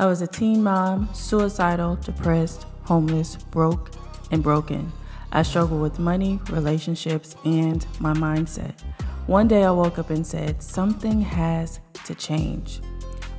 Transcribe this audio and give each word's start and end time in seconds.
I 0.00 0.06
was 0.06 0.22
a 0.22 0.28
teen 0.28 0.62
mom, 0.62 1.08
suicidal, 1.12 1.96
depressed, 1.96 2.66
homeless, 2.84 3.34
broke, 3.34 3.90
and 4.30 4.44
broken. 4.44 4.92
I 5.32 5.42
struggled 5.42 5.82
with 5.82 5.98
money, 5.98 6.38
relationships, 6.50 7.34
and 7.44 7.84
my 7.98 8.12
mindset. 8.12 8.80
One 9.26 9.48
day 9.48 9.64
I 9.64 9.72
woke 9.72 9.98
up 9.98 10.10
and 10.10 10.24
said, 10.24 10.62
Something 10.62 11.20
has 11.20 11.80
to 12.04 12.14
change. 12.14 12.80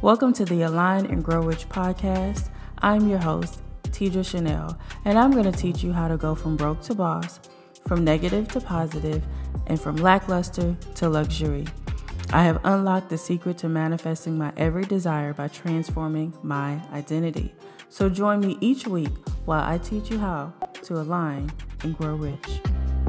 Welcome 0.02 0.34
to 0.34 0.44
the 0.44 0.64
Align 0.64 1.06
and 1.06 1.24
Grow 1.24 1.40
Rich 1.40 1.70
podcast. 1.70 2.50
I'm 2.80 3.08
your 3.08 3.20
host, 3.20 3.62
Tidra 3.84 4.30
Chanel, 4.30 4.78
and 5.06 5.18
I'm 5.18 5.32
going 5.32 5.50
to 5.50 5.58
teach 5.58 5.82
you 5.82 5.94
how 5.94 6.10
to 6.10 6.18
go 6.18 6.36
from 6.36 6.58
broke 6.58 6.82
to 6.82 6.94
boss, 6.94 7.40
from 7.88 8.04
negative 8.04 8.50
to 8.50 8.60
positive, 8.60 9.24
and 9.68 9.80
from 9.80 9.96
lackluster 9.96 10.76
to 10.96 11.08
luxury. 11.08 11.68
I 12.32 12.44
have 12.44 12.60
unlocked 12.64 13.10
the 13.10 13.18
secret 13.18 13.58
to 13.60 13.70
manifesting 13.70 14.38
my 14.38 14.54
every 14.56 14.84
desire 14.84 15.34
by 15.34 15.48
transforming 15.48 16.32
my 16.44 16.80
identity. 16.94 17.56
So 17.90 18.08
join 18.08 18.40
me 18.40 18.56
each 18.62 18.86
week 18.88 19.10
while 19.46 19.64
I 19.64 19.80
teach 19.80 20.12
you 20.12 20.20
how 20.20 20.54
to 20.84 20.94
align 20.94 21.52
and 21.82 21.98
grow 21.98 22.14
rich. 22.14 22.62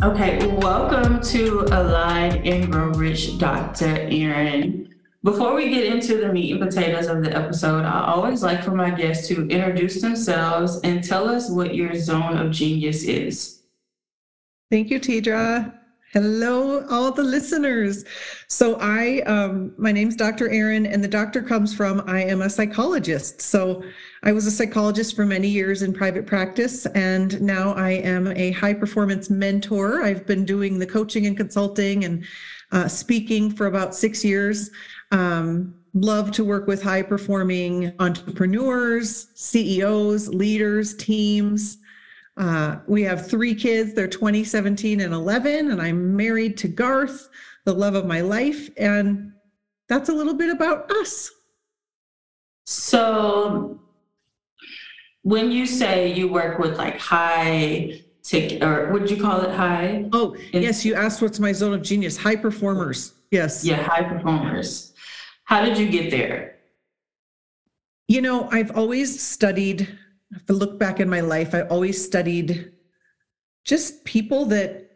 Okay, 0.03 0.47
welcome 0.57 1.21
to 1.21 1.67
Align 1.71 2.47
and 2.47 2.73
Grow 2.73 2.93
Rich, 2.93 3.37
Dr. 3.37 4.09
Erin. 4.11 4.95
Before 5.23 5.55
we 5.55 5.69
get 5.69 5.85
into 5.85 6.17
the 6.17 6.33
meat 6.33 6.53
and 6.53 6.61
potatoes 6.63 7.07
of 7.07 7.23
the 7.23 7.37
episode, 7.37 7.85
I 7.85 8.07
always 8.07 8.43
like 8.43 8.65
for 8.65 8.71
my 8.71 8.89
guests 8.89 9.29
to 9.29 9.47
introduce 9.49 10.01
themselves 10.01 10.81
and 10.83 11.05
tell 11.05 11.29
us 11.29 11.51
what 11.51 11.75
your 11.75 11.95
zone 11.95 12.39
of 12.39 12.53
genius 12.53 13.05
is. 13.05 13.65
Thank 14.71 14.89
you, 14.89 14.99
Tidra. 14.99 15.80
Hello, 16.13 16.85
all 16.89 17.13
the 17.13 17.23
listeners. 17.23 18.05
So 18.49 18.77
I, 18.81 19.21
um, 19.27 19.73
my 19.79 19.93
name's 19.93 20.17
Dr. 20.17 20.51
Erin, 20.51 20.85
and 20.85 21.05
the 21.05 21.09
doctor 21.09 21.41
comes 21.41 21.73
from 21.73 22.03
I 22.05 22.25
am 22.25 22.43
a 22.43 22.51
psychologist. 22.51 23.41
So 23.41 23.85
I 24.25 24.33
was 24.33 24.45
a 24.45 24.51
psychologist 24.51 25.15
for 25.15 25.25
many 25.25 25.47
years 25.47 25.83
in 25.83 25.93
private 25.93 26.27
practice, 26.27 26.85
and 26.87 27.41
now 27.41 27.75
I 27.75 27.91
am 27.91 28.27
a 28.27 28.51
high 28.51 28.75
performance 28.75 29.31
mentor. 29.31 30.03
I've 30.03 30.27
been 30.27 30.45
doing 30.45 30.81
the 30.81 30.87
coaching 30.87 31.27
and 31.27 31.37
consulting 31.37 32.05
and 32.05 32.25
uh, 32.73 32.89
speaking 32.89 33.49
for 33.49 33.67
about 33.67 33.95
six 33.95 34.25
years. 34.25 34.73
Um, 35.13 35.77
love 35.95 36.33
to 36.33 36.45
work 36.45 36.67
with 36.67 36.83
high 36.83 37.03
performing 37.03 37.93
entrepreneurs, 38.01 39.29
CEOs, 39.37 40.27
leaders, 40.27 40.97
teams. 40.97 41.79
Uh, 42.37 42.79
we 42.87 43.03
have 43.03 43.29
three 43.29 43.55
kids. 43.55 43.93
They're 43.95 44.09
20, 44.09 44.45
17, 44.45 45.01
and 45.01 45.13
11. 45.13 45.71
And 45.71 45.81
I'm 45.81 46.17
married 46.17 46.57
to 46.59 46.69
Garth, 46.69 47.29
the 47.65 47.75
love 47.75 47.95
of 47.95 48.07
my 48.07 48.21
life. 48.21 48.71
And 48.77 49.33
that's 49.89 50.09
a 50.09 50.13
little 50.13 50.35
bit 50.35 50.51
about 50.51 50.91
us. 50.91 51.31
So, 52.67 53.81
when 55.23 55.51
you 55.51 55.67
say 55.67 56.13
you 56.13 56.29
work 56.29 56.59
with 56.59 56.79
like 56.79 56.99
high 56.99 58.01
tick, 58.23 58.63
or 58.63 58.93
would 58.93 59.11
you 59.11 59.21
call 59.21 59.41
it 59.43 59.51
high? 59.51 60.09
Oh, 60.13 60.37
yes. 60.53 60.85
You 60.85 60.95
asked 60.95 61.21
what's 61.21 61.41
my 61.41 61.53
zone 61.53 61.75
of 61.75 61.83
genius. 61.83 62.17
High 62.17 62.37
performers. 62.37 63.15
Yes. 63.31 63.65
Yeah, 63.65 63.83
high 63.83 64.05
performers. 64.05 64.93
How 65.45 65.65
did 65.65 65.79
you 65.79 65.89
get 65.89 66.11
there? 66.11 66.57
You 68.09 68.21
know, 68.21 68.49
I've 68.51 68.77
always 68.77 69.21
studied 69.21 69.99
if 70.33 70.43
I 70.49 70.53
look 70.53 70.79
back 70.79 71.01
in 71.01 71.09
my 71.09 71.21
life, 71.21 71.55
I 71.55 71.63
always 71.63 72.03
studied 72.03 72.73
just 73.65 74.05
people 74.05 74.45
that 74.47 74.91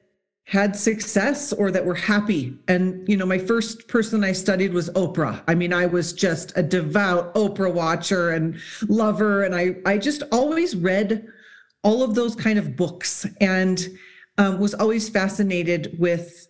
had 0.46 0.76
success 0.76 1.52
or 1.52 1.70
that 1.70 1.84
were 1.84 1.94
happy. 1.94 2.58
And, 2.68 3.08
you 3.08 3.16
know, 3.16 3.24
my 3.24 3.38
first 3.38 3.88
person 3.88 4.22
I 4.22 4.32
studied 4.32 4.74
was 4.74 4.90
Oprah. 4.90 5.42
I 5.48 5.54
mean, 5.54 5.72
I 5.72 5.86
was 5.86 6.12
just 6.12 6.52
a 6.56 6.62
devout 6.62 7.34
Oprah 7.34 7.72
watcher 7.72 8.30
and 8.30 8.60
lover. 8.88 9.42
And 9.42 9.54
I, 9.54 9.76
I 9.86 9.96
just 9.96 10.22
always 10.32 10.76
read 10.76 11.26
all 11.82 12.02
of 12.02 12.14
those 12.14 12.36
kind 12.36 12.58
of 12.58 12.76
books 12.76 13.26
and 13.40 13.88
um, 14.36 14.58
was 14.58 14.74
always 14.74 15.08
fascinated 15.08 15.96
with 15.98 16.46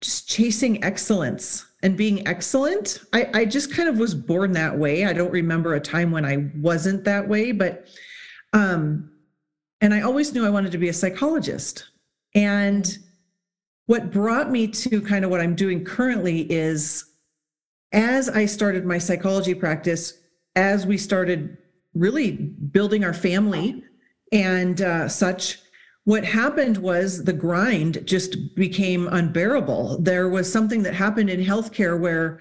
just 0.00 0.28
chasing 0.28 0.82
excellence 0.82 1.65
and 1.82 1.96
being 1.96 2.26
excellent. 2.26 3.00
I, 3.12 3.28
I 3.34 3.44
just 3.44 3.74
kind 3.74 3.88
of 3.88 3.98
was 3.98 4.14
born 4.14 4.52
that 4.52 4.76
way. 4.76 5.04
I 5.04 5.12
don't 5.12 5.30
remember 5.30 5.74
a 5.74 5.80
time 5.80 6.10
when 6.10 6.24
I 6.24 6.50
wasn't 6.56 7.04
that 7.04 7.28
way, 7.28 7.52
but 7.52 7.86
um, 8.52 9.10
and 9.80 9.92
I 9.92 10.00
always 10.00 10.32
knew 10.32 10.46
I 10.46 10.50
wanted 10.50 10.72
to 10.72 10.78
be 10.78 10.88
a 10.88 10.94
psychologist. 10.94 11.84
And 12.34 12.96
what 13.86 14.10
brought 14.10 14.50
me 14.50 14.66
to 14.68 15.00
kind 15.00 15.24
of 15.24 15.30
what 15.30 15.40
I'm 15.40 15.54
doing 15.54 15.84
currently 15.84 16.50
is 16.50 17.04
as 17.92 18.28
I 18.28 18.46
started 18.46 18.84
my 18.84 18.98
psychology 18.98 19.54
practice, 19.54 20.14
as 20.56 20.86
we 20.86 20.98
started 20.98 21.58
really 21.94 22.32
building 22.32 23.04
our 23.04 23.14
family 23.14 23.82
and 24.32 24.80
uh, 24.82 25.08
such, 25.08 25.60
what 26.06 26.24
happened 26.24 26.76
was 26.78 27.24
the 27.24 27.32
grind 27.32 28.06
just 28.06 28.54
became 28.54 29.08
unbearable. 29.08 29.98
There 29.98 30.28
was 30.28 30.50
something 30.50 30.84
that 30.84 30.94
happened 30.94 31.28
in 31.28 31.44
healthcare 31.44 31.98
where 31.98 32.38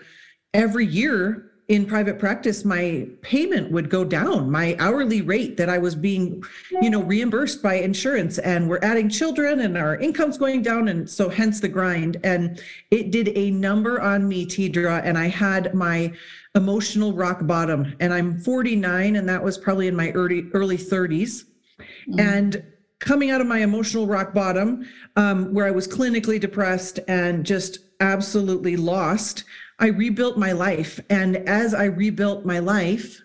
every 0.54 0.86
year 0.86 1.52
in 1.68 1.84
private 1.84 2.20
practice 2.20 2.64
my 2.64 3.08
payment 3.24 3.72
would 3.72 3.90
go 3.90 4.04
down 4.04 4.52
my 4.52 4.76
hourly 4.78 5.24
rate 5.24 5.58
that 5.58 5.68
i 5.68 5.80
was 5.80 5.96
being 5.96 6.44
you 6.80 6.92
know 6.92 7.02
reimbursed 7.02 7.64
by 7.64 7.74
insurance. 7.74 8.38
And 8.38 8.70
we're 8.70 8.84
adding 8.84 9.10
children 9.10 9.62
and 9.62 9.76
our 9.76 9.96
income's 9.96 10.38
going 10.38 10.62
down. 10.62 10.90
And 10.90 11.10
so 11.10 11.28
hence 11.28 11.60
the 11.60 11.68
grind. 11.68 12.18
And 12.24 12.62
it 12.92 13.10
did 13.10 13.30
a 13.36 13.50
number 13.50 14.00
on 14.00 14.28
me 14.28 14.46
tidra. 14.46 15.02
And 15.04 15.18
i 15.18 15.28
had 15.28 15.74
my 15.74 16.14
emotional 16.54 17.14
rock 17.14 17.48
bottom. 17.48 17.96
And 18.00 18.14
i'm 18.14 18.40
49 18.40 19.16
and 19.16 19.28
that 19.28 19.44
was 19.44 19.58
probably 19.58 19.88
in 19.88 19.96
my 19.96 20.12
early 20.12 20.52
early 20.54 20.78
30s 20.78 21.46
mm-hmm. 21.80 22.20
and 22.20 22.64
coming 23.00 23.30
out 23.30 23.42
of 23.42 23.48
my 23.48 23.60
emotional 23.60 24.08
rock 24.08 24.34
bottom, 24.34 24.88
um, 25.16 25.54
where 25.54 25.66
I 25.66 25.72
was 25.72 25.88
clinically 25.88 26.40
depressed 26.40 27.00
and 27.08 27.46
just 27.46 27.80
absolutely 28.00 28.78
lost, 28.78 29.44
I 29.80 29.88
rebuilt 29.88 30.38
my 30.38 30.52
life. 30.52 31.00
And 31.10 31.38
as 31.50 31.74
I 31.74 31.86
rebuilt 31.86 32.46
my 32.46 32.60
life, 32.60 33.22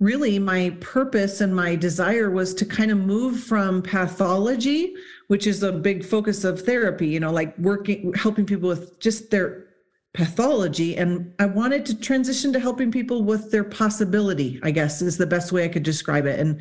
really 0.00 0.38
my 0.38 0.76
purpose 0.80 1.40
and 1.40 1.54
my 1.54 1.74
desire 1.74 2.30
was 2.30 2.54
to 2.54 2.64
kind 2.64 2.90
of 2.90 2.98
move 2.98 3.42
from 3.42 3.82
pathology, 3.82 4.94
which 5.26 5.46
is 5.46 5.62
a 5.62 5.72
big 5.72 6.04
focus 6.04 6.44
of 6.44 6.62
therapy, 6.62 7.08
you 7.08 7.20
know, 7.20 7.32
like 7.32 7.56
working, 7.58 8.12
helping 8.14 8.46
people 8.46 8.68
with 8.68 8.98
just 9.00 9.30
their 9.30 9.66
pathology. 10.14 10.96
And 10.96 11.34
I 11.38 11.46
wanted 11.46 11.84
to 11.86 11.98
transition 11.98 12.52
to 12.52 12.60
helping 12.60 12.90
people 12.90 13.24
with 13.24 13.50
their 13.50 13.64
possibility, 13.64 14.60
I 14.62 14.70
guess 14.70 15.02
is 15.02 15.18
the 15.18 15.26
best 15.26 15.52
way 15.52 15.64
I 15.64 15.68
could 15.68 15.82
describe 15.82 16.26
it. 16.26 16.38
And 16.38 16.60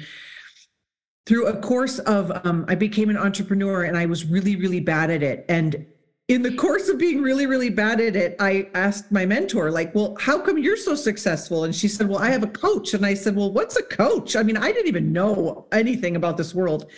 through 1.28 1.48
a 1.48 1.58
course 1.60 2.00
of 2.00 2.32
um, 2.46 2.66
i 2.70 2.74
became 2.74 3.10
an 3.10 3.18
entrepreneur 3.18 3.84
and 3.84 3.98
i 3.98 4.06
was 4.06 4.26
really 4.26 4.56
really 4.56 4.80
bad 4.80 5.12
at 5.12 5.22
it. 5.22 5.46
And 5.50 5.86
in 6.30 6.42
the 6.42 6.56
course 6.56 6.90
of 6.90 6.98
being 6.98 7.22
really 7.22 7.46
really 7.46 7.70
bad 7.70 8.00
at 8.00 8.16
it 8.16 8.36
i 8.40 8.70
asked 8.74 9.12
my 9.12 9.26
mentor 9.26 9.70
like 9.70 9.94
well 9.94 10.16
how 10.20 10.40
come 10.40 10.58
you're 10.58 10.78
so 10.78 10.96
successful? 10.96 11.66
And 11.66 11.76
she 11.76 11.88
said 11.90 12.08
well 12.08 12.20
i 12.20 12.30
have 12.30 12.44
a 12.44 12.48
coach. 12.48 12.94
And 12.94 13.06
i 13.06 13.14
said 13.14 13.36
well 13.36 13.52
what's 13.52 13.76
a 13.76 13.84
coach? 13.84 14.36
I 14.36 14.44
mean 14.44 14.58
i 14.58 14.72
didn't 14.72 14.88
even 14.88 15.12
know 15.12 15.68
anything 15.72 16.16
about 16.16 16.38
this 16.38 16.56
world. 16.56 16.90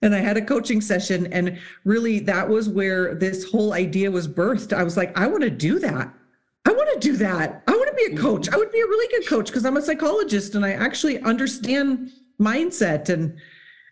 And 0.00 0.14
i 0.14 0.18
had 0.18 0.36
a 0.36 0.44
coaching 0.44 0.80
session 0.80 1.32
and 1.32 1.58
really 1.84 2.20
that 2.20 2.48
was 2.48 2.68
where 2.68 3.16
this 3.16 3.50
whole 3.50 3.72
idea 3.72 4.10
was 4.10 4.28
birthed. 4.28 4.72
I 4.72 4.84
was 4.84 4.96
like 4.96 5.16
i 5.18 5.26
want 5.26 5.42
to 5.42 5.50
do 5.50 5.80
that. 5.80 6.12
I 6.64 6.70
want 6.70 6.88
to 6.92 7.08
do 7.08 7.16
that. 7.16 7.64
I 7.66 7.72
want 7.72 7.88
to 7.88 7.96
be 7.96 8.14
a 8.14 8.16
coach. 8.16 8.48
I 8.48 8.56
would 8.56 8.70
be 8.70 8.80
a 8.80 8.86
really 8.86 9.08
good 9.16 9.28
coach 9.28 9.46
because 9.46 9.64
i'm 9.64 9.76
a 9.76 9.82
psychologist 9.82 10.54
and 10.54 10.64
i 10.64 10.72
actually 10.72 11.18
understand 11.20 12.12
mindset 12.40 13.08
and 13.08 13.36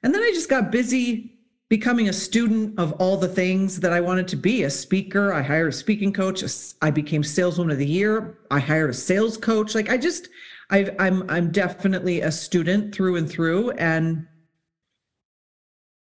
and 0.02 0.14
then 0.14 0.22
I 0.22 0.30
just 0.34 0.48
got 0.48 0.70
busy 0.70 1.36
becoming 1.70 2.08
a 2.08 2.12
student 2.12 2.76
of 2.78 2.92
all 2.94 3.16
the 3.16 3.28
things 3.28 3.78
that 3.78 3.92
I 3.92 4.00
wanted 4.00 4.26
to 4.28 4.36
be 4.36 4.64
a 4.64 4.70
speaker. 4.70 5.32
I 5.32 5.40
hired 5.40 5.68
a 5.68 5.76
speaking 5.76 6.12
coach. 6.12 6.42
I 6.82 6.90
became 6.90 7.22
saleswoman 7.22 7.70
of 7.70 7.78
the 7.78 7.86
year. 7.86 8.40
I 8.50 8.58
hired 8.58 8.90
a 8.90 8.94
sales 8.94 9.36
coach. 9.36 9.76
Like 9.76 9.88
I 9.88 9.96
just, 9.96 10.28
I, 10.70 10.92
I'm, 10.98 11.30
I'm 11.30 11.52
definitely 11.52 12.22
a 12.22 12.32
student 12.32 12.92
through 12.92 13.16
and 13.16 13.30
through. 13.30 13.70
And 13.72 14.26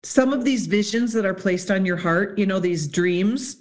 some 0.03 0.33
of 0.33 0.43
these 0.43 0.65
visions 0.65 1.13
that 1.13 1.27
are 1.27 1.33
placed 1.35 1.69
on 1.69 1.85
your 1.85 1.97
heart, 1.97 2.39
you 2.39 2.47
know, 2.47 2.59
these 2.59 2.87
dreams, 2.87 3.57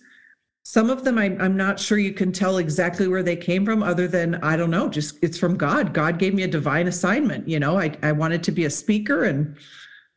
some 0.62 0.88
of 0.88 1.04
them 1.04 1.18
I, 1.18 1.36
I'm 1.38 1.56
not 1.56 1.78
sure 1.78 1.98
you 1.98 2.12
can 2.12 2.32
tell 2.32 2.58
exactly 2.58 3.08
where 3.08 3.22
they 3.22 3.36
came 3.36 3.66
from, 3.66 3.82
other 3.82 4.08
than 4.08 4.36
I 4.36 4.56
don't 4.56 4.70
know, 4.70 4.88
just 4.88 5.18
it's 5.20 5.38
from 5.38 5.58
God. 5.58 5.92
God 5.92 6.18
gave 6.18 6.32
me 6.32 6.44
a 6.44 6.48
divine 6.48 6.86
assignment. 6.86 7.46
You 7.46 7.60
know, 7.60 7.78
I, 7.78 7.94
I 8.02 8.12
wanted 8.12 8.42
to 8.44 8.52
be 8.52 8.64
a 8.64 8.70
speaker 8.70 9.24
and 9.24 9.56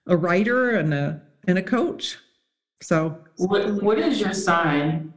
a 0.08 0.16
writer 0.16 0.72
and 0.72 0.94
a 0.94 1.22
and 1.48 1.58
a 1.58 1.64
coach. 1.64 2.18
So 2.82 3.18
what 3.38 3.82
what 3.82 3.98
is 3.98 4.20
your 4.20 4.34
sign? 4.34 5.14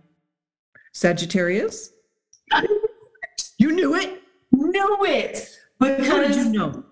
Sagittarius. 0.92 1.92
you 3.58 3.72
knew 3.72 3.94
it. 3.94 4.22
Knew 4.52 4.98
it. 5.04 5.58
Because 5.78 6.06
How 6.06 6.20
did 6.20 6.36
you 6.36 6.48
know? 6.50 6.84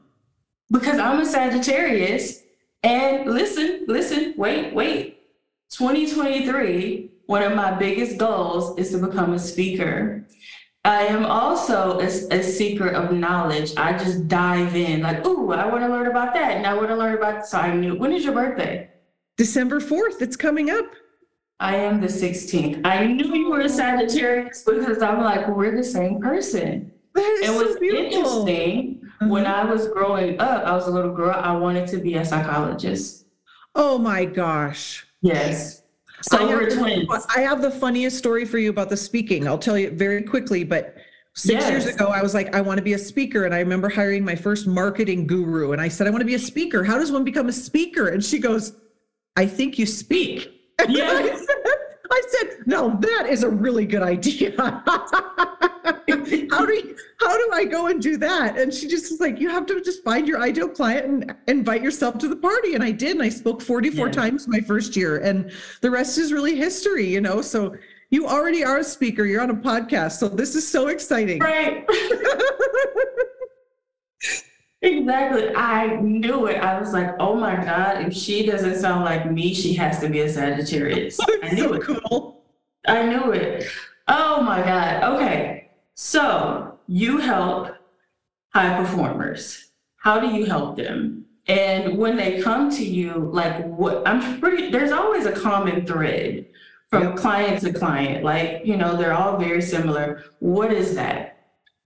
Because 0.70 0.99
I'm 0.99 1.20
a 1.20 1.26
Sagittarius. 1.26 2.43
And 2.82 3.31
listen, 3.32 3.85
listen, 3.88 4.35
wait, 4.37 4.75
wait. 4.75 5.20
2023, 5.70 7.11
one 7.26 7.43
of 7.43 7.55
my 7.55 7.73
biggest 7.73 8.19
goals 8.19 8.79
is 8.79 8.91
to 8.91 8.99
become 8.99 9.32
a 9.32 9.38
speaker. 9.38 10.26
I 10.85 11.05
am 11.05 11.25
also 11.25 11.99
a, 12.01 12.07
a, 12.07 12.43
seeker 12.43 12.89
of 12.89 13.11
knowledge. 13.13 13.73
I 13.77 13.97
just 13.97 14.29
dive 14.29 14.77
in, 14.77 15.01
like, 15.01 15.27
ooh, 15.27 15.53
I 15.53 15.67
want 15.67 15.83
to 15.83 15.89
learn 15.89 16.09
about 16.09 16.35
that, 16.35 16.59
and 16.59 16.67
I 16.67 16.75
want 16.75 16.89
to 16.89 16.97
learn 16.97 17.15
about. 17.15 17.47
So 17.47 17.59
I 17.59 17.75
knew. 17.75 17.97
When 17.97 18.13
is 18.13 18.25
your 18.25 18.35
birthday? 18.35 18.91
December 19.39 19.81
fourth. 19.81 20.21
It's 20.21 20.37
coming 20.37 20.69
up. 20.69 20.85
I 21.61 21.77
am 21.77 22.01
the 22.01 22.09
16th. 22.09 22.85
I 22.85 23.07
knew 23.07 23.35
you 23.35 23.51
were 23.51 23.61
a 23.61 23.69
Sagittarius 23.69 24.65
because 24.65 25.01
I'm 25.03 25.23
like, 25.23 25.49
we're 25.49 25.75
the 25.75 25.85
same 25.85 26.21
person. 26.21 26.93
It 27.17 27.51
was 27.51 27.77
interesting. 27.81 29.01
Mm-hmm. 29.01 29.29
When 29.29 29.47
I 29.47 29.65
was 29.65 29.89
growing 29.89 30.41
up, 30.41 30.65
I 30.65 30.73
was 30.73 30.89
a 30.89 30.91
little 30.91 31.15
girl. 31.15 31.31
I 31.31 31.53
wanted 31.53 31.89
to 31.89 31.99
be 31.99 32.17
a 32.17 32.25
psychologist. 32.25 33.27
Oh 33.75 33.99
my 33.99 34.25
gosh. 34.25 35.07
Yes. 35.23 35.84
So 36.31 36.38
I 36.38 36.44
we're 36.47 36.71
twins. 36.71 37.26
I 37.35 37.41
have 37.41 37.61
the 37.61 37.71
funniest 37.71 38.17
story 38.17 38.47
for 38.47 38.59
you 38.59 38.71
about 38.71 38.88
the 38.88 38.97
speaking. 38.97 39.47
I'll 39.47 39.59
tell 39.59 39.79
you 39.79 39.91
very 39.91 40.23
quickly, 40.23 40.65
but 40.65 40.97
six 41.35 41.62
yes. 41.62 41.71
years 41.71 41.87
ago, 41.87 42.06
I 42.06 42.23
was 42.23 42.32
like, 42.32 42.55
I 42.55 42.62
want 42.62 42.79
to 42.79 42.82
be 42.82 42.94
a 42.94 42.99
speaker. 42.99 43.44
And 43.44 43.55
I 43.55 43.59
remember 43.59 43.91
hiring 43.91 44.25
my 44.25 44.35
first 44.35 44.67
marketing 44.67 45.26
guru. 45.26 45.73
And 45.73 45.82
I 45.82 45.88
said, 45.88 46.06
I 46.06 46.11
want 46.11 46.23
to 46.23 46.26
be 46.26 46.35
a 46.35 46.38
speaker. 46.38 46.82
How 46.82 46.97
does 46.97 47.12
one 47.12 47.25
become 47.25 47.49
a 47.49 47.53
speaker? 47.53 48.09
And 48.09 48.25
she 48.25 48.38
goes, 48.38 48.75
I 49.37 49.47
think 49.47 49.79
you 49.79 49.87
speak. 49.87 50.50
Yeah. 50.88 51.37
I, 52.11 52.23
said, 52.29 52.67
no, 52.67 52.97
that 53.01 53.27
is 53.29 53.43
a 53.43 53.49
really 53.49 53.87
good 53.87 54.03
idea. 54.03 54.53
how 54.56 56.03
do 56.06 56.75
you, 56.75 56.97
how 57.21 57.37
do 57.37 57.51
I 57.53 57.65
go 57.65 57.87
and 57.87 58.01
do 58.01 58.17
that? 58.19 58.59
And 58.59 58.73
she 58.73 58.89
just 58.89 59.11
was 59.11 59.21
like, 59.21 59.41
you 59.41 59.49
have 59.49 59.67
to 59.67 59.81
just 59.83 60.05
find 60.05 60.29
your 60.29 60.41
ideal 60.41 60.69
client 60.69 61.06
and 61.06 61.37
invite 61.47 61.83
yourself 61.83 62.19
to 62.19 62.29
the 62.29 62.37
party. 62.37 62.75
And 62.75 62.83
I 62.83 62.91
did. 62.91 63.12
And 63.12 63.23
I 63.23 63.29
spoke 63.29 63.62
44 63.62 64.06
yeah. 64.06 64.12
times 64.12 64.49
my 64.49 64.61
first 64.61 64.97
year. 64.97 65.19
And 65.19 65.51
the 65.81 65.91
rest 65.91 66.19
is 66.19 66.33
really 66.33 66.56
history, 66.56 67.06
you 67.06 67.21
know? 67.21 67.43
So 67.43 67.77
you 68.11 68.27
already 68.27 68.65
are 68.65 68.79
a 68.79 68.85
speaker. 68.85 69.25
You're 69.25 69.43
on 69.43 69.51
a 69.51 69.55
podcast. 69.55 70.12
So 70.12 70.29
this 70.29 70.55
is 70.55 70.69
so 70.69 70.89
exciting. 70.89 71.41
Right. 71.41 71.87
Exactly. 74.85 75.55
I 75.55 75.97
knew 75.97 76.47
it. 76.47 76.59
I 76.59 76.79
was 76.79 76.93
like, 76.93 77.15
oh 77.19 77.35
my 77.35 77.57
God, 77.57 78.07
if 78.07 78.15
she 78.15 78.45
doesn't 78.45 78.77
sound 78.77 79.05
like 79.05 79.31
me, 79.31 79.55
she 79.55 79.73
has 79.75 79.99
to 80.01 80.09
be 80.11 80.21
a 80.21 80.29
Sagittarius. 80.29 81.19
I 81.43 81.51
knew 81.55 81.69
so 81.69 81.73
it. 81.75 81.83
Cool. 81.83 82.43
I 82.87 83.07
knew 83.07 83.33
it. 83.33 83.67
Oh 84.09 84.43
my 84.43 84.63
God. 84.63 85.15
Okay. 85.15 85.71
So 85.95 86.79
you 86.87 87.19
help 87.19 87.75
high 88.53 88.77
performers. 88.77 89.71
How 89.97 90.21
do 90.21 90.29
you 90.29 90.45
help 90.45 90.77
them? 90.77 91.25
And 91.47 91.97
when 91.97 92.17
they 92.17 92.43
come 92.43 92.71
to 92.71 92.85
you, 92.85 93.31
like 93.33 93.65
what 93.65 94.07
I'm 94.07 94.39
pretty 94.41 94.71
there's 94.71 94.93
always 94.93 95.25
a 95.25 95.33
common 95.33 95.87
thread 95.87 96.47
from 96.91 97.03
yep. 97.05 97.17
client 97.17 97.61
to 97.63 97.73
client. 97.73 98.23
Like, 98.23 98.63
you 98.65 98.77
know, 98.77 98.97
they're 98.97 99.15
all 99.15 99.39
very 99.39 99.63
similar. 99.63 100.25
What 100.41 100.73
is 100.73 100.95
that? 100.95 101.34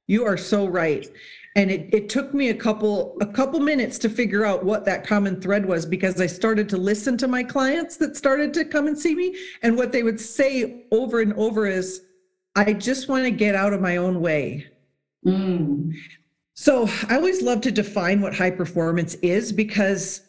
You 0.08 0.24
are 0.24 0.36
so 0.36 0.66
right. 0.66 1.06
And 1.54 1.70
it, 1.70 1.88
it 1.92 2.08
took 2.08 2.34
me 2.34 2.48
a 2.48 2.54
couple 2.54 3.16
a 3.20 3.26
couple 3.26 3.60
minutes 3.60 3.98
to 3.98 4.08
figure 4.08 4.44
out 4.44 4.64
what 4.64 4.84
that 4.86 5.06
common 5.06 5.40
thread 5.40 5.66
was 5.66 5.84
because 5.84 6.20
i 6.20 6.26
started 6.26 6.68
to 6.68 6.76
listen 6.76 7.16
to 7.18 7.28
my 7.28 7.42
clients 7.42 7.96
that 7.98 8.16
started 8.16 8.52
to 8.54 8.64
come 8.64 8.86
and 8.86 8.98
see 8.98 9.14
me. 9.14 9.36
And 9.62 9.76
what 9.76 9.92
they 9.92 10.02
would 10.02 10.20
say 10.20 10.86
over 10.90 11.20
and 11.20 11.32
over 11.34 11.66
is 11.66 12.02
i 12.56 12.72
just 12.72 13.08
want 13.08 13.24
to 13.24 13.30
get 13.30 13.54
out 13.54 13.72
of 13.72 13.80
my 13.80 13.96
own 13.96 14.20
way. 14.20 14.66
Mm. 15.26 15.92
so 16.54 16.88
i 17.08 17.16
always 17.16 17.42
love 17.42 17.60
to 17.62 17.72
define 17.72 18.20
what 18.20 18.34
high 18.34 18.52
performance 18.52 19.14
is 19.16 19.52
because 19.52 20.22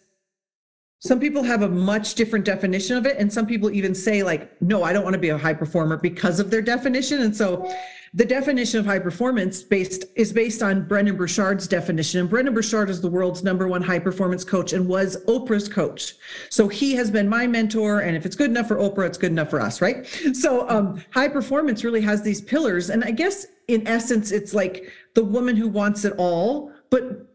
some 0.97 1.19
people 1.19 1.43
have 1.43 1.61
a 1.61 1.69
much 1.69 2.15
different 2.15 2.43
definition 2.43 2.97
of 2.97 3.05
it. 3.05 3.15
And 3.17 3.31
some 3.31 3.45
people 3.45 3.71
even 3.71 3.95
say 3.95 4.23
like 4.23 4.59
no 4.61 4.83
i 4.83 4.91
don't 4.91 5.03
want 5.03 5.13
to 5.13 5.19
be 5.19 5.29
a 5.29 5.37
high 5.37 5.53
performer 5.53 5.95
because 5.95 6.39
of 6.39 6.49
their 6.49 6.61
definition. 6.61 7.21
And 7.21 7.35
so 7.35 7.71
the 8.13 8.25
definition 8.25 8.79
of 8.79 8.85
high 8.85 9.00
performance 9.00 9.61
based 9.61 10.06
is 10.15 10.33
based 10.33 10.63
on 10.63 10.88
Brendon 10.88 11.15
Burchard's 11.15 11.67
definition. 11.67 12.19
And 12.19 12.29
Brendon 12.29 12.53
Burchard 12.53 12.89
is 12.89 13.01
the 13.01 13.09
world's 13.09 13.44
number 13.44 13.67
one 13.67 13.81
high 13.81 14.00
performance 14.00 14.44
coach 14.44 14.73
and 14.73 14.88
was 14.88 15.23
Oprah's 15.25 15.69
coach. 15.69 16.15
So 16.50 16.67
he 16.67 16.94
has 16.94 17.11
been 17.11 17.29
my 17.29 17.45
mentor. 17.45 18.00
And 18.00 18.15
if 18.15 18.25
it's 18.25 18.35
good 18.35 18.50
enough 18.50 18.67
for 18.67 18.77
Oprah, 18.77 19.06
it's 19.06 19.17
good 19.17 19.31
enough 19.31 19.50
for 19.50 19.61
us, 19.61 19.81
right? 19.81 20.07
So 20.33 20.67
um, 20.69 21.03
high 21.11 21.27
performance 21.27 21.83
really 21.83 22.01
has 22.01 22.21
these 22.21 22.41
pillars. 22.41 22.89
And 22.89 23.03
I 23.03 23.11
guess 23.11 23.45
in 23.67 23.88
essence, 23.88 24.31
it's 24.31 24.53
like 24.53 24.91
the 25.13 25.23
woman 25.23 25.55
who 25.55 25.67
wants 25.67 26.03
it 26.05 26.13
all, 26.17 26.71
but 26.89 27.28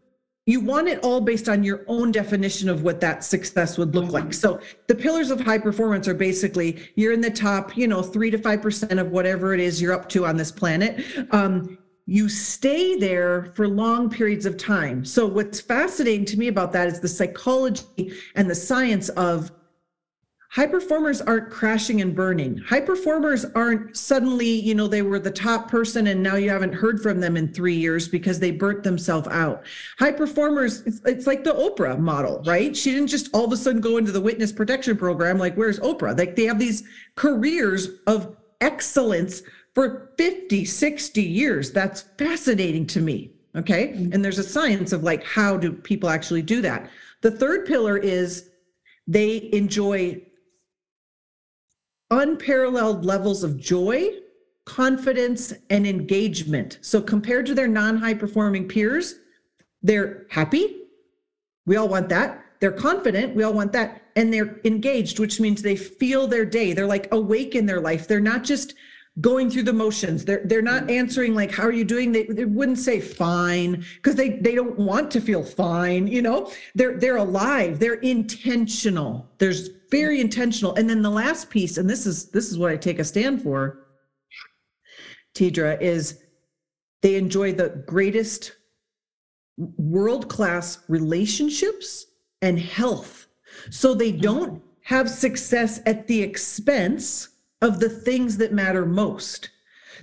you 0.45 0.59
want 0.59 0.87
it 0.87 0.99
all 1.03 1.21
based 1.21 1.49
on 1.49 1.63
your 1.63 1.83
own 1.87 2.11
definition 2.11 2.69
of 2.69 2.83
what 2.83 3.01
that 3.01 3.23
success 3.23 3.77
would 3.77 3.95
look 3.95 4.11
like. 4.11 4.33
So 4.33 4.59
the 4.87 4.93
pillars 4.93 5.31
of 5.31 5.41
high 5.41 5.57
performance 5.57 6.07
are 6.07 6.13
basically 6.13 6.89
you're 6.95 7.13
in 7.13 7.21
the 7.21 7.31
top, 7.31 7.75
you 7.75 7.87
know, 7.87 8.03
three 8.03 8.29
to 8.29 8.37
five 8.37 8.61
percent 8.61 8.99
of 8.99 9.11
whatever 9.11 9.53
it 9.53 9.59
is 9.59 9.81
you're 9.81 9.93
up 9.93 10.07
to 10.09 10.25
on 10.25 10.37
this 10.37 10.51
planet. 10.51 11.03
Um, 11.31 11.77
you 12.05 12.29
stay 12.29 12.95
there 12.95 13.51
for 13.55 13.67
long 13.67 14.11
periods 14.11 14.45
of 14.45 14.57
time. 14.57 15.03
So 15.03 15.25
what's 15.25 15.59
fascinating 15.59 16.25
to 16.25 16.37
me 16.37 16.49
about 16.49 16.71
that 16.73 16.87
is 16.87 16.99
the 16.99 17.07
psychology 17.07 18.13
and 18.35 18.47
the 18.47 18.53
science 18.53 19.09
of 19.09 19.51
high 20.55 20.65
performers 20.65 21.19
aren't 21.19 21.49
crashing 21.49 21.99
and 21.99 22.15
burning. 22.15 22.57
High 22.59 22.79
performers 22.79 23.43
aren't 23.55 23.97
suddenly 23.97 24.47
you 24.47 24.73
know 24.73 24.87
they 24.87 25.01
were 25.01 25.19
the 25.19 25.29
top 25.29 25.69
person 25.69 26.07
and 26.07 26.23
now 26.23 26.35
you 26.35 26.49
haven't 26.49 26.71
heard 26.71 27.01
from 27.01 27.19
them 27.19 27.35
in 27.35 27.51
three 27.51 27.75
years 27.75 28.07
because 28.07 28.39
they 28.39 28.51
burnt 28.51 28.81
themselves 28.81 29.27
out. 29.27 29.65
High 29.99 30.13
performers 30.13 30.81
it's, 30.81 31.01
it's 31.05 31.27
like 31.27 31.43
the 31.43 31.53
oprah 31.53 31.99
model 31.99 32.41
right? 32.45 32.75
She 32.75 32.91
didn't 32.91 33.07
just 33.07 33.29
all 33.33 33.43
of 33.43 33.51
a 33.51 33.57
sudden 33.57 33.81
go 33.81 33.97
into 33.97 34.13
the 34.13 34.21
witness 34.21 34.53
protection 34.53 34.95
program 34.95 35.37
like 35.37 35.55
where's 35.55 35.79
oprah? 35.81 36.17
Like 36.17 36.37
they 36.37 36.45
have 36.45 36.59
these 36.59 36.83
careers 37.15 37.89
of 38.07 38.37
excellence 38.61 39.41
for 39.73 40.13
50 40.17 40.63
60 40.63 41.21
years. 41.21 41.71
That's 41.71 42.03
fascinating 42.17 42.87
to 42.87 43.01
me 43.01 43.31
okay? 43.57 43.89
Mm-hmm. 43.89 44.13
and 44.13 44.23
there's 44.23 44.39
a 44.39 44.43
science 44.43 44.93
of 44.93 45.03
like 45.03 45.21
how 45.25 45.57
do 45.57 45.73
people 45.73 46.09
actually 46.09 46.43
do 46.43 46.61
that? 46.61 46.89
The 47.19 47.31
third 47.31 47.65
pillar 47.65 47.97
is 47.97 48.51
they 49.05 49.49
enjoy 49.51 50.21
unparalleled 52.15 53.05
levels 53.05 53.43
of 53.43 53.57
joy, 53.57 54.09
confidence, 54.65 55.53
and 55.69 55.85
engagement. 55.85 56.79
So, 56.81 57.01
compared 57.01 57.45
to 57.47 57.53
their 57.53 57.67
non 57.67 57.97
high 57.97 58.13
performing 58.13 58.67
peers, 58.67 59.15
they're 59.83 60.25
happy. 60.29 60.81
We 61.65 61.75
all 61.77 61.87
want 61.87 62.09
that. 62.09 62.43
They're 62.59 62.71
confident. 62.71 63.35
We 63.35 63.43
all 63.43 63.53
want 63.53 63.73
that. 63.73 64.01
And 64.15 64.33
they're 64.33 64.59
engaged, 64.63 65.19
which 65.19 65.39
means 65.39 65.61
they 65.61 65.75
feel 65.75 66.27
their 66.27 66.45
day. 66.45 66.73
They're 66.73 66.87
like 66.87 67.11
awake 67.11 67.53
in 67.53 67.65
their 67.65 67.81
life. 67.81 68.07
They're 68.07 68.19
not 68.19 68.43
just 68.43 68.75
going 69.21 69.49
through 69.49 69.63
the 69.63 69.73
motions. 69.73 70.25
They're 70.25 70.41
they're 70.45 70.61
not 70.61 70.83
mm. 70.83 70.91
answering 70.91 71.35
like, 71.35 71.51
"How 71.51 71.63
are 71.63 71.71
you 71.71 71.83
doing?" 71.83 72.11
They, 72.11 72.23
they 72.23 72.45
wouldn't 72.45 72.79
say 72.79 72.99
"fine" 72.99 73.85
because 73.95 74.15
they 74.15 74.29
they 74.29 74.55
don't 74.55 74.77
want 74.77 75.11
to 75.11 75.21
feel 75.21 75.43
fine. 75.43 76.07
You 76.07 76.21
know, 76.21 76.51
they're 76.75 76.97
they're 76.97 77.17
alive. 77.17 77.79
They're 77.79 77.95
intentional. 77.95 79.29
There's 79.37 79.69
very 79.99 80.19
intentional. 80.21 80.75
And 80.75 80.89
then 80.89 81.01
the 81.01 81.09
last 81.09 81.49
piece, 81.49 81.77
and 81.77 81.89
this 81.89 82.05
is 82.05 82.29
this 82.31 82.51
is 82.51 82.57
what 82.57 82.71
I 82.71 82.77
take 82.77 82.99
a 82.99 83.03
stand 83.03 83.41
for, 83.41 83.87
Tidra, 85.35 85.81
is 85.81 86.23
they 87.01 87.15
enjoy 87.15 87.53
the 87.53 87.83
greatest 87.87 88.53
world-class 89.77 90.79
relationships 90.89 92.05
and 92.41 92.59
health. 92.59 93.27
So 93.69 93.93
they 93.93 94.11
mm-hmm. 94.11 94.21
don't 94.21 94.63
have 94.83 95.09
success 95.09 95.81
at 95.85 96.07
the 96.07 96.21
expense 96.21 97.29
of 97.61 97.79
the 97.79 97.89
things 97.89 98.37
that 98.37 98.53
matter 98.53 98.85
most 98.85 99.49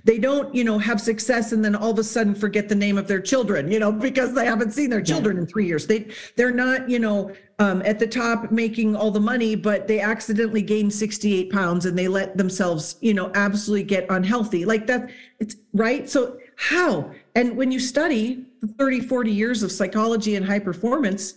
they 0.03 0.17
don't 0.17 0.53
you 0.53 0.63
know 0.63 0.77
have 0.77 0.99
success 0.99 1.51
and 1.51 1.63
then 1.63 1.75
all 1.75 1.91
of 1.91 1.99
a 1.99 2.03
sudden 2.03 2.35
forget 2.35 2.67
the 2.67 2.75
name 2.75 2.97
of 2.97 3.07
their 3.07 3.21
children 3.21 3.71
you 3.71 3.79
know 3.79 3.91
because 3.91 4.33
they 4.33 4.45
haven't 4.45 4.71
seen 4.71 4.89
their 4.89 5.01
children 5.01 5.37
in 5.37 5.45
three 5.47 5.65
years. 5.65 5.87
They 5.87 6.07
they're 6.35 6.51
not 6.51 6.89
you 6.89 6.99
know 6.99 7.33
um, 7.59 7.81
at 7.83 7.99
the 7.99 8.07
top 8.07 8.51
making 8.51 8.95
all 8.95 9.11
the 9.11 9.19
money 9.19 9.55
but 9.55 9.87
they 9.87 9.99
accidentally 9.99 10.61
gain 10.61 10.91
68 10.91 11.51
pounds 11.51 11.85
and 11.85 11.97
they 11.97 12.07
let 12.07 12.37
themselves 12.37 12.97
you 13.01 13.13
know 13.13 13.31
absolutely 13.35 13.83
get 13.83 14.05
unhealthy. 14.09 14.65
Like 14.65 14.87
that 14.87 15.09
it's 15.39 15.55
right? 15.73 16.09
So 16.09 16.37
how? 16.55 17.11
And 17.35 17.57
when 17.57 17.71
you 17.71 17.79
study 17.79 18.45
30 18.77 19.01
40 19.01 19.31
years 19.31 19.63
of 19.63 19.71
psychology 19.71 20.35
and 20.35 20.45
high 20.45 20.59
performance 20.59 21.35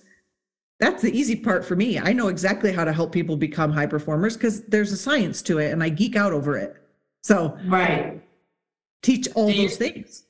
that's 0.78 1.00
the 1.00 1.10
easy 1.10 1.34
part 1.34 1.64
for 1.64 1.74
me. 1.74 1.98
I 1.98 2.12
know 2.12 2.28
exactly 2.28 2.70
how 2.70 2.84
to 2.84 2.92
help 2.92 3.10
people 3.10 3.34
become 3.34 3.72
high 3.72 3.86
performers 3.86 4.36
because 4.36 4.60
there's 4.64 4.92
a 4.92 4.96
science 4.96 5.40
to 5.42 5.56
it 5.56 5.72
and 5.72 5.82
i 5.82 5.88
geek 5.88 6.16
out 6.16 6.34
over 6.34 6.58
it. 6.58 6.76
So 7.22 7.56
right 7.66 8.20
teach 9.06 9.28
all 9.34 9.48
do 9.48 9.56
those 9.56 9.80
you, 9.80 9.86
things. 9.86 10.24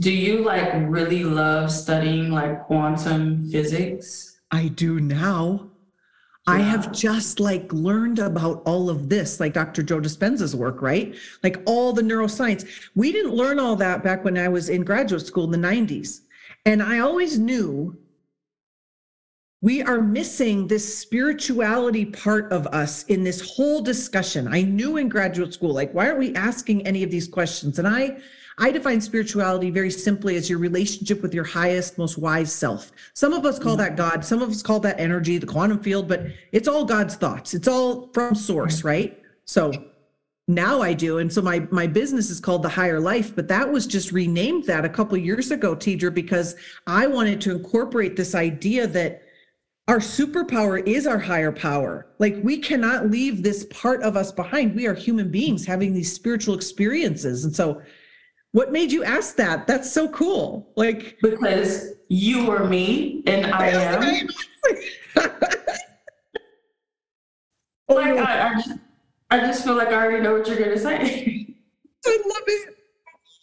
Do 0.00 0.12
you 0.12 0.42
like 0.42 0.72
really 0.86 1.24
love 1.24 1.70
studying 1.70 2.30
like 2.30 2.64
quantum 2.64 3.50
physics? 3.50 4.40
I 4.50 4.68
do 4.68 5.00
now. 5.00 5.70
Yeah. 6.48 6.54
I 6.54 6.58
have 6.60 6.92
just 6.92 7.40
like 7.40 7.70
learned 7.72 8.20
about 8.20 8.62
all 8.64 8.88
of 8.88 9.08
this, 9.08 9.40
like 9.40 9.52
Dr. 9.52 9.82
Joe 9.82 10.00
Dispenza's 10.00 10.54
work, 10.54 10.80
right? 10.80 11.14
Like 11.42 11.60
all 11.66 11.92
the 11.92 12.02
neuroscience. 12.02 12.64
We 12.94 13.12
didn't 13.12 13.34
learn 13.34 13.58
all 13.58 13.76
that 13.76 14.04
back 14.04 14.24
when 14.24 14.38
I 14.38 14.48
was 14.48 14.68
in 14.68 14.82
graduate 14.84 15.26
school 15.26 15.52
in 15.52 15.60
the 15.60 15.68
90s. 15.68 16.20
And 16.64 16.82
I 16.82 17.00
always 17.00 17.38
knew 17.38 17.98
we 19.66 19.82
are 19.82 20.00
missing 20.00 20.68
this 20.68 20.96
spirituality 20.96 22.04
part 22.04 22.52
of 22.52 22.68
us 22.68 23.02
in 23.06 23.24
this 23.24 23.40
whole 23.40 23.82
discussion. 23.82 24.46
I 24.46 24.62
knew 24.62 24.96
in 24.96 25.08
graduate 25.08 25.52
school, 25.52 25.74
like, 25.74 25.92
why 25.92 26.06
aren't 26.06 26.20
we 26.20 26.32
asking 26.36 26.86
any 26.86 27.02
of 27.02 27.10
these 27.10 27.26
questions? 27.26 27.80
And 27.80 27.88
I, 27.88 28.16
I 28.58 28.70
define 28.70 29.00
spirituality 29.00 29.70
very 29.70 29.90
simply 29.90 30.36
as 30.36 30.48
your 30.48 30.60
relationship 30.60 31.20
with 31.20 31.34
your 31.34 31.42
highest, 31.42 31.98
most 31.98 32.16
wise 32.16 32.52
self. 32.52 32.92
Some 33.14 33.32
of 33.32 33.44
us 33.44 33.58
call 33.58 33.72
mm-hmm. 33.72 33.96
that 33.96 33.96
God, 33.96 34.24
some 34.24 34.40
of 34.40 34.50
us 34.50 34.62
call 34.62 34.78
that 34.78 35.00
energy, 35.00 35.36
the 35.36 35.48
quantum 35.48 35.80
field, 35.80 36.06
but 36.06 36.28
it's 36.52 36.68
all 36.68 36.84
God's 36.84 37.16
thoughts. 37.16 37.52
It's 37.52 37.66
all 37.66 38.08
from 38.14 38.36
source, 38.36 38.84
right? 38.84 39.20
So 39.46 39.72
now 40.46 40.80
I 40.80 40.92
do. 40.92 41.18
And 41.18 41.32
so 41.32 41.42
my 41.42 41.66
my 41.72 41.88
business 41.88 42.30
is 42.30 42.38
called 42.38 42.62
the 42.62 42.68
higher 42.68 43.00
life, 43.00 43.34
but 43.34 43.48
that 43.48 43.68
was 43.68 43.88
just 43.88 44.12
renamed 44.12 44.62
that 44.66 44.84
a 44.84 44.88
couple 44.88 45.18
years 45.18 45.50
ago, 45.50 45.74
Tidra, 45.74 46.14
because 46.14 46.54
I 46.86 47.08
wanted 47.08 47.40
to 47.40 47.50
incorporate 47.50 48.14
this 48.14 48.36
idea 48.36 48.86
that 48.86 49.22
our 49.88 49.98
superpower 49.98 50.84
is 50.86 51.06
our 51.06 51.18
higher 51.18 51.52
power. 51.52 52.08
Like 52.18 52.36
we 52.42 52.58
cannot 52.58 53.10
leave 53.10 53.42
this 53.42 53.66
part 53.70 54.02
of 54.02 54.16
us 54.16 54.32
behind. 54.32 54.74
We 54.74 54.86
are 54.86 54.94
human 54.94 55.30
beings 55.30 55.64
having 55.64 55.94
these 55.94 56.12
spiritual 56.12 56.56
experiences. 56.56 57.44
And 57.44 57.54
so 57.54 57.80
what 58.50 58.72
made 58.72 58.90
you 58.90 59.04
ask 59.04 59.36
that? 59.36 59.66
That's 59.66 59.90
so 59.90 60.08
cool. 60.08 60.72
Like 60.76 61.18
because 61.22 61.92
you 62.08 62.46
were 62.46 62.64
me 62.64 63.22
and 63.26 63.46
I 63.46 63.68
am. 63.68 64.28
oh, 67.88 67.94
like 67.94 68.14
no. 68.14 68.22
I, 68.22 68.48
I, 68.48 68.54
just, 68.54 68.72
I 69.30 69.38
just 69.40 69.64
feel 69.64 69.76
like 69.76 69.88
I 69.88 69.94
already 69.94 70.22
know 70.22 70.36
what 70.36 70.48
you're 70.48 70.58
gonna 70.58 70.78
say. 70.78 71.54
I 72.06 72.22
love 72.24 72.42
it. 72.46 72.76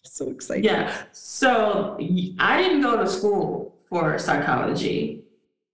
So 0.04 0.30
excited. 0.30 0.66
Yeah. 0.66 0.94
So 1.14 1.98
I 2.38 2.62
didn't 2.62 2.82
go 2.82 2.98
to 2.98 3.08
school 3.08 3.78
for 3.88 4.20
psychology 4.20 5.23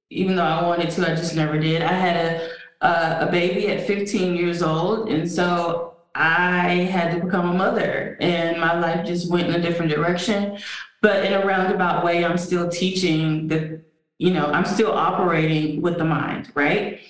even 0.09 0.35
though 0.35 0.43
I 0.43 0.63
wanted 0.63 0.89
to, 0.91 1.11
I 1.11 1.15
just 1.15 1.35
never 1.35 1.59
did. 1.59 1.81
I 1.81 1.93
had 1.93 2.15
a 2.15 2.49
a, 2.81 3.27
a 3.27 3.29
baby 3.31 3.67
at 3.67 3.85
15 3.85 4.35
years 4.35 4.61
old, 4.61 5.09
and 5.09 5.29
so 5.29 5.97
I 6.15 6.69
had 6.91 7.13
to 7.13 7.25
become 7.25 7.49
a 7.49 7.53
mother, 7.53 8.17
and 8.19 8.59
my 8.59 8.77
life 8.79 9.05
just 9.05 9.29
went 9.29 9.49
in 9.49 9.55
a 9.55 9.61
different 9.61 9.91
direction. 9.91 10.57
But 11.01 11.25
in 11.25 11.33
a 11.33 11.45
roundabout 11.45 12.03
way, 12.03 12.25
I'm 12.25 12.37
still 12.37 12.69
teaching 12.69 13.47
the, 13.47 13.81
you 14.17 14.31
know, 14.31 14.47
I'm 14.47 14.65
still 14.65 14.91
operating 14.91 15.81
with 15.81 15.97
the 15.97 16.03
mind, 16.05 16.51
right? 16.55 17.01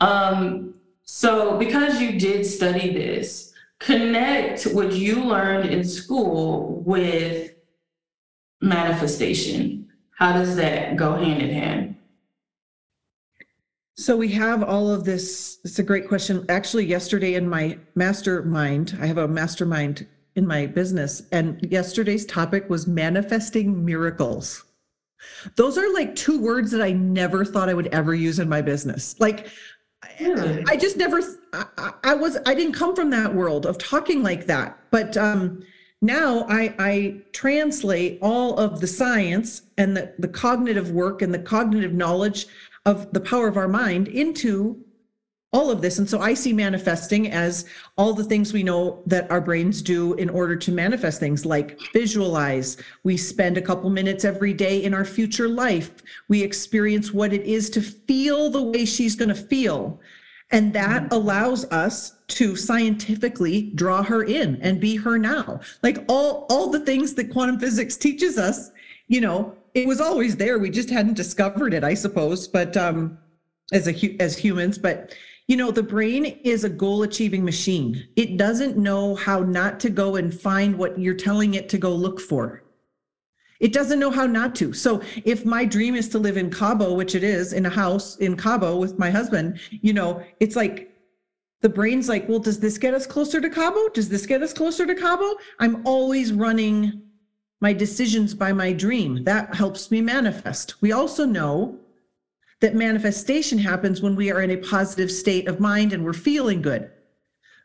Um, 0.00 0.74
so 1.02 1.58
because 1.58 2.00
you 2.00 2.18
did 2.18 2.46
study 2.46 2.92
this, 2.92 3.52
connect 3.80 4.64
what 4.64 4.92
you 4.92 5.24
learned 5.24 5.68
in 5.68 5.82
school 5.82 6.82
with 6.86 7.52
manifestation. 8.60 9.88
How 10.16 10.32
does 10.32 10.54
that 10.56 10.96
go 10.96 11.16
hand 11.16 11.42
in 11.42 11.50
hand? 11.50 11.96
So 13.96 14.16
we 14.16 14.28
have 14.32 14.62
all 14.64 14.90
of 14.90 15.04
this. 15.04 15.58
It's 15.64 15.78
a 15.78 15.82
great 15.82 16.08
question. 16.08 16.44
Actually, 16.48 16.86
yesterday 16.86 17.34
in 17.34 17.48
my 17.48 17.78
mastermind, 17.94 18.98
I 19.00 19.06
have 19.06 19.18
a 19.18 19.28
mastermind 19.28 20.06
in 20.34 20.46
my 20.46 20.66
business, 20.66 21.22
and 21.30 21.64
yesterday's 21.70 22.26
topic 22.26 22.68
was 22.68 22.88
manifesting 22.88 23.84
miracles. 23.84 24.64
Those 25.54 25.78
are 25.78 25.92
like 25.94 26.16
two 26.16 26.40
words 26.40 26.72
that 26.72 26.82
I 26.82 26.90
never 26.90 27.44
thought 27.44 27.68
I 27.68 27.74
would 27.74 27.86
ever 27.88 28.14
use 28.14 28.40
in 28.40 28.48
my 28.48 28.60
business. 28.62 29.18
Like? 29.20 29.48
I 30.20 30.76
just 30.76 30.96
never, 30.96 31.20
I, 31.52 31.92
I, 32.02 32.14
was, 32.14 32.36
I 32.46 32.54
didn't 32.54 32.74
come 32.74 32.94
from 32.94 33.10
that 33.10 33.32
world 33.32 33.64
of 33.64 33.78
talking 33.78 34.22
like 34.22 34.46
that. 34.46 34.78
But 34.90 35.16
um, 35.16 35.62
now 36.02 36.46
I, 36.48 36.74
I 36.78 37.22
translate 37.32 38.18
all 38.20 38.58
of 38.58 38.80
the 38.80 38.86
science 38.86 39.62
and 39.78 39.96
the, 39.96 40.12
the 40.18 40.28
cognitive 40.28 40.90
work 40.90 41.22
and 41.22 41.32
the 41.32 41.38
cognitive 41.38 41.94
knowledge 41.94 42.46
of 42.86 43.12
the 43.12 43.20
power 43.20 43.48
of 43.48 43.56
our 43.56 43.68
mind 43.68 44.08
into 44.08 44.84
all 45.54 45.70
of 45.70 45.80
this. 45.80 45.98
And 45.98 46.10
so 46.10 46.20
I 46.20 46.34
see 46.34 46.52
manifesting 46.52 47.30
as 47.30 47.66
all 47.96 48.12
the 48.12 48.24
things 48.24 48.52
we 48.52 48.64
know 48.64 49.02
that 49.06 49.30
our 49.30 49.40
brains 49.40 49.82
do 49.82 50.14
in 50.14 50.28
order 50.28 50.56
to 50.56 50.72
manifest 50.72 51.20
things 51.20 51.46
like 51.46 51.78
visualize. 51.92 52.76
We 53.04 53.16
spend 53.16 53.56
a 53.56 53.62
couple 53.62 53.88
minutes 53.88 54.24
every 54.24 54.52
day 54.52 54.82
in 54.82 54.92
our 54.92 55.04
future 55.04 55.48
life. 55.48 55.92
We 56.28 56.42
experience 56.42 57.12
what 57.12 57.32
it 57.32 57.42
is 57.42 57.70
to 57.70 57.80
feel 57.80 58.50
the 58.50 58.62
way 58.62 58.84
she's 58.84 59.14
going 59.14 59.28
to 59.28 59.34
feel. 59.36 60.00
And 60.50 60.72
that 60.72 61.04
mm-hmm. 61.04 61.14
allows 61.14 61.64
us 61.66 62.16
to 62.26 62.56
scientifically 62.56 63.70
draw 63.76 64.02
her 64.02 64.24
in 64.24 64.60
and 64.60 64.80
be 64.80 64.96
her 64.96 65.18
now. 65.18 65.60
Like 65.84 66.04
all 66.08 66.46
all 66.50 66.68
the 66.68 66.80
things 66.80 67.14
that 67.14 67.30
quantum 67.30 67.60
physics 67.60 67.96
teaches 67.96 68.38
us, 68.38 68.72
you 69.06 69.20
know, 69.20 69.56
it 69.74 69.86
was 69.86 70.00
always 70.00 70.36
there. 70.36 70.58
We 70.58 70.70
just 70.70 70.90
hadn't 70.90 71.14
discovered 71.14 71.74
it, 71.74 71.84
I 71.84 71.94
suppose. 71.94 72.48
But 72.48 72.76
um, 72.76 73.18
as 73.72 73.88
a 73.88 74.16
as 74.20 74.38
humans, 74.38 74.78
but 74.78 75.14
you 75.46 75.56
know, 75.56 75.70
the 75.70 75.82
brain 75.82 76.24
is 76.42 76.64
a 76.64 76.70
goal 76.70 77.02
achieving 77.02 77.44
machine. 77.44 78.08
It 78.16 78.38
doesn't 78.38 78.78
know 78.78 79.14
how 79.14 79.40
not 79.40 79.78
to 79.80 79.90
go 79.90 80.16
and 80.16 80.32
find 80.32 80.78
what 80.78 80.98
you're 80.98 81.14
telling 81.14 81.54
it 81.54 81.68
to 81.70 81.78
go 81.78 81.92
look 81.92 82.20
for. 82.20 82.62
It 83.60 83.72
doesn't 83.72 83.98
know 83.98 84.10
how 84.10 84.26
not 84.26 84.54
to. 84.56 84.72
So 84.72 85.02
if 85.24 85.44
my 85.44 85.64
dream 85.64 85.94
is 85.94 86.08
to 86.10 86.18
live 86.18 86.36
in 86.36 86.50
Cabo, 86.50 86.94
which 86.94 87.14
it 87.14 87.22
is, 87.22 87.52
in 87.52 87.66
a 87.66 87.70
house 87.70 88.16
in 88.16 88.36
Cabo 88.36 88.76
with 88.76 88.98
my 88.98 89.10
husband, 89.10 89.60
you 89.70 89.92
know, 89.92 90.24
it's 90.40 90.56
like 90.56 90.90
the 91.60 91.68
brain's 91.68 92.08
like, 92.08 92.28
well, 92.28 92.38
does 92.38 92.58
this 92.58 92.78
get 92.78 92.94
us 92.94 93.06
closer 93.06 93.40
to 93.40 93.48
Cabo? 93.48 93.88
Does 93.90 94.08
this 94.08 94.26
get 94.26 94.42
us 94.42 94.52
closer 94.52 94.86
to 94.86 94.94
Cabo? 94.94 95.34
I'm 95.60 95.86
always 95.86 96.32
running 96.32 97.02
my 97.64 97.72
decisions 97.72 98.34
by 98.34 98.52
my 98.52 98.74
dream. 98.74 99.24
That 99.24 99.54
helps 99.54 99.90
me 99.90 100.02
manifest. 100.02 100.82
We 100.82 100.92
also 100.92 101.24
know 101.24 101.78
that 102.60 102.74
manifestation 102.74 103.56
happens 103.56 104.02
when 104.02 104.14
we 104.14 104.30
are 104.30 104.42
in 104.42 104.50
a 104.50 104.58
positive 104.58 105.10
state 105.10 105.48
of 105.48 105.60
mind 105.60 105.94
and 105.94 106.04
we're 106.04 106.12
feeling 106.12 106.60
good. 106.60 106.90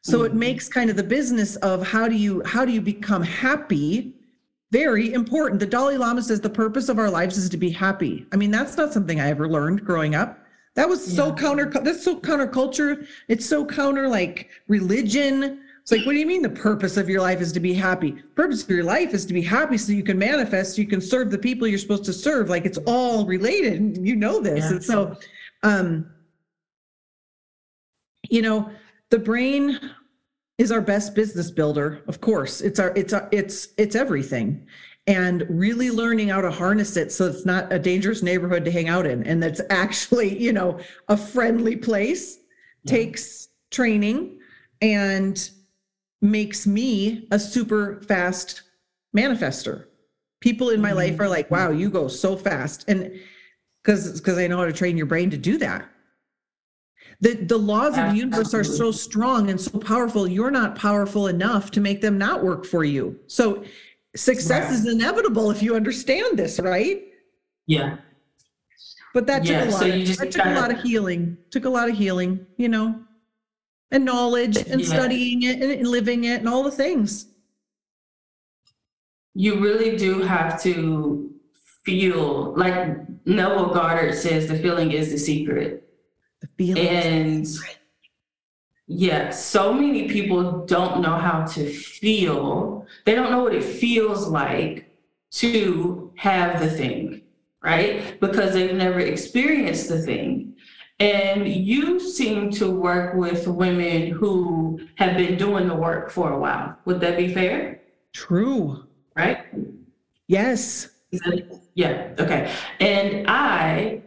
So 0.04 0.20
mm-hmm. 0.20 0.28
it 0.28 0.34
makes 0.36 0.70
kind 0.70 0.90
of 0.90 0.96
the 0.96 1.04
business 1.04 1.58
of 1.58 1.86
how 1.86 2.08
do 2.08 2.16
you 2.16 2.42
how 2.46 2.64
do 2.64 2.72
you 2.72 2.80
become 2.80 3.24
happy 3.24 4.16
very 4.72 5.12
important. 5.14 5.60
The 5.60 5.66
Dalai 5.66 5.98
Lama 5.98 6.22
says 6.22 6.40
the 6.40 6.50
purpose 6.50 6.88
of 6.88 6.98
our 6.98 7.10
lives 7.10 7.38
is 7.38 7.50
to 7.50 7.58
be 7.58 7.70
happy. 7.70 8.26
I 8.32 8.38
mean, 8.38 8.52
that's 8.52 8.78
not 8.78 8.94
something 8.94 9.20
I 9.20 9.28
ever 9.28 9.50
learned 9.50 9.84
growing 9.84 10.16
up. 10.16 10.40
That 10.76 10.88
was 10.88 11.04
so 11.04 11.28
yeah. 11.28 11.36
counter 11.44 11.66
that's 11.66 12.06
so 12.06 12.22
counterculture. 12.22 13.06
It's 13.28 13.46
so 13.46 13.66
counter 13.66 14.08
like 14.08 14.50
religion 14.70 15.60
it's 15.90 15.98
like, 15.98 16.06
what 16.06 16.14
do 16.14 16.20
you 16.20 16.28
mean 16.28 16.44
the 16.44 16.50
purpose 16.50 16.98
of 16.98 17.10
your 17.10 17.20
life 17.20 17.42
is 17.42 17.52
to 17.52 17.60
be 17.60 17.74
happy? 17.74 18.12
Purpose 18.12 18.62
of 18.62 18.70
your 18.70 18.84
life 18.84 19.12
is 19.16 19.26
to 19.26 19.34
be 19.34 19.42
happy 19.42 19.76
so 19.76 19.92
you 19.92 20.04
can 20.04 20.20
manifest, 20.20 20.76
so 20.76 20.84
you 20.84 20.88
can 20.88 21.02
serve 21.02 21.32
the 21.32 21.38
people 21.40 21.68
you're 21.68 21.80
supposed 21.80 22.06
to 22.06 22.14
serve. 22.14 22.48
Like 22.48 22.68
it's 22.68 22.78
all 22.86 23.26
related. 23.26 23.98
You 23.98 24.16
know 24.16 24.40
this. 24.40 24.66
Yeah. 24.66 24.70
And 24.70 24.84
so 24.84 25.18
um 25.64 26.12
you 28.30 28.44
know, 28.44 28.70
the 29.10 29.18
brain 29.18 29.80
is 30.60 30.72
our 30.72 30.80
best 30.80 31.16
business 31.16 31.50
builder, 31.50 32.04
of 32.08 32.22
course. 32.22 32.62
It's 32.62 32.80
our 32.80 32.94
it's 32.96 33.12
our, 33.12 33.28
it's 33.32 33.70
it's 33.80 33.96
everything. 33.96 34.68
And 35.08 35.44
really 35.50 35.90
learning 35.90 36.28
how 36.28 36.42
to 36.42 36.52
harness 36.52 36.98
it 36.98 37.12
so 37.12 37.26
it's 37.26 37.48
not 37.48 37.74
a 37.74 37.80
dangerous 37.80 38.22
neighborhood 38.22 38.64
to 38.66 38.72
hang 38.72 38.90
out 38.90 39.08
in 39.08 39.24
and 39.24 39.42
that's 39.42 39.60
actually, 39.72 40.38
you 40.38 40.54
know, 40.54 40.80
a 41.08 41.18
friendly 41.18 41.76
place 41.76 42.42
yeah. 42.84 42.92
takes 42.92 43.48
training 43.72 44.38
and 44.84 45.50
makes 46.22 46.68
me 46.68 47.28
a 47.32 47.40
super 47.40 48.02
fast 48.08 48.64
manifester. 49.16 49.86
People 50.42 50.70
in 50.70 50.82
my 50.82 50.90
mm-hmm. 50.90 50.98
life 50.98 51.20
are 51.20 51.28
like, 51.28 51.50
wow, 51.52 51.72
you 51.72 51.90
go 51.90 52.08
so 52.08 52.36
fast. 52.36 52.86
And 52.88 53.20
because 53.84 54.20
because 54.20 54.38
I 54.38 54.48
know 54.48 54.58
how 54.58 54.66
to 54.66 54.74
train 54.74 54.98
your 54.98 55.06
brain 55.06 55.30
to 55.30 55.38
do 55.38 55.58
that. 55.58 55.90
The 57.22 57.34
the 57.36 57.58
laws 57.58 57.98
of 57.98 58.12
the 58.12 58.16
universe 58.16 58.54
are 58.54 58.64
so 58.64 58.92
strong 58.92 59.50
and 59.50 59.60
so 59.60 59.80
powerful. 59.80 60.28
You're 60.28 60.52
not 60.52 60.76
powerful 60.76 61.28
enough 61.28 61.72
to 61.72 61.82
make 61.82 62.02
them 62.02 62.18
not 62.18 62.44
work 62.44 62.66
for 62.66 62.84
you. 62.84 63.20
So 63.28 63.64
success 64.16 64.72
is 64.72 64.88
inevitable 64.88 65.52
if 65.52 65.62
you 65.62 65.76
understand 65.76 66.38
this, 66.38 66.60
right? 66.60 67.04
Yeah. 67.68 67.98
But 69.14 69.26
that 69.28 69.40
took 69.40 69.52
yeah, 69.52 69.70
a 69.70 69.72
lot. 69.72 69.80
So 69.80 69.88
of, 69.88 70.18
that 70.18 70.32
took 70.32 70.46
a 70.46 70.54
lot 70.54 70.72
of 70.72 70.82
healing. 70.82 71.38
Took 71.52 71.66
a 71.66 71.70
lot 71.70 71.90
of 71.90 71.98
healing, 71.98 72.46
you 72.58 72.70
know 72.70 73.04
and 73.92 74.06
knowledge 74.06 74.58
and 74.58 74.82
yeah. 74.82 74.88
studying 74.88 75.44
it 75.44 75.62
and 75.62 75.88
living 75.88 76.26
it 76.26 76.40
and 76.40 76.50
all 76.50 76.64
the 76.64 76.72
things. 76.72 77.28
You 79.34 79.60
really 79.60 79.98
do 79.98 80.22
have 80.22 80.62
to 80.64 81.34
feel 81.84 82.54
like 82.56 82.98
Neville 83.26 83.74
Goddard 83.74 84.16
says 84.16 84.48
the 84.48 84.58
feeling 84.58 84.92
is 84.92 85.12
the 85.12 85.18
secret. 85.18 85.90
The 86.42 86.48
feeling 86.58 86.88
and 86.88 87.48
yeah, 88.92 89.30
so 89.30 89.72
many 89.72 90.10
people 90.10 90.66
don't 90.66 91.02
know 91.02 91.16
how 91.16 91.46
to 91.46 91.72
feel. 91.72 92.88
They 93.06 93.14
don't 93.14 93.30
know 93.30 93.44
what 93.44 93.54
it 93.54 93.64
feels 93.64 94.28
like 94.28 94.92
to 95.34 96.12
have 96.16 96.60
the 96.60 96.70
thing, 96.70 97.22
right? 97.62 98.20
Because 98.20 98.54
they've 98.54 98.76
never 98.76 99.00
experienced 99.00 99.90
the 99.90 100.02
thing. 100.02 100.49
And 101.00 101.48
you 101.48 102.00
seem 102.00 102.52
to 102.52 102.70
work 102.70 103.16
with 103.16 103.48
women 103.48 104.12
who 104.12 104.82
have 104.96 105.16
been 105.16 105.38
doing 105.38 105.68
the 105.68 105.76
work 105.76 106.12
for 106.12 106.34
a 106.34 106.40
while. 106.40 106.78
Would 106.86 107.00
that 107.00 107.18
be 107.18 107.34
fair? 107.34 107.82
True. 108.12 108.84
Right? 109.16 109.46
Yes. 110.28 110.90
yeah. 111.74 112.14
Okay. 112.20 112.54
And 112.80 113.26
I 113.30 114.02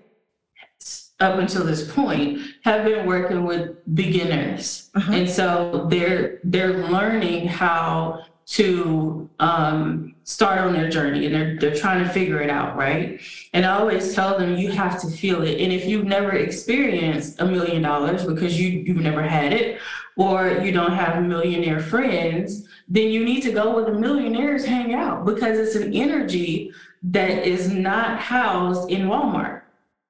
up 1.21 1.39
until 1.39 1.65
this 1.65 1.91
point 1.93 2.41
have 2.65 2.85
been 2.85 3.07
working 3.07 3.45
with 3.45 3.77
beginners 3.95 4.91
uh-huh. 4.97 5.13
and 5.13 5.31
so 5.31 5.87
they're 5.89 6.41
they're 6.43 6.89
learning 6.89 7.47
how 7.47 8.19
to 8.45 9.31
um, 9.39 10.12
start 10.25 10.59
on 10.59 10.73
their 10.73 10.89
journey 10.89 11.27
and 11.27 11.35
they're, 11.35 11.57
they're 11.59 11.75
trying 11.75 12.03
to 12.03 12.09
figure 12.11 12.41
it 12.41 12.51
out 12.51 12.77
right 12.77 13.21
and 13.53 13.67
i 13.67 13.77
always 13.77 14.15
tell 14.15 14.39
them 14.39 14.57
you 14.57 14.71
have 14.71 15.01
to 15.01 15.09
feel 15.09 15.43
it 15.43 15.61
and 15.61 15.73
if 15.73 15.85
you've 15.85 16.05
never 16.05 16.33
experienced 16.33 17.41
a 17.41 17.45
million 17.45 17.83
dollars 17.83 18.25
because 18.25 18.59
you 18.59 18.69
you've 18.69 18.99
never 18.99 19.23
had 19.23 19.53
it 19.53 19.81
or 20.17 20.61
you 20.63 20.73
don't 20.73 20.93
have 20.93 21.23
millionaire 21.25 21.81
friends 21.81 22.69
then 22.89 23.09
you 23.09 23.25
need 23.25 23.43
to 23.43 23.53
go 23.53 23.75
where 23.75 23.85
the 23.85 23.99
millionaires 23.99 24.65
hang 24.65 24.95
out 24.95 25.25
because 25.25 25.59
it's 25.59 25.75
an 25.75 25.93
energy 25.95 26.73
that 27.03 27.47
is 27.47 27.73
not 27.73 28.19
housed 28.19 28.91
in 28.91 29.07
walmart 29.07 29.63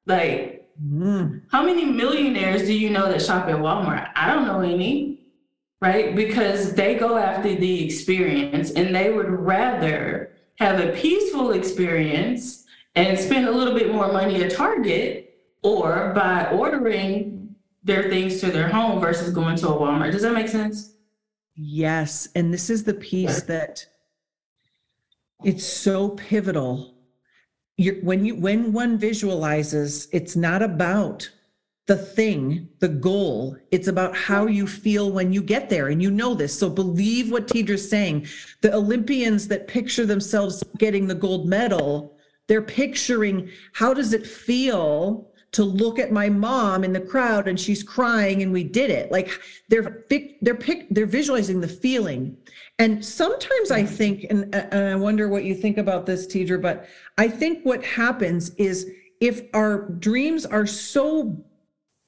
like 0.06 0.52
Mm. 0.82 1.42
How 1.50 1.62
many 1.62 1.84
millionaires 1.84 2.62
do 2.62 2.74
you 2.74 2.90
know 2.90 3.10
that 3.10 3.22
shop 3.22 3.48
at 3.48 3.56
Walmart? 3.56 4.10
I 4.16 4.32
don't 4.32 4.46
know 4.46 4.60
any, 4.60 5.20
right? 5.82 6.14
Because 6.14 6.74
they 6.74 6.94
go 6.94 7.16
after 7.18 7.56
the 7.56 7.84
experience 7.84 8.70
and 8.70 8.94
they 8.94 9.12
would 9.12 9.28
rather 9.28 10.30
have 10.60 10.78
a 10.78 10.92
peaceful 10.92 11.50
experience 11.50 12.64
and 12.94 13.18
spend 13.18 13.48
a 13.48 13.50
little 13.50 13.74
bit 13.74 13.92
more 13.92 14.12
money 14.12 14.44
at 14.44 14.52
Target 14.52 15.40
or 15.64 16.12
by 16.14 16.46
ordering 16.52 17.56
their 17.82 18.08
things 18.08 18.40
to 18.40 18.52
their 18.52 18.68
home 18.68 19.00
versus 19.00 19.34
going 19.34 19.56
to 19.56 19.68
a 19.68 19.72
Walmart. 19.72 20.12
Does 20.12 20.22
that 20.22 20.34
make 20.34 20.46
sense? 20.46 20.94
Yes. 21.56 22.28
And 22.36 22.54
this 22.54 22.70
is 22.70 22.84
the 22.84 22.94
piece 22.94 23.42
that 23.42 23.84
it's 25.42 25.66
so 25.66 26.10
pivotal 26.10 26.94
you're, 27.76 27.96
when 28.02 28.24
you 28.24 28.36
when 28.36 28.72
one 28.72 28.98
visualizes 28.98 30.06
it's 30.12 30.36
not 30.36 30.62
about 30.62 31.28
the 31.92 31.98
thing 31.98 32.66
the 32.78 32.88
goal 32.88 33.54
it's 33.70 33.86
about 33.86 34.16
how 34.16 34.46
you 34.46 34.66
feel 34.66 35.12
when 35.12 35.30
you 35.30 35.42
get 35.42 35.68
there 35.68 35.88
and 35.88 36.02
you 36.02 36.10
know 36.10 36.32
this 36.34 36.58
so 36.58 36.70
believe 36.70 37.30
what 37.30 37.46
Tidra's 37.46 37.86
saying. 37.88 38.26
The 38.62 38.72
olympians 38.74 39.46
that 39.48 39.68
picture 39.68 40.06
themselves 40.06 40.64
getting 40.78 41.06
the 41.06 41.14
gold 41.14 41.46
medal 41.46 42.16
they're 42.48 42.62
picturing 42.62 43.50
how 43.74 43.92
does 43.92 44.14
it 44.14 44.26
feel 44.26 45.28
to 45.52 45.62
look 45.64 45.98
at 45.98 46.10
my 46.10 46.30
mom 46.30 46.82
in 46.82 46.94
the 46.94 47.00
crowd 47.00 47.46
and 47.46 47.60
she's 47.60 47.82
crying 47.82 48.42
and 48.42 48.50
we 48.54 48.64
did 48.64 48.90
it. 48.90 49.12
Like 49.12 49.28
they're 49.68 50.06
they're 50.40 50.54
pick 50.54 50.88
they're 50.88 51.04
visualizing 51.04 51.60
the 51.60 51.68
feeling. 51.68 52.38
And 52.78 53.04
sometimes 53.04 53.70
I 53.70 53.84
think, 53.84 54.24
and, 54.30 54.52
and 54.54 54.88
I 54.88 54.94
wonder 54.94 55.28
what 55.28 55.44
you 55.44 55.54
think 55.54 55.76
about 55.76 56.06
this, 56.06 56.26
Tidra, 56.26 56.60
but 56.60 56.88
I 57.18 57.28
think 57.28 57.64
what 57.64 57.84
happens 57.84 58.54
is 58.54 58.90
if 59.20 59.42
our 59.52 59.90
dreams 59.90 60.46
are 60.46 60.66
so 60.66 61.44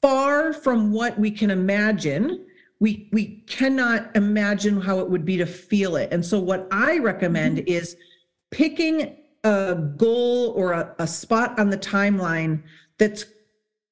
far 0.04 0.52
from 0.52 0.92
what 0.92 1.18
we 1.18 1.30
can 1.30 1.50
imagine, 1.50 2.44
we 2.78 3.08
we 3.10 3.42
cannot 3.46 4.14
imagine 4.14 4.78
how 4.78 4.98
it 4.98 5.08
would 5.08 5.24
be 5.24 5.38
to 5.38 5.46
feel 5.46 5.96
it. 5.96 6.12
And 6.12 6.22
so 6.22 6.38
what 6.38 6.68
I 6.70 6.98
recommend 6.98 7.56
mm-hmm. 7.56 7.68
is 7.68 7.96
picking 8.50 9.16
a 9.44 9.74
goal 9.96 10.52
or 10.56 10.72
a, 10.72 10.94
a 10.98 11.06
spot 11.06 11.58
on 11.58 11.70
the 11.70 11.78
timeline 11.78 12.62
that's 12.98 13.24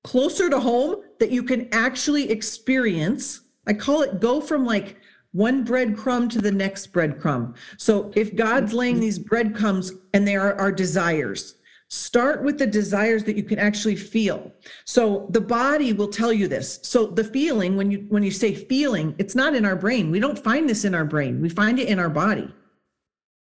closer 0.05 0.51
to 0.51 0.61
home 0.61 0.97
that 1.19 1.31
you 1.31 1.43
can 1.43 1.67
actually 1.73 2.31
experience. 2.31 3.41
I 3.67 3.73
call 3.73 4.03
it 4.03 4.21
go 4.21 4.43
from 4.43 4.67
like 4.67 4.99
one 5.31 5.65
breadcrumb 5.65 6.29
to 6.29 6.43
the 6.43 6.53
next 6.53 6.93
breadcrumb. 6.93 7.57
So 7.79 8.13
if 8.15 8.37
God's 8.37 8.75
laying 8.75 9.01
these 9.01 9.19
breadcrumbs 9.19 9.93
and 10.13 10.29
they 10.29 10.37
are 10.37 10.61
our 10.61 10.73
desires, 10.73 11.55
start 11.93 12.43
with 12.43 12.59
the 12.59 12.67
desires 12.67 13.23
that 13.25 13.37
you 13.37 13.43
can 13.43 13.59
actually 13.59 13.97
feel. 13.97 14.51
So 14.87 15.27
the 15.29 15.43
body 15.43 15.93
will 15.93 16.09
tell 16.09 16.33
you 16.33 16.49
this. 16.49 16.81
So 16.83 17.07
the 17.07 17.23
feeling 17.23 17.77
when 17.77 17.91
you 17.91 18.07
when 18.09 18.23
you 18.23 18.31
say 18.31 18.55
feeling, 18.55 19.15
it's 19.19 19.35
not 19.35 19.55
in 19.55 19.67
our 19.67 19.77
brain. 19.77 20.11
We 20.11 20.19
don't 20.19 20.39
find 20.39 20.67
this 20.67 20.87
in 20.87 20.95
our 20.95 21.05
brain. 21.05 21.43
We 21.43 21.51
find 21.51 21.79
it 21.79 21.89
in 21.89 21.99
our 21.99 22.09
body. 22.09 22.51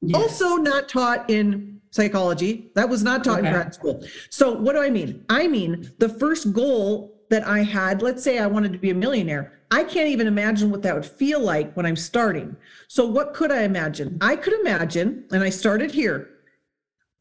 Yes. 0.01 0.19
Also 0.19 0.55
not 0.55 0.89
taught 0.89 1.29
in 1.29 1.79
psychology. 1.91 2.71
That 2.73 2.89
was 2.89 3.03
not 3.03 3.23
taught 3.23 3.39
okay. 3.39 3.49
in 3.49 3.53
grad 3.53 3.75
school. 3.75 4.03
So 4.31 4.51
what 4.51 4.73
do 4.73 4.81
I 4.81 4.89
mean? 4.89 5.23
I 5.29 5.47
mean 5.47 5.91
the 5.99 6.09
first 6.09 6.51
goal 6.51 7.21
that 7.29 7.45
I 7.45 7.59
had, 7.59 8.01
let's 8.01 8.23
say 8.23 8.39
I 8.39 8.47
wanted 8.47 8.73
to 8.73 8.79
be 8.79 8.89
a 8.89 8.95
millionaire. 8.95 9.59
I 9.69 9.83
can't 9.83 10.09
even 10.09 10.25
imagine 10.25 10.71
what 10.71 10.81
that 10.81 10.95
would 10.95 11.05
feel 11.05 11.39
like 11.39 11.71
when 11.75 11.85
I'm 11.85 11.95
starting. 11.95 12.55
So, 12.87 13.05
what 13.05 13.35
could 13.35 13.51
I 13.51 13.61
imagine? 13.61 14.17
I 14.19 14.35
could 14.35 14.53
imagine, 14.61 15.25
and 15.31 15.43
I 15.43 15.51
started 15.51 15.91
here. 15.91 16.31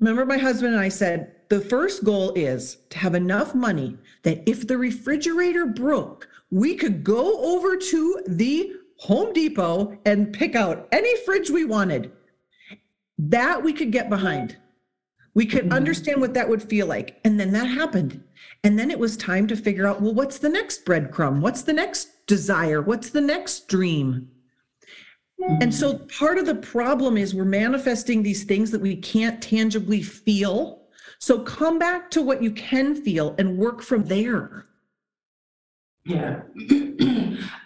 Remember, 0.00 0.24
my 0.24 0.38
husband 0.38 0.74
and 0.74 0.82
I 0.82 0.88
said 0.88 1.34
the 1.48 1.61
first 1.61 2.04
goal 2.04 2.32
is 2.34 2.78
to 2.90 2.98
have 2.98 3.14
enough 3.14 3.54
money 3.54 3.98
that 4.22 4.48
if 4.48 4.66
the 4.66 4.78
refrigerator 4.78 5.66
broke, 5.66 6.28
we 6.50 6.74
could 6.76 7.02
go 7.02 7.56
over 7.56 7.76
to 7.76 8.22
the 8.26 8.72
Home 8.98 9.32
Depot 9.32 9.98
and 10.04 10.32
pick 10.32 10.54
out 10.54 10.88
any 10.92 11.16
fridge 11.24 11.50
we 11.50 11.64
wanted. 11.64 12.12
That 13.18 13.62
we 13.62 13.72
could 13.72 13.90
get 13.90 14.08
behind. 14.08 14.56
We 15.34 15.46
could 15.46 15.64
mm-hmm. 15.64 15.72
understand 15.72 16.20
what 16.20 16.34
that 16.34 16.48
would 16.48 16.62
feel 16.62 16.87
like. 16.87 17.20
And 17.24 17.38
then 17.38 17.52
that 17.52 17.66
happened. 17.66 18.22
And 18.64 18.78
then 18.78 18.90
it 18.90 18.98
was 18.98 19.16
time 19.16 19.46
to 19.48 19.56
figure 19.56 19.87
out 19.87 20.00
well, 20.00 20.14
what's 20.14 20.38
the 20.38 20.48
next 20.48 20.84
breadcrumb? 20.84 21.40
What's 21.40 21.62
the 21.62 21.72
next 21.72 22.26
desire? 22.26 22.82
What's 22.82 23.11
the 23.11 23.20
next 23.20 23.68
dream? 23.68 24.30
And 25.40 25.72
so 25.72 25.94
mm. 25.94 26.18
part 26.18 26.38
of 26.38 26.46
the 26.46 26.55
problem 26.55 27.16
is 27.16 27.35
we're 27.35 27.44
manifesting 27.44 28.22
these 28.22 28.44
things 28.44 28.70
that 28.72 28.81
we 28.81 28.96
can't 28.96 29.40
tangibly 29.40 30.03
feel. 30.03 30.83
So 31.20 31.40
come 31.40 31.79
back 31.79 32.11
to 32.12 32.22
what 32.22 32.42
you 32.42 32.51
can 32.53 32.94
feel 32.94 33.35
and 33.38 33.57
work 33.57 33.83
from 33.83 34.05
there. 34.05 34.66
Yeah, 36.05 36.40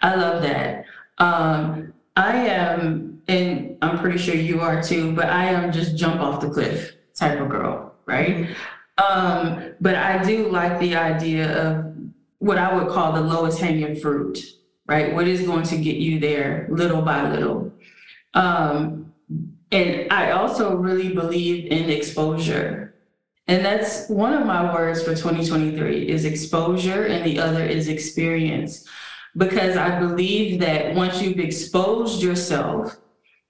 I 0.01 0.15
love 0.15 0.41
that. 0.43 0.85
Um, 1.17 1.93
I 2.15 2.35
am, 2.47 3.21
and 3.27 3.77
I'm 3.81 3.99
pretty 3.99 4.17
sure 4.17 4.35
you 4.35 4.59
are 4.61 4.81
too, 4.81 5.13
but 5.13 5.27
I 5.27 5.45
am 5.45 5.71
just 5.71 5.95
jump 5.95 6.19
off 6.19 6.41
the 6.41 6.49
cliff 6.49 6.93
type 7.15 7.39
of 7.39 7.49
girl, 7.49 7.95
right? 8.05 8.47
Mm-hmm. 8.47 8.53
Um, 8.97 9.73
but 9.81 9.95
I 9.95 10.23
do 10.23 10.49
like 10.49 10.79
the 10.79 10.95
idea 10.95 11.57
of 11.57 11.95
what 12.39 12.57
I 12.57 12.75
would 12.75 12.89
call 12.89 13.13
the 13.13 13.21
lowest 13.21 13.59
hanging 13.59 13.95
fruit, 13.95 14.39
right? 14.87 15.13
What 15.13 15.27
is 15.27 15.45
going 15.45 15.63
to 15.63 15.77
get 15.77 15.95
you 15.95 16.19
there 16.19 16.67
little 16.69 17.01
by 17.01 17.29
little. 17.29 17.71
Um, 18.33 19.13
and 19.71 20.11
I 20.11 20.31
also 20.31 20.75
really 20.75 21.13
believe 21.13 21.71
in 21.71 21.89
exposure. 21.89 22.95
And 23.47 23.65
that's 23.65 24.07
one 24.07 24.33
of 24.33 24.45
my 24.45 24.73
words 24.73 25.01
for 25.01 25.15
2023 25.15 26.07
is 26.07 26.25
exposure, 26.25 27.05
and 27.05 27.25
the 27.25 27.39
other 27.39 27.65
is 27.65 27.87
experience. 27.87 28.87
Because 29.35 29.75
I 29.75 29.99
believe 29.99 30.59
that 30.59 30.93
once 30.93 31.21
you've 31.21 31.39
exposed 31.39 32.21
yourself 32.21 32.95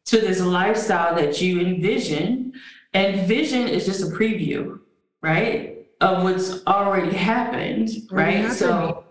to 0.06 0.20
this 0.20 0.40
lifestyle 0.40 1.16
that 1.16 1.42
you 1.42 1.60
envision, 1.60 2.54
and 2.94 3.28
vision 3.28 3.68
is 3.68 3.86
just 3.86 4.02
a 4.02 4.16
preview, 4.16 4.80
right? 5.22 5.88
Of 6.00 6.24
what's 6.24 6.66
already 6.66 7.16
happened, 7.16 7.90
right? 8.12 8.38
Happened. 8.38 8.54
So 8.56 9.03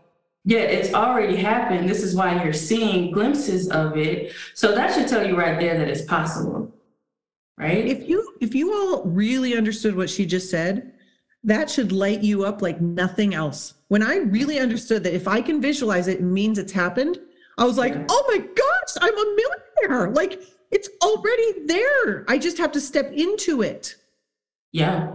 yeah, 0.45 0.61
it's 0.61 0.93
already 0.93 1.37
happened. 1.37 1.89
This 1.89 2.03
is 2.03 2.17
why 2.17 2.43
you're 2.43 2.53
seeing 2.53 3.13
glimpses 3.13 3.69
of 3.69 3.97
it. 3.97 4.33
So 4.55 4.75
that 4.75 4.93
should 4.93 5.07
tell 5.07 5.27
you 5.27 5.37
right 5.39 5.59
there 5.59 5.79
that 5.79 5.89
it's 5.89 6.03
possible. 6.03 6.75
Right? 7.57 7.87
If 7.87 8.09
you 8.09 8.37
if 8.41 8.55
you 8.55 8.73
all 8.73 9.05
really 9.05 9.57
understood 9.57 9.95
what 9.95 10.11
she 10.11 10.27
just 10.27 10.51
said, 10.51 10.95
that 11.45 11.71
should 11.71 11.93
light 11.93 12.23
you 12.23 12.45
up 12.45 12.61
like 12.61 12.81
nothing 12.81 13.35
else. 13.35 13.75
When 13.89 14.03
I 14.03 14.17
really 14.17 14.59
understood 14.59 15.05
that 15.05 15.15
if 15.15 15.29
I 15.29 15.41
can 15.41 15.61
visualize 15.61 16.09
it, 16.09 16.19
it 16.19 16.23
means 16.23 16.59
it's 16.59 16.73
happened, 16.73 17.19
I 17.59 17.65
was 17.65 17.79
like, 17.79 17.95
yeah. 17.95 18.07
oh 18.09 18.25
my 18.29 18.39
gosh, 18.39 18.97
I'm 19.01 19.17
a 19.17 19.37
millionaire. 19.37 20.11
Like 20.11 20.43
it's 20.73 20.89
already 21.03 21.67
there. 21.67 22.25
I 22.27 22.39
just 22.39 22.59
have 22.59 22.73
to 22.73 22.81
step 22.81 23.13
into 23.13 23.63
it. 23.63 23.95
Yeah. 24.73 25.13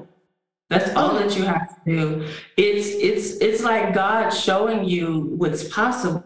That's 0.70 0.94
all 0.96 1.14
that 1.16 1.38
you 1.38 1.44
have 1.44 1.84
to 1.86 1.90
do. 1.90 2.28
It's 2.58 2.88
it's 2.90 3.38
it's 3.42 3.64
like 3.64 3.94
God 3.94 4.30
showing 4.30 4.84
you 4.84 5.34
what's 5.38 5.68
possible. 5.70 6.24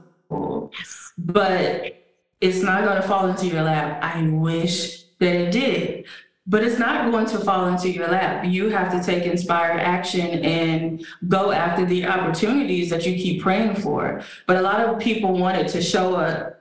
But 1.18 2.04
it's 2.40 2.62
not 2.62 2.84
going 2.84 3.00
to 3.02 3.08
fall 3.08 3.28
into 3.28 3.48
your 3.48 3.62
lap. 3.62 4.04
I 4.04 4.28
wish 4.30 5.04
that 5.20 5.36
it 5.36 5.52
did. 5.52 6.06
But 6.48 6.64
it's 6.64 6.80
not 6.80 7.12
going 7.12 7.28
to 7.28 7.40
fall 7.40 7.68
into 7.68 7.90
your 7.90 8.08
lap. 8.08 8.44
You 8.46 8.70
have 8.70 8.92
to 8.92 9.04
take 9.04 9.26
inspired 9.26 9.80
action 9.80 10.44
and 10.44 11.06
go 11.28 11.52
after 11.52 11.86
the 11.86 12.08
opportunities 12.08 12.90
that 12.90 13.06
you 13.06 13.16
keep 13.16 13.44
praying 13.44 13.76
for. 13.76 14.24
But 14.48 14.58
a 14.58 14.62
lot 14.62 14.82
of 14.82 15.00
people 15.00 15.38
want 15.38 15.58
it 15.58 15.68
to 15.70 15.82
show 15.84 16.16
up 16.16 16.60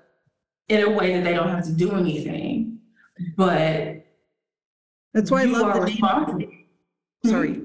in 0.68 0.82
a 0.82 0.90
way 0.90 1.14
that 1.14 1.24
they 1.24 1.32
don't 1.32 1.48
have 1.48 1.64
to 1.64 1.72
do 1.72 1.92
anything. 1.92 2.78
But 3.36 4.04
that's 5.14 5.30
why 5.30 5.42
I 5.42 5.44
love 5.46 5.86
the 5.86 6.34
name. 6.34 6.66
Sorry. 7.24 7.62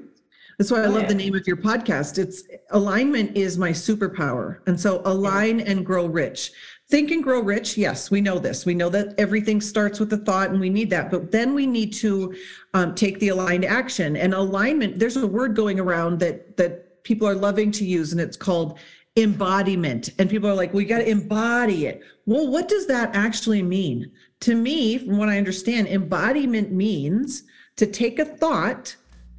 That's 0.58 0.70
why 0.70 0.82
I 0.82 0.86
love 0.86 1.06
the 1.06 1.14
name 1.14 1.34
of 1.34 1.46
your 1.46 1.56
podcast. 1.56 2.18
It's 2.18 2.44
alignment 2.70 3.36
is 3.36 3.58
my 3.58 3.70
superpower. 3.70 4.60
And 4.66 4.80
so 4.80 5.02
align 5.04 5.60
and 5.60 5.84
grow 5.84 6.06
rich. 6.06 6.52
Think 6.88 7.10
and 7.10 7.22
grow 7.22 7.40
rich. 7.40 7.76
Yes, 7.76 8.10
we 8.10 8.20
know 8.20 8.38
this. 8.38 8.64
We 8.64 8.74
know 8.74 8.88
that 8.90 9.14
everything 9.18 9.60
starts 9.60 10.00
with 10.00 10.08
the 10.08 10.18
thought 10.18 10.50
and 10.50 10.60
we 10.60 10.70
need 10.70 10.88
that. 10.90 11.10
But 11.10 11.30
then 11.30 11.52
we 11.52 11.66
need 11.66 11.92
to 11.94 12.34
um, 12.74 12.94
take 12.94 13.18
the 13.18 13.28
aligned 13.28 13.64
action 13.64 14.16
and 14.16 14.32
alignment. 14.32 14.98
There's 14.98 15.16
a 15.16 15.26
word 15.26 15.54
going 15.56 15.78
around 15.78 16.20
that 16.20 16.56
that 16.56 17.02
people 17.02 17.28
are 17.28 17.34
loving 17.34 17.70
to 17.72 17.84
use, 17.84 18.12
and 18.12 18.20
it's 18.20 18.36
called 18.36 18.78
embodiment. 19.16 20.10
And 20.18 20.28
people 20.28 20.48
are 20.48 20.54
like, 20.54 20.74
we 20.74 20.84
got 20.84 20.98
to 20.98 21.08
embody 21.08 21.86
it. 21.86 22.02
Well, 22.26 22.48
what 22.48 22.68
does 22.68 22.86
that 22.86 23.14
actually 23.14 23.62
mean? 23.62 24.10
To 24.40 24.54
me, 24.54 24.98
from 24.98 25.16
what 25.16 25.28
I 25.28 25.38
understand, 25.38 25.88
embodiment 25.88 26.72
means 26.72 27.44
to 27.76 27.86
take 27.86 28.18
a 28.18 28.24
thought. 28.24 28.96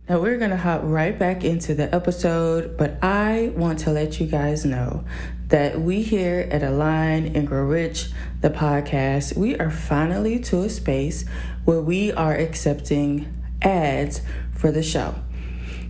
Now, 0.10 0.22
we're 0.22 0.38
going 0.38 0.52
to 0.52 0.58
hop 0.58 0.84
right 0.86 1.20
back 1.20 1.44
into 1.44 1.76
the 1.76 1.94
episode, 1.94 2.78
but 2.78 2.98
I 3.04 3.52
want 3.58 3.80
to 3.80 3.92
let 3.92 4.22
you 4.22 4.26
guys 4.26 4.64
know 4.64 5.04
that 5.50 5.82
we 5.82 6.02
here 6.02 6.48
at 6.50 6.64
Align 6.64 7.36
and 7.36 7.46
Grow 7.46 7.66
Rich, 7.66 8.12
the 8.40 8.50
podcast, 8.50 9.36
we 9.36 9.58
are 9.58 9.70
finally 9.70 10.40
to 10.40 10.62
a 10.62 10.70
space 10.70 11.26
where 11.66 11.82
we 11.82 12.14
are 12.14 12.34
accepting 12.34 13.28
ads 13.62 14.22
for 14.54 14.72
the 14.72 14.82
show. 14.82 15.14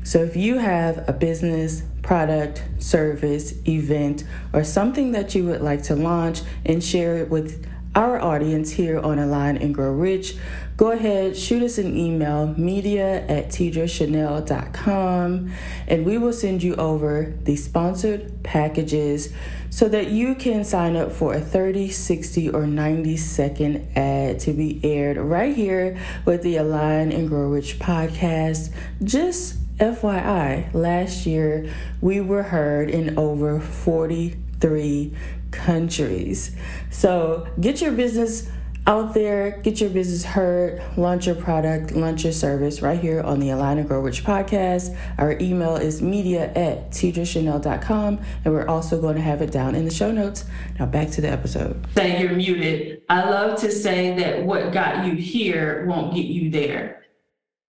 So 0.04 0.24
if 0.24 0.36
you 0.36 0.58
have 0.58 1.08
a 1.08 1.14
business, 1.14 1.84
product, 2.02 2.64
service, 2.80 3.54
event, 3.68 4.24
or 4.52 4.64
something 4.64 5.12
that 5.12 5.36
you 5.36 5.46
would 5.46 5.62
like 5.62 5.84
to 5.84 5.96
launch 5.96 6.42
and 6.66 6.84
share 6.84 7.18
it 7.18 7.30
with 7.30 7.68
our 7.94 8.20
audience 8.20 8.72
here 8.72 9.00
on 9.00 9.20
Align 9.20 9.58
and 9.58 9.76
Grow 9.76 9.92
Rich, 9.92 10.38
go 10.78 10.92
ahead, 10.92 11.36
shoot 11.36 11.64
us 11.64 11.80
an 11.80 11.98
email, 11.98 12.54
media 12.56 13.26
at 13.28 13.50
tidrachanel.com, 13.50 15.52
and 15.88 16.06
we 16.06 16.20
will 16.20 16.32
send 16.32 16.62
you 16.62 16.76
over 16.76 17.34
the 17.44 17.56
sponsored 17.56 18.44
packages 18.44 19.34
so 19.72 19.90
that 19.90 20.12
you 20.12 20.36
can 20.36 20.64
sign 20.64 20.96
up 20.96 21.12
for 21.12 21.34
a 21.34 21.42
30, 21.42 21.90
60, 21.90 22.50
or 22.50 22.68
90 22.68 23.18
second 23.18 23.98
ad 23.98 24.40
to 24.40 24.54
be 24.54 24.80
aired 24.84 25.18
right 25.18 25.56
here 25.56 25.98
with 26.26 26.44
the 26.44 26.58
Align 26.58 27.12
and 27.12 27.28
Grow 27.28 27.50
Rich 27.50 27.80
podcast. 27.80 28.72
Just 29.04 29.56
FYI, 29.78 30.72
last 30.76 31.26
year 31.26 31.74
we 32.02 32.22
were 32.22 32.44
heard 32.44 32.92
in 32.92 33.18
over 33.18 33.60
43 33.60 35.16
countries. 35.50 36.56
So 36.92 37.48
get 37.60 37.82
your 37.82 37.92
business 37.92 38.52
out 38.88 39.14
there, 39.14 39.52
get 39.64 39.82
your 39.82 39.90
business 39.90 40.24
heard, 40.24 40.82
launch 40.96 41.26
your 41.28 41.36
product, 41.36 41.92
launch 41.92 42.24
your 42.24 42.32
service 42.32 42.82
right 42.82 43.00
here 43.00 43.22
on 43.22 43.40
the 43.42 43.50
Align 43.50 43.78
and 43.80 43.88
Grow 43.88 44.00
Rich 44.00 44.24
podcast. 44.24 44.98
Our 45.18 45.38
email 45.42 45.76
is 45.76 46.02
media 46.02 46.54
at 46.54 46.92
tidrachanel.com, 46.92 48.20
and 48.46 48.54
we're 48.54 48.66
also 48.68 49.00
going 49.02 49.16
to 49.16 49.22
have 49.22 49.42
it 49.42 49.52
down 49.52 49.76
in 49.76 49.84
the 49.84 49.94
show 49.94 50.10
notes. 50.10 50.46
Now 50.80 50.86
back 50.86 51.12
to 51.12 51.22
the 51.22 51.30
episode. 51.30 51.86
Say 51.96 52.22
you're 52.22 52.32
muted. 52.32 53.02
I 53.10 53.30
love 53.30 53.60
to 53.60 53.72
say 53.72 54.16
that 54.20 54.44
what 54.44 54.72
got 54.72 55.06
you 55.06 55.16
here 55.16 55.86
won't 55.86 56.16
get 56.16 56.26
you 56.26 56.50
there. 56.50 57.04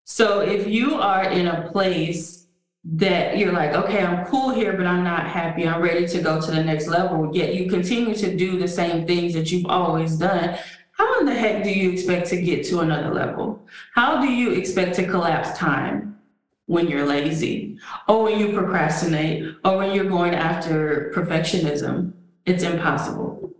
So 0.04 0.40
if 0.40 0.68
you 0.68 0.94
are 0.94 1.24
in 1.24 1.48
a 1.48 1.68
place 1.72 2.46
that 2.84 3.36
you're 3.36 3.52
like, 3.52 3.74
okay, 3.74 4.02
I'm 4.02 4.24
cool 4.26 4.50
here, 4.50 4.72
but 4.72 4.86
I'm 4.86 5.02
not 5.02 5.26
happy. 5.26 5.66
I'm 5.66 5.82
ready 5.82 6.06
to 6.06 6.22
go 6.22 6.40
to 6.40 6.50
the 6.50 6.62
next 6.62 6.86
level. 6.86 7.34
Yet 7.34 7.54
you 7.54 7.68
continue 7.68 8.14
to 8.14 8.36
do 8.36 8.58
the 8.58 8.68
same 8.68 9.06
things 9.06 9.34
that 9.34 9.50
you've 9.50 9.66
always 9.66 10.16
done. 10.16 10.56
How 10.98 11.20
in 11.20 11.26
the 11.26 11.34
heck 11.34 11.62
do 11.62 11.70
you 11.70 11.90
expect 11.90 12.28
to 12.28 12.40
get 12.40 12.64
to 12.66 12.80
another 12.80 13.14
level? 13.14 13.66
How 13.94 14.20
do 14.20 14.30
you 14.30 14.52
expect 14.52 14.96
to 14.96 15.06
collapse 15.06 15.56
time 15.56 16.18
when 16.66 16.88
you're 16.88 17.06
lazy 17.06 17.78
or 18.08 18.24
when 18.24 18.38
you 18.38 18.52
procrastinate 18.52 19.56
or 19.64 19.78
when 19.78 19.94
you're 19.94 20.08
going 20.08 20.34
after 20.34 21.12
perfectionism? 21.14 22.12
It's 22.46 22.62
impossible. 22.62 23.52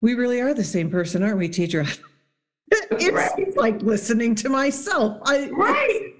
We 0.00 0.14
really 0.14 0.40
are 0.40 0.54
the 0.54 0.64
same 0.64 0.90
person, 0.90 1.22
aren't 1.22 1.38
we, 1.38 1.48
teacher? 1.48 1.84
it's 2.70 3.10
right. 3.10 3.56
like 3.56 3.82
listening 3.82 4.34
to 4.36 4.48
myself. 4.48 5.18
I, 5.24 5.50
right 5.50 6.14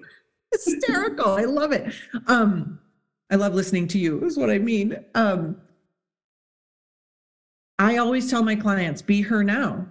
hysterical. 0.53 1.33
I 1.33 1.45
love 1.45 1.73
it. 1.73 1.93
Um, 2.27 2.79
I 3.31 3.37
love 3.37 3.55
listening 3.55 3.89
to 3.89 3.99
you, 3.99 4.25
is 4.25 4.37
what 4.37 4.51
I 4.51 4.59
mean. 4.59 5.05
Um, 5.15 5.61
I 7.79 7.99
always 7.99 8.31
tell 8.31 8.43
my 8.43 8.57
clients, 8.57 9.03
be 9.03 9.23
her 9.23 9.45
now. 9.45 9.87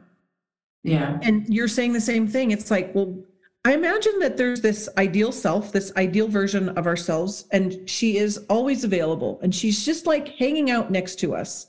Yeah. 0.84 1.19
And 1.21 1.47
you're 1.47 1.67
saying 1.67 1.93
the 1.93 2.02
same 2.02 2.28
thing. 2.28 2.52
It's 2.52 2.71
like, 2.71 2.93
well, 2.93 3.17
I 3.65 3.73
imagine 3.73 4.19
that 4.19 4.38
there's 4.38 4.62
this 4.62 4.88
ideal 4.97 5.32
self, 5.32 5.71
this 5.71 5.91
ideal 5.97 6.28
version 6.28 6.69
of 6.69 6.88
ourselves, 6.88 7.45
and 7.52 7.89
she 7.89 8.17
is 8.17 8.45
always 8.50 8.84
available 8.84 9.39
and 9.41 9.54
she's 9.54 9.84
just 9.84 10.06
like 10.06 10.30
hanging 10.38 10.71
out 10.71 10.91
next 10.91 11.15
to 11.19 11.36
us. 11.36 11.67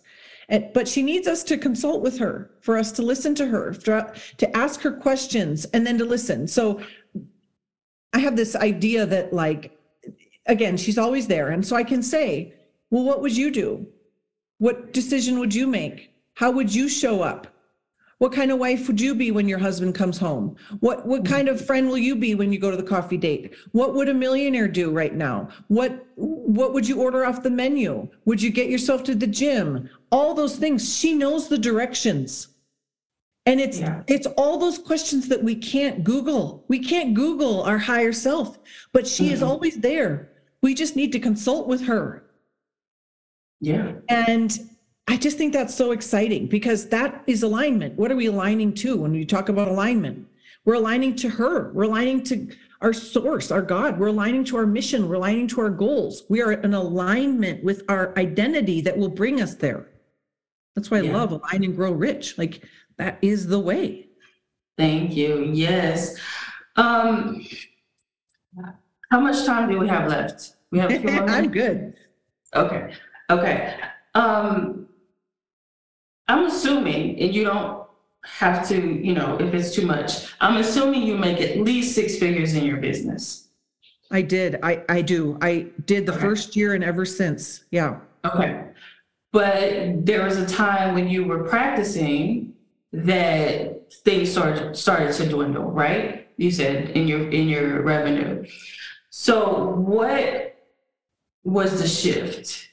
And, 0.48 0.70
but 0.72 0.86
she 0.88 1.02
needs 1.02 1.26
us 1.26 1.42
to 1.44 1.58
consult 1.58 2.02
with 2.02 2.18
her, 2.18 2.52
for 2.60 2.78
us 2.78 2.92
to 2.92 3.02
listen 3.02 3.34
to 3.34 3.46
her, 3.46 3.72
to, 3.72 4.14
to 4.38 4.56
ask 4.56 4.80
her 4.80 4.92
questions, 4.92 5.64
and 5.66 5.86
then 5.86 5.98
to 5.98 6.04
listen. 6.04 6.46
So 6.46 6.80
I 8.12 8.20
have 8.20 8.36
this 8.36 8.56
idea 8.56 9.04
that 9.06 9.32
like 9.32 9.78
again, 10.48 10.76
she's 10.76 10.98
always 10.98 11.26
there. 11.26 11.50
And 11.50 11.64
so 11.64 11.76
I 11.76 11.84
can 11.84 12.02
say, 12.02 12.54
well, 12.90 13.04
what 13.04 13.20
would 13.20 13.36
you 13.36 13.50
do? 13.50 13.86
What 14.58 14.92
decision 14.92 15.38
would 15.38 15.54
you 15.54 15.66
make? 15.66 16.12
How 16.34 16.50
would 16.50 16.74
you 16.74 16.88
show 16.88 17.22
up? 17.22 17.46
What 18.18 18.32
kind 18.32 18.50
of 18.50 18.58
wife 18.58 18.88
would 18.88 19.00
you 19.00 19.14
be 19.14 19.30
when 19.30 19.48
your 19.48 19.60
husband 19.60 19.94
comes 19.94 20.18
home? 20.18 20.56
What 20.80 21.06
what 21.06 21.24
kind 21.24 21.48
of 21.48 21.64
friend 21.64 21.88
will 21.88 21.98
you 21.98 22.16
be 22.16 22.34
when 22.34 22.52
you 22.52 22.58
go 22.58 22.70
to 22.70 22.76
the 22.76 22.82
coffee 22.82 23.16
date? 23.16 23.54
What 23.70 23.94
would 23.94 24.08
a 24.08 24.14
millionaire 24.14 24.66
do 24.66 24.90
right 24.90 25.14
now? 25.14 25.48
What 25.68 26.04
what 26.16 26.74
would 26.74 26.88
you 26.88 27.00
order 27.00 27.24
off 27.24 27.44
the 27.44 27.50
menu? 27.50 28.08
Would 28.24 28.42
you 28.42 28.50
get 28.50 28.68
yourself 28.68 29.04
to 29.04 29.14
the 29.14 29.26
gym? 29.26 29.88
All 30.10 30.34
those 30.34 30.56
things. 30.56 30.96
She 30.98 31.14
knows 31.14 31.48
the 31.48 31.58
directions. 31.58 32.48
And 33.46 33.60
it's 33.60 33.78
yeah. 33.78 34.02
it's 34.08 34.26
all 34.36 34.58
those 34.58 34.78
questions 34.78 35.28
that 35.28 35.42
we 35.42 35.54
can't 35.54 36.02
Google. 36.02 36.64
We 36.66 36.80
can't 36.80 37.14
Google 37.14 37.62
our 37.62 37.78
higher 37.78 38.12
self, 38.12 38.58
but 38.92 39.06
she 39.06 39.26
mm-hmm. 39.26 39.34
is 39.34 39.42
always 39.44 39.78
there. 39.78 40.32
We 40.60 40.74
just 40.74 40.96
need 40.96 41.12
to 41.12 41.20
consult 41.20 41.68
with 41.68 41.82
her. 41.82 42.27
Yeah. 43.60 43.92
And 44.08 44.58
I 45.08 45.16
just 45.16 45.38
think 45.38 45.52
that's 45.52 45.74
so 45.74 45.92
exciting 45.92 46.46
because 46.46 46.88
that 46.88 47.22
is 47.26 47.42
alignment. 47.42 47.94
What 47.96 48.12
are 48.12 48.16
we 48.16 48.26
aligning 48.26 48.74
to 48.74 48.96
when 48.96 49.12
we 49.12 49.24
talk 49.24 49.48
about 49.48 49.68
alignment? 49.68 50.26
We're 50.64 50.74
aligning 50.74 51.16
to 51.16 51.28
her. 51.30 51.72
We're 51.72 51.84
aligning 51.84 52.22
to 52.24 52.48
our 52.82 52.92
source, 52.92 53.50
our 53.50 53.62
God. 53.62 53.98
We're 53.98 54.08
aligning 54.08 54.44
to 54.44 54.56
our 54.58 54.66
mission. 54.66 55.08
We're 55.08 55.16
aligning 55.16 55.48
to 55.48 55.60
our 55.62 55.70
goals. 55.70 56.24
We 56.28 56.42
are 56.42 56.52
in 56.52 56.74
alignment 56.74 57.64
with 57.64 57.82
our 57.88 58.16
identity 58.18 58.80
that 58.82 58.96
will 58.96 59.08
bring 59.08 59.40
us 59.40 59.54
there. 59.54 59.88
That's 60.76 60.90
why 60.90 60.98
I 60.98 61.00
love 61.00 61.32
align 61.32 61.64
and 61.64 61.74
grow 61.74 61.90
rich. 61.90 62.38
Like 62.38 62.62
that 62.98 63.18
is 63.22 63.46
the 63.46 63.58
way. 63.58 64.08
Thank 64.76 65.16
you. 65.16 65.50
Yes. 65.52 66.16
Um, 66.76 67.44
how 69.10 69.20
much 69.20 69.44
time 69.44 69.68
do 69.70 69.78
we 69.78 69.88
have 69.88 70.08
left? 70.08 70.52
We 70.70 70.78
have. 70.78 70.92
I'm 71.28 71.50
good. 71.50 71.94
Okay. 72.54 72.94
Okay. 73.30 73.76
Um, 74.14 74.88
I'm 76.28 76.46
assuming, 76.46 77.18
and 77.20 77.34
you 77.34 77.44
don't 77.44 77.86
have 78.24 78.66
to, 78.68 78.76
you 78.76 79.14
know, 79.14 79.36
if 79.38 79.54
it's 79.54 79.74
too 79.74 79.86
much. 79.86 80.26
I'm 80.40 80.56
assuming 80.56 81.02
you 81.02 81.16
make 81.16 81.40
at 81.40 81.58
least 81.58 81.94
six 81.94 82.18
figures 82.18 82.54
in 82.54 82.64
your 82.64 82.78
business. 82.78 83.48
I 84.10 84.22
did. 84.22 84.58
I 84.62 84.82
I 84.88 85.02
do. 85.02 85.38
I 85.42 85.66
did 85.84 86.06
the 86.06 86.12
okay. 86.12 86.20
first 86.20 86.56
year 86.56 86.74
and 86.74 86.82
ever 86.82 87.04
since. 87.04 87.64
Yeah. 87.70 88.00
Okay. 88.24 88.64
But 89.32 90.06
there 90.06 90.24
was 90.24 90.38
a 90.38 90.46
time 90.46 90.94
when 90.94 91.08
you 91.08 91.24
were 91.24 91.44
practicing 91.44 92.54
that 92.92 93.92
things 93.92 94.30
started 94.30 94.76
started 94.76 95.12
to 95.14 95.28
dwindle, 95.28 95.70
right? 95.70 96.28
You 96.38 96.50
said 96.50 96.90
in 96.90 97.06
your 97.06 97.28
in 97.30 97.48
your 97.48 97.82
revenue. 97.82 98.46
So 99.10 99.74
what 99.74 100.56
was 101.44 101.80
the 101.80 101.88
shift? 101.88 102.67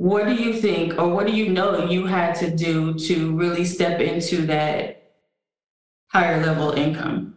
What 0.00 0.28
do 0.28 0.34
you 0.34 0.54
think, 0.54 0.98
or 0.98 1.08
what 1.08 1.26
do 1.26 1.32
you 1.34 1.50
know 1.50 1.84
you 1.84 2.06
had 2.06 2.34
to 2.36 2.50
do 2.50 2.94
to 2.94 3.36
really 3.36 3.66
step 3.66 4.00
into 4.00 4.46
that 4.46 5.12
higher 6.08 6.42
level 6.42 6.72
income? 6.72 7.34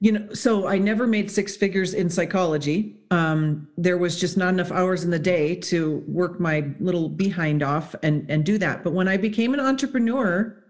you 0.00 0.12
know 0.12 0.32
so 0.32 0.68
i 0.68 0.78
never 0.78 1.08
made 1.08 1.28
six 1.28 1.56
figures 1.56 1.92
in 1.92 2.08
psychology 2.08 3.00
um, 3.10 3.66
there 3.76 3.98
was 3.98 4.20
just 4.20 4.36
not 4.36 4.50
enough 4.50 4.70
hours 4.70 5.02
in 5.02 5.10
the 5.10 5.18
day 5.18 5.56
to 5.56 6.04
work 6.06 6.38
my 6.38 6.64
little 6.78 7.08
behind 7.08 7.64
off 7.64 7.96
and 8.04 8.24
and 8.30 8.44
do 8.44 8.58
that 8.58 8.84
but 8.84 8.92
when 8.92 9.08
i 9.08 9.16
became 9.16 9.54
an 9.54 9.60
entrepreneur 9.60 10.62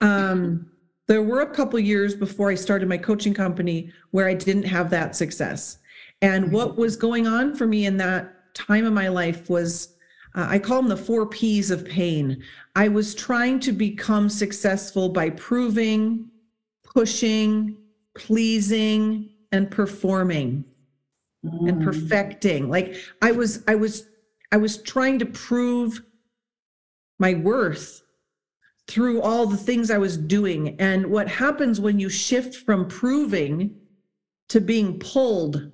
um, 0.00 0.70
there 1.08 1.22
were 1.22 1.42
a 1.42 1.54
couple 1.54 1.78
years 1.78 2.14
before 2.14 2.48
i 2.48 2.54
started 2.54 2.88
my 2.88 2.96
coaching 2.96 3.34
company 3.34 3.92
where 4.12 4.26
i 4.26 4.32
didn't 4.32 4.64
have 4.64 4.88
that 4.88 5.14
success 5.14 5.76
and 6.22 6.46
mm-hmm. 6.46 6.54
what 6.54 6.78
was 6.78 6.96
going 6.96 7.26
on 7.26 7.54
for 7.54 7.66
me 7.66 7.84
in 7.84 7.98
that 7.98 8.37
time 8.58 8.84
of 8.84 8.92
my 8.92 9.08
life 9.08 9.48
was 9.48 9.94
uh, 10.34 10.46
i 10.50 10.58
call 10.58 10.78
them 10.78 10.88
the 10.88 10.96
four 10.96 11.26
p's 11.26 11.70
of 11.70 11.84
pain. 11.84 12.42
I 12.74 12.88
was 12.88 13.14
trying 13.14 13.60
to 13.60 13.72
become 13.72 14.28
successful 14.28 15.08
by 15.08 15.30
proving 15.30 16.30
pushing 16.84 17.76
pleasing 18.16 19.30
and 19.52 19.70
performing 19.70 20.64
mm. 21.44 21.68
and 21.68 21.82
perfecting. 21.82 22.68
Like 22.68 22.96
i 23.22 23.30
was 23.30 23.62
i 23.68 23.74
was 23.74 24.06
i 24.52 24.56
was 24.56 24.82
trying 24.82 25.18
to 25.20 25.26
prove 25.26 26.02
my 27.18 27.34
worth 27.34 28.02
through 28.86 29.20
all 29.22 29.46
the 29.46 29.56
things 29.56 29.90
i 29.90 29.98
was 29.98 30.16
doing. 30.16 30.76
And 30.80 31.06
what 31.06 31.28
happens 31.28 31.80
when 31.80 31.98
you 31.98 32.08
shift 32.08 32.56
from 32.56 32.88
proving 32.88 33.76
to 34.48 34.60
being 34.60 34.98
pulled 34.98 35.70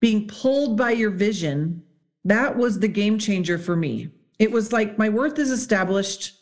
being 0.00 0.28
pulled 0.28 0.76
by 0.76 0.90
your 0.90 1.10
vision, 1.10 1.82
that 2.26 2.56
was 2.56 2.78
the 2.78 2.88
game 2.88 3.18
changer 3.18 3.56
for 3.58 3.76
me. 3.76 4.10
It 4.38 4.50
was 4.50 4.72
like 4.72 4.98
my 4.98 5.08
worth 5.08 5.38
is 5.38 5.50
established. 5.50 6.32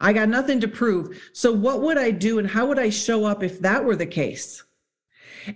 I 0.00 0.12
got 0.12 0.28
nothing 0.28 0.60
to 0.60 0.68
prove. 0.68 1.20
So, 1.32 1.52
what 1.52 1.82
would 1.82 1.98
I 1.98 2.10
do 2.10 2.38
and 2.38 2.48
how 2.48 2.66
would 2.66 2.78
I 2.78 2.90
show 2.90 3.24
up 3.24 3.42
if 3.42 3.60
that 3.60 3.84
were 3.84 3.96
the 3.96 4.06
case? 4.06 4.62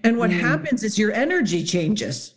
And 0.03 0.18
what 0.18 0.31
mm. 0.31 0.40
happens 0.40 0.83
is 0.83 0.99
your 0.99 1.12
energy 1.12 1.62
changes 1.64 2.35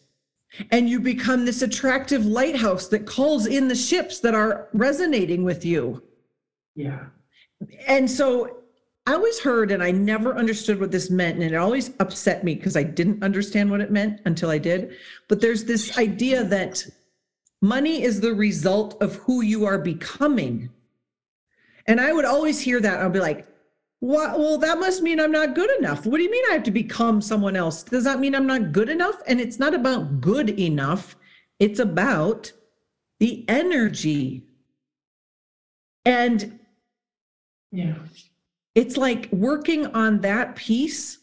and 0.71 0.89
you 0.89 0.99
become 0.99 1.45
this 1.45 1.61
attractive 1.61 2.25
lighthouse 2.25 2.87
that 2.87 3.05
calls 3.05 3.45
in 3.45 3.67
the 3.67 3.75
ships 3.75 4.19
that 4.19 4.35
are 4.35 4.69
resonating 4.73 5.43
with 5.43 5.65
you. 5.65 6.03
Yeah. 6.75 7.05
And 7.87 8.09
so 8.09 8.59
I 9.05 9.13
always 9.13 9.39
heard 9.39 9.71
and 9.71 9.81
I 9.81 9.91
never 9.91 10.35
understood 10.35 10.79
what 10.79 10.91
this 10.91 11.09
meant. 11.09 11.35
And 11.35 11.43
it 11.43 11.55
always 11.55 11.91
upset 11.99 12.43
me 12.43 12.55
because 12.55 12.77
I 12.77 12.83
didn't 12.83 13.23
understand 13.23 13.71
what 13.71 13.81
it 13.81 13.91
meant 13.91 14.21
until 14.25 14.49
I 14.49 14.59
did. 14.59 14.95
But 15.27 15.41
there's 15.41 15.63
this 15.63 15.97
idea 15.97 16.43
that 16.43 16.85
money 17.61 18.03
is 18.03 18.21
the 18.21 18.33
result 18.33 19.01
of 19.01 19.15
who 19.15 19.41
you 19.41 19.65
are 19.65 19.77
becoming. 19.77 20.69
And 21.87 21.99
I 21.99 22.13
would 22.13 22.25
always 22.25 22.59
hear 22.59 22.79
that. 22.79 22.99
I'll 22.99 23.09
be 23.09 23.19
like, 23.19 23.47
what? 23.99 24.39
Well, 24.39 24.57
that 24.59 24.79
must 24.79 25.01
mean 25.01 25.19
I'm 25.19 25.31
not 25.31 25.55
good 25.55 25.69
enough. 25.77 26.05
What 26.05 26.17
do 26.17 26.23
you 26.23 26.31
mean 26.31 26.45
I 26.49 26.53
have 26.53 26.63
to 26.63 26.71
become 26.71 27.21
someone 27.21 27.55
else? 27.55 27.83
Does 27.83 28.05
that 28.05 28.19
mean 28.19 28.33
I'm 28.33 28.47
not 28.47 28.71
good 28.71 28.89
enough? 28.89 29.21
And 29.27 29.41
it's 29.41 29.59
not 29.59 29.73
about 29.73 30.21
good 30.21 30.51
enough, 30.51 31.15
it's 31.59 31.79
about 31.79 32.51
the 33.19 33.43
energy. 33.49 34.45
And 36.05 36.59
yeah, 37.71 37.95
it's 38.73 38.95
like 38.95 39.27
working 39.31 39.87
on 39.87 40.21
that 40.21 40.55
piece. 40.55 41.17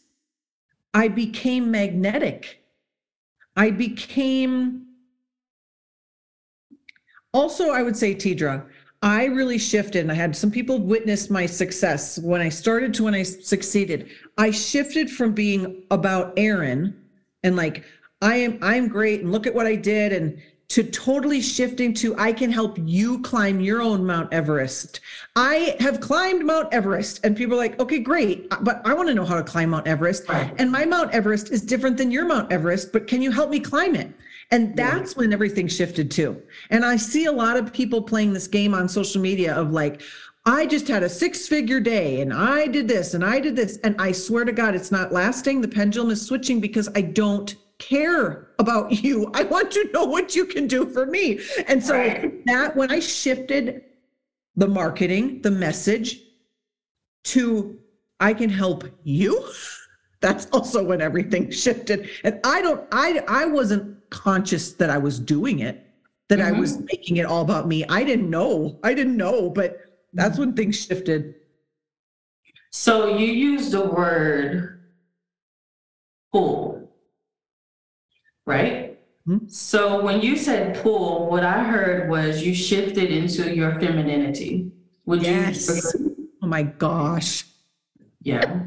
I 0.93 1.07
became 1.07 1.71
magnetic. 1.71 2.63
I 3.55 3.71
became 3.71 4.86
also, 7.33 7.71
I 7.71 7.83
would 7.83 7.97
say, 7.97 8.15
Tidra, 8.15 8.65
I 9.01 9.25
really 9.25 9.59
shifted 9.59 10.01
and 10.01 10.11
I 10.11 10.15
had 10.15 10.35
some 10.35 10.49
people 10.49 10.79
witness 10.79 11.29
my 11.29 11.45
success 11.45 12.17
when 12.17 12.41
I 12.41 12.49
started 12.49 12.93
to 12.95 13.03
when 13.03 13.13
I 13.13 13.23
succeeded. 13.23 14.09
I 14.37 14.49
shifted 14.49 15.09
from 15.09 15.33
being 15.33 15.83
about 15.91 16.33
Erin 16.37 16.95
and 17.43 17.55
like 17.55 17.83
I 18.21 18.37
am 18.37 18.57
I'm 18.61 18.87
great 18.87 19.21
and 19.21 19.31
look 19.31 19.45
at 19.45 19.53
what 19.53 19.67
I 19.67 19.75
did 19.75 20.13
and 20.13 20.41
to 20.69 20.83
totally 20.83 21.39
shifting 21.39 21.93
to 21.93 22.17
I 22.17 22.33
can 22.33 22.51
help 22.51 22.77
you 22.83 23.21
climb 23.21 23.61
your 23.61 23.81
own 23.81 24.03
Mount 24.03 24.33
Everest. 24.33 24.99
I 25.35 25.77
have 25.79 26.01
climbed 26.01 26.43
Mount 26.43 26.73
Everest 26.73 27.23
and 27.23 27.37
people 27.37 27.53
are 27.53 27.59
like, 27.59 27.79
"Okay, 27.79 27.99
great, 27.99 28.49
but 28.61 28.81
I 28.83 28.93
want 28.93 29.07
to 29.09 29.15
know 29.15 29.23
how 29.23 29.35
to 29.35 29.43
climb 29.43 29.69
Mount 29.69 29.87
Everest." 29.87 30.23
And 30.57 30.71
my 30.71 30.85
Mount 30.85 31.13
Everest 31.13 31.51
is 31.51 31.61
different 31.61 31.97
than 31.97 32.11
your 32.11 32.25
Mount 32.25 32.51
Everest, 32.51 32.91
but 32.91 33.07
can 33.07 33.21
you 33.21 33.31
help 33.31 33.49
me 33.49 33.59
climb 33.59 33.95
it? 33.95 34.11
And 34.51 34.75
that's 34.75 35.15
when 35.15 35.33
everything 35.33 35.67
shifted 35.67 36.09
too. 36.09 36.41
And 36.69 36.85
I 36.85 36.95
see 36.95 37.25
a 37.25 37.31
lot 37.31 37.57
of 37.57 37.73
people 37.73 38.01
playing 38.01 38.33
this 38.33 38.47
game 38.47 38.73
on 38.73 38.87
social 38.87 39.21
media 39.21 39.53
of 39.53 39.71
like, 39.71 40.01
I 40.45 40.65
just 40.65 40.87
had 40.87 41.03
a 41.03 41.09
six 41.09 41.47
figure 41.47 41.81
day 41.81 42.21
and 42.21 42.33
I 42.33 42.67
did 42.67 42.87
this 42.87 43.13
and 43.13 43.25
I 43.25 43.39
did 43.41 43.55
this. 43.55 43.77
And 43.83 43.99
I 43.99 44.13
swear 44.13 44.45
to 44.45 44.53
God, 44.53 44.75
it's 44.75 44.91
not 44.91 45.11
lasting. 45.11 45.59
The 45.59 45.67
pendulum 45.67 46.11
is 46.11 46.25
switching 46.25 46.61
because 46.61 46.87
I 46.95 47.01
don't 47.01 47.53
care 47.79 48.47
about 48.57 48.91
you. 49.03 49.29
I 49.33 49.43
want 49.43 49.71
to 49.71 49.89
know 49.91 50.05
what 50.05 50.35
you 50.35 50.45
can 50.45 50.67
do 50.67 50.85
for 50.85 51.05
me. 51.05 51.41
And 51.67 51.83
so 51.83 51.97
right. 51.97 52.45
that 52.45 52.75
when 52.75 52.91
I 52.91 52.99
shifted 52.99 53.83
the 54.55 54.67
marketing, 54.67 55.41
the 55.41 55.51
message 55.51 56.21
to 57.25 57.77
I 58.19 58.33
can 58.33 58.49
help 58.49 58.85
you, 59.03 59.47
that's 60.19 60.47
also 60.47 60.83
when 60.83 61.01
everything 61.01 61.51
shifted. 61.63 62.09
And 62.23 62.39
I 62.43 62.61
don't, 62.61 62.87
I 62.91 63.23
I 63.27 63.45
wasn't 63.45 63.97
conscious 64.09 64.73
that 64.73 64.89
I 64.89 64.97
was 64.97 65.19
doing 65.19 65.59
it, 65.59 65.85
that 66.29 66.39
mm-hmm. 66.39 66.55
I 66.55 66.59
was 66.59 66.77
mm-hmm. 66.77 66.85
making 66.85 67.17
it 67.17 67.25
all 67.25 67.41
about 67.41 67.67
me. 67.67 67.85
I 67.85 68.03
didn't 68.03 68.29
know. 68.29 68.79
I 68.83 68.93
didn't 68.93 69.17
know, 69.17 69.49
but 69.49 69.79
that's 70.13 70.37
when 70.37 70.53
things 70.53 70.81
shifted. 70.85 71.35
So 72.71 73.17
you 73.17 73.27
use 73.27 73.71
the 73.71 73.85
word 73.85 74.81
pull, 76.31 76.91
right? 78.45 78.99
Mm-hmm. 79.27 79.47
So 79.47 80.01
when 80.01 80.21
you 80.21 80.37
said 80.37 80.81
pull, 80.81 81.29
what 81.29 81.43
I 81.43 81.63
heard 81.63 82.09
was 82.09 82.43
you 82.43 82.53
shifted 82.53 83.11
into 83.11 83.53
your 83.53 83.79
femininity. 83.79 84.71
Would 85.05 85.23
yes. 85.23 85.95
you? 85.99 86.29
Oh 86.41 86.47
my 86.47 86.63
gosh. 86.63 87.45
Yeah. 88.21 88.63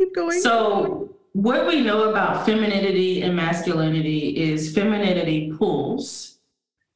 Keep 0.00 0.14
going. 0.14 0.40
So 0.40 1.14
what 1.34 1.66
we 1.66 1.82
know 1.82 2.08
about 2.08 2.46
femininity 2.46 3.20
and 3.20 3.36
masculinity 3.36 4.34
is 4.34 4.74
femininity 4.74 5.52
pulls 5.58 6.38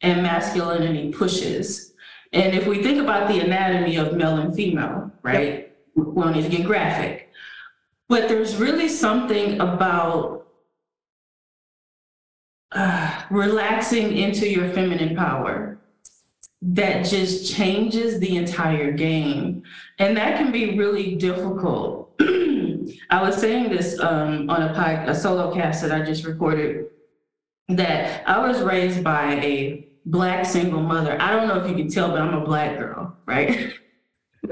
and 0.01 0.23
masculinity 0.23 1.13
pushes. 1.13 1.93
And 2.33 2.55
if 2.55 2.67
we 2.67 2.83
think 2.83 3.03
about 3.03 3.29
the 3.29 3.41
anatomy 3.41 3.97
of 3.97 4.15
male 4.15 4.39
and 4.39 4.57
female, 4.57 5.13
right? 5.23 5.55
Yep. 5.55 5.77
We 5.97 6.23
don't 6.23 6.33
need 6.33 6.45
to 6.45 6.49
get 6.49 6.65
graphic. 6.65 7.31
But 8.09 8.27
there's 8.29 8.57
really 8.57 8.89
something 8.89 9.61
about 9.61 10.47
uh, 12.73 13.23
relaxing 13.31 14.17
into 14.17 14.49
your 14.49 14.71
feminine 14.71 15.15
power 15.15 15.79
that 16.63 17.05
just 17.05 17.55
changes 17.55 18.19
the 18.19 18.39
entire 18.39 18.93
game. 18.93 19.63
And 19.99 20.17
that 20.17 20.39
can 20.39 20.51
be 20.51 20.79
really 20.79 21.17
difficult 21.17 22.19
I 23.11 23.23
was 23.23 23.37
saying 23.37 23.71
this 23.71 23.99
um, 24.01 24.49
on 24.51 24.63
a 24.63 24.75
pod, 24.75 25.09
a 25.09 25.15
solo 25.15 25.55
cast 25.55 25.83
that 25.83 25.93
I 25.93 26.05
just 26.05 26.25
recorded 26.25 26.87
that 27.69 28.29
I 28.29 28.47
was 28.47 28.61
raised 28.61 29.03
by 29.03 29.35
a 29.37 29.89
black 30.07 30.45
single 30.45 30.83
mother. 30.83 31.21
I 31.21 31.31
don't 31.33 31.49
know 31.49 31.63
if 31.63 31.69
you 31.69 31.77
can 31.77 31.89
tell, 31.89 32.11
but 32.11 32.21
I'm 32.21 32.35
a 32.35 32.45
black 32.45 32.79
girl, 32.79 33.17
right? 33.27 33.73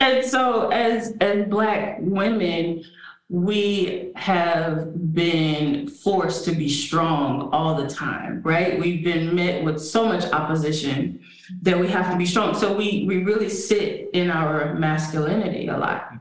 and 0.00 0.24
so 0.24 0.68
as 0.70 1.14
as 1.20 1.46
black 1.48 1.98
women, 2.00 2.84
we 3.28 4.12
have 4.16 5.14
been 5.14 5.88
forced 5.88 6.44
to 6.44 6.52
be 6.52 6.68
strong 6.68 7.50
all 7.52 7.74
the 7.74 7.88
time, 7.88 8.42
right? 8.42 8.78
We've 8.78 9.02
been 9.02 9.34
met 9.34 9.64
with 9.64 9.80
so 9.80 10.06
much 10.06 10.24
opposition 10.32 11.20
that 11.62 11.78
we 11.78 11.88
have 11.88 12.10
to 12.10 12.16
be 12.16 12.26
strong. 12.26 12.54
So 12.54 12.74
we 12.74 13.04
we 13.06 13.24
really 13.24 13.48
sit 13.48 14.10
in 14.12 14.30
our 14.30 14.74
masculinity 14.74 15.68
a 15.68 15.76
lot. 15.76 16.12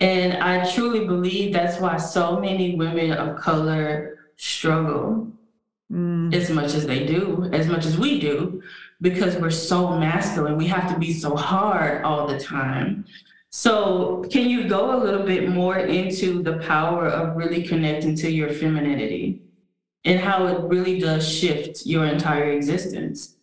And 0.00 0.42
I 0.42 0.70
truly 0.72 1.06
believe 1.06 1.52
that's 1.52 1.78
why 1.78 1.98
so 1.98 2.40
many 2.40 2.74
women 2.74 3.12
of 3.12 3.36
color 3.36 4.32
struggle 4.36 5.30
mm. 5.92 6.34
as 6.34 6.48
much 6.50 6.74
as 6.74 6.86
they 6.86 7.06
do, 7.06 7.48
as 7.52 7.66
much 7.66 7.84
as 7.84 7.98
we 7.98 8.18
do, 8.18 8.62
because 9.02 9.36
we're 9.36 9.50
so 9.50 9.98
masculine. 9.98 10.56
We 10.56 10.66
have 10.68 10.90
to 10.92 10.98
be 10.98 11.12
so 11.12 11.36
hard 11.36 12.02
all 12.04 12.26
the 12.26 12.38
time. 12.38 13.04
So, 13.52 14.24
can 14.30 14.48
you 14.48 14.68
go 14.68 14.96
a 14.96 15.02
little 15.02 15.26
bit 15.26 15.48
more 15.48 15.78
into 15.78 16.40
the 16.42 16.58
power 16.58 17.08
of 17.08 17.36
really 17.36 17.64
connecting 17.64 18.14
to 18.16 18.30
your 18.30 18.50
femininity 18.50 19.42
and 20.04 20.20
how 20.20 20.46
it 20.46 20.62
really 20.62 21.00
does 21.00 21.28
shift 21.28 21.84
your 21.84 22.06
entire 22.06 22.52
existence? 22.52 23.36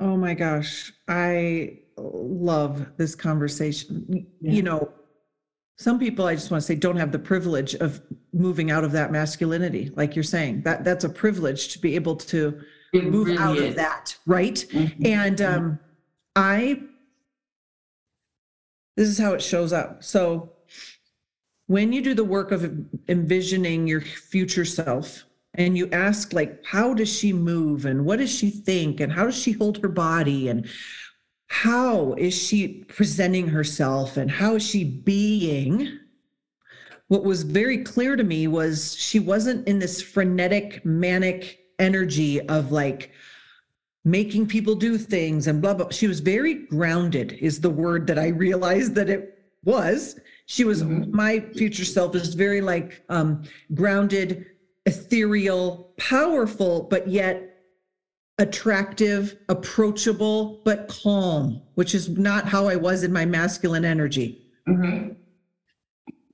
Oh 0.00 0.16
my 0.16 0.32
gosh, 0.32 0.92
I 1.08 1.80
love 1.98 2.86
this 2.96 3.14
conversation. 3.14 4.26
Yeah. 4.40 4.52
You 4.52 4.62
know, 4.62 4.92
some 5.78 5.98
people 5.98 6.26
i 6.26 6.34
just 6.34 6.50
want 6.50 6.60
to 6.60 6.66
say 6.66 6.74
don't 6.74 6.96
have 6.96 7.12
the 7.12 7.18
privilege 7.18 7.74
of 7.76 8.02
moving 8.32 8.70
out 8.70 8.84
of 8.84 8.92
that 8.92 9.10
masculinity 9.10 9.90
like 9.96 10.14
you're 10.14 10.22
saying 10.22 10.60
that 10.62 10.84
that's 10.84 11.04
a 11.04 11.08
privilege 11.08 11.68
to 11.68 11.78
be 11.78 11.94
able 11.94 12.16
to 12.16 12.60
it 12.92 13.04
move 13.04 13.28
really 13.28 13.38
out 13.38 13.56
is. 13.56 13.70
of 13.70 13.76
that 13.76 14.16
right 14.26 14.66
mm-hmm. 14.70 15.06
and 15.06 15.40
um 15.40 15.78
i 16.36 16.80
this 18.96 19.08
is 19.08 19.18
how 19.18 19.32
it 19.32 19.42
shows 19.42 19.72
up 19.72 20.02
so 20.02 20.52
when 21.66 21.92
you 21.92 22.02
do 22.02 22.14
the 22.14 22.24
work 22.24 22.50
of 22.50 22.64
envisioning 23.08 23.86
your 23.86 24.00
future 24.00 24.64
self 24.64 25.24
and 25.54 25.76
you 25.76 25.88
ask 25.90 26.32
like 26.32 26.64
how 26.64 26.92
does 26.92 27.08
she 27.08 27.32
move 27.32 27.84
and 27.84 28.04
what 28.04 28.18
does 28.18 28.30
she 28.30 28.50
think 28.50 29.00
and 29.00 29.12
how 29.12 29.24
does 29.24 29.36
she 29.36 29.52
hold 29.52 29.78
her 29.78 29.88
body 29.88 30.48
and 30.48 30.68
how 31.48 32.12
is 32.14 32.34
she 32.34 32.84
presenting 32.88 33.48
herself 33.48 34.16
and 34.16 34.30
how 34.30 34.54
is 34.54 34.62
she 34.62 34.84
being? 34.84 35.98
What 37.08 37.24
was 37.24 37.42
very 37.42 37.78
clear 37.78 38.16
to 38.16 38.24
me 38.24 38.46
was 38.46 38.94
she 38.96 39.18
wasn't 39.18 39.66
in 39.66 39.78
this 39.78 40.00
frenetic, 40.00 40.84
manic 40.84 41.58
energy 41.78 42.40
of 42.48 42.70
like 42.70 43.12
making 44.04 44.46
people 44.46 44.74
do 44.74 44.98
things 44.98 45.46
and 45.46 45.60
blah, 45.60 45.74
blah. 45.74 45.88
She 45.90 46.06
was 46.06 46.20
very 46.20 46.66
grounded, 46.66 47.32
is 47.40 47.60
the 47.60 47.70
word 47.70 48.06
that 48.08 48.18
I 48.18 48.28
realized 48.28 48.94
that 48.96 49.08
it 49.08 49.38
was. 49.64 50.20
She 50.46 50.64
was, 50.64 50.82
mm-hmm. 50.82 51.14
my 51.14 51.40
future 51.40 51.84
self 51.84 52.14
is 52.14 52.34
very 52.34 52.60
like 52.60 53.02
um, 53.08 53.42
grounded, 53.74 54.46
ethereal, 54.86 55.92
powerful, 55.96 56.82
but 56.82 57.08
yet 57.08 57.47
attractive, 58.38 59.36
approachable, 59.48 60.60
but 60.64 60.88
calm, 60.88 61.60
which 61.74 61.94
is 61.94 62.08
not 62.08 62.46
how 62.46 62.68
I 62.68 62.76
was 62.76 63.02
in 63.02 63.12
my 63.12 63.24
masculine 63.24 63.84
energy. 63.84 64.46
Mm-hmm. 64.68 65.14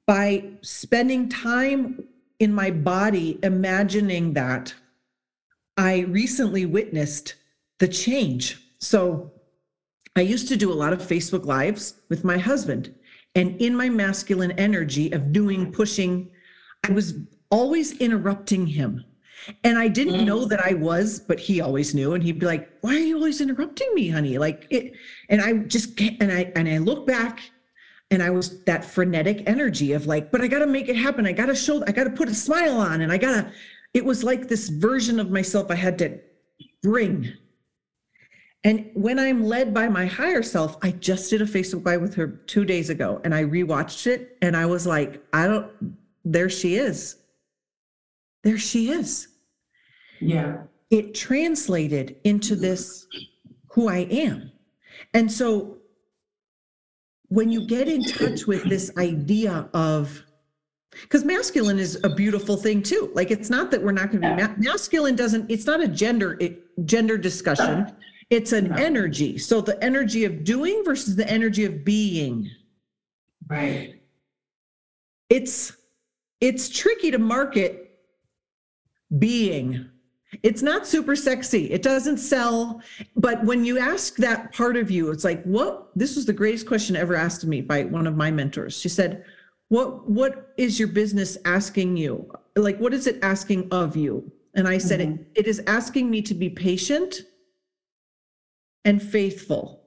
By 0.07 0.51
spending 0.61 1.29
time 1.29 2.05
in 2.39 2.53
my 2.53 2.71
body 2.71 3.39
imagining 3.43 4.35
that, 4.35 4.75
I 5.77 6.01
recently 6.01 6.67
witnessed 6.67 7.35
the 7.79 7.89
change. 7.89 8.59
So 8.79 9.33
I 10.15 10.21
used 10.21 10.49
to 10.49 10.57
do 10.57 10.71
a 10.71 10.75
lot 10.75 10.93
of 10.93 11.01
Facebook 11.01 11.47
Lives 11.47 11.95
with 12.11 12.23
my 12.23 12.39
husband. 12.39 12.95
And 13.35 13.61
in 13.61 13.75
my 13.75 13.89
masculine 13.89 14.53
energy 14.53 15.11
of 15.11 15.33
doing, 15.33 15.73
pushing, 15.73 16.31
I 16.87 16.93
was 16.93 17.15
always 17.51 17.99
interrupting 17.99 18.67
him. 18.67 19.05
And 19.63 19.79
I 19.79 19.89
didn't 19.89 20.21
mm. 20.21 20.25
know 20.25 20.45
that 20.47 20.65
I 20.65 20.75
was, 20.75 21.21
but 21.21 21.39
he 21.39 21.61
always 21.61 21.95
knew. 21.95 22.15
And 22.15 22.23
he'd 22.23 22.39
be 22.39 22.47
like, 22.47 22.69
Why 22.81 22.95
are 22.95 22.99
you 22.99 23.17
always 23.17 23.41
interrupting 23.41 23.95
me, 23.95 24.09
honey? 24.09 24.39
Like 24.39 24.67
it. 24.71 24.93
And 25.29 25.41
I 25.41 25.55
just, 25.55 26.01
and 26.01 26.33
I, 26.33 26.53
and 26.55 26.69
I 26.69 26.79
look 26.79 27.07
back 27.07 27.41
and 28.11 28.23
I 28.23 28.31
was 28.31 28.63
that 28.65 28.85
frenetic 28.85 29.43
energy 29.47 29.93
of 29.93 30.07
like, 30.07 30.31
but 30.31 30.41
I 30.41 30.47
got 30.47 30.61
to 30.61 30.67
make 30.67 30.89
it 30.89 30.97
happen. 30.97 31.27
I 31.27 31.33
got 31.33 31.47
to 31.47 31.55
show, 31.55 31.83
I 31.87 31.93
got 31.93 32.05
to 32.05 32.11
put 32.11 32.29
a 32.29 32.35
smile 32.35 32.79
on 32.79 33.01
and 33.01 33.13
I 33.13 33.19
got 33.19 33.33
to, 33.33 33.53
it 33.93 34.05
was 34.05 34.25
like 34.25 34.49
this 34.49 34.69
version 34.69 35.21
of 35.21 35.31
myself 35.31 35.71
I 35.71 35.75
had 35.75 35.99
to 35.99 36.21
bring. 36.83 37.33
And 38.63 38.91
when 38.95 39.19
I'm 39.19 39.45
led 39.45 39.75
by 39.75 39.89
my 39.89 40.07
higher 40.07 40.43
self, 40.43 40.79
I 40.83 40.93
just 40.93 41.29
did 41.29 41.43
a 41.43 41.47
Facebook 41.47 41.85
Live 41.85 42.01
with 42.01 42.15
her 42.15 42.29
two 42.47 42.65
days 42.65 42.89
ago 42.89 43.21
and 43.25 43.35
I 43.35 43.45
rewatched 43.45 44.07
it 44.07 44.39
and 44.41 44.57
I 44.57 44.65
was 44.67 44.87
like, 44.87 45.23
I 45.33 45.47
don't, 45.47 45.71
there 46.25 46.49
she 46.49 46.77
is. 46.77 47.17
There 48.43 48.59
she 48.59 48.91
is. 48.91 49.29
Yeah. 50.21 50.63
It 50.91 51.15
translated 51.15 52.17
into 52.25 52.57
this 52.57 53.07
who 53.71 53.89
I 53.89 54.07
am. 54.11 54.53
And 55.13 55.31
so 55.31 55.79
when 57.29 57.51
you 57.51 57.67
get 57.67 57.89
in 57.89 58.05
touch 58.05 58.47
with 58.47 58.65
this 58.65 58.93
idea 58.97 59.69
of 59.75 60.23
because 61.03 61.25
masculine 61.25 61.81
is 61.81 61.99
a 62.05 62.09
beautiful 62.09 62.57
thing 62.57 62.81
too. 62.81 63.11
Like 63.15 63.33
it's 63.33 63.51
not 63.51 63.73
that 63.73 63.83
we're 63.83 63.91
not 63.91 64.13
going 64.13 64.23
to 64.23 64.37
be 64.37 64.43
ma- 64.43 64.55
masculine 64.59 65.17
doesn't 65.17 65.51
it's 65.51 65.67
not 65.67 65.81
a 65.81 65.89
gender 65.89 66.37
it, 66.41 66.63
gender 66.87 67.19
discussion. 67.19 67.93
It's 68.31 68.53
an 68.53 68.79
energy. 68.79 69.39
So 69.39 69.61
the 69.61 69.83
energy 69.83 70.25
of 70.25 70.45
doing 70.45 70.83
versus 70.85 71.17
the 71.17 71.29
energy 71.29 71.65
of 71.65 71.85
being. 71.85 72.49
Right. 73.49 74.01
It's 75.29 75.77
it's 76.41 76.69
tricky 76.69 77.11
to 77.11 77.19
market 77.19 77.99
being 79.19 79.91
it's 80.43 80.63
not 80.63 80.87
super 80.87 81.15
sexy. 81.17 81.71
It 81.71 81.83
doesn't 81.83 82.19
sell. 82.19 82.83
But 83.17 83.45
when 83.45 83.65
you 83.65 83.79
ask 83.79 84.17
that 84.17 84.53
part 84.53 84.77
of 84.77 84.91
you, 84.91 85.11
it's 85.11 85.25
like, 85.25 85.43
what? 85.45 85.89
This 85.97 86.17
was 86.17 86.27
the 86.27 86.33
greatest 86.33 86.67
question 86.67 86.97
ever 86.97 87.15
asked 87.15 87.41
to 87.43 87.47
me 87.47 87.61
by 87.61 87.85
one 87.85 88.07
of 88.07 88.17
my 88.17 88.31
mentors. 88.31 88.79
She 88.79 88.89
said, 88.89 89.25
What 89.69 90.09
what 90.09 90.53
is 90.57 90.79
your 90.79 90.89
business 90.89 91.37
asking 91.45 91.97
you? 91.97 92.31
Like, 92.57 92.79
what 92.79 92.95
is 92.95 93.07
it 93.07 93.19
asking 93.23 93.69
of 93.71 93.97
you? 93.97 94.31
And 94.55 94.69
I 94.69 94.79
said, 94.79 95.01
mm-hmm. 95.01 95.23
it, 95.35 95.41
it 95.41 95.47
is 95.47 95.63
asking 95.67 96.11
me 96.11 96.23
to 96.23 96.35
be 96.35 96.49
patient 96.49 97.23
and 98.85 99.03
faithful 99.03 99.84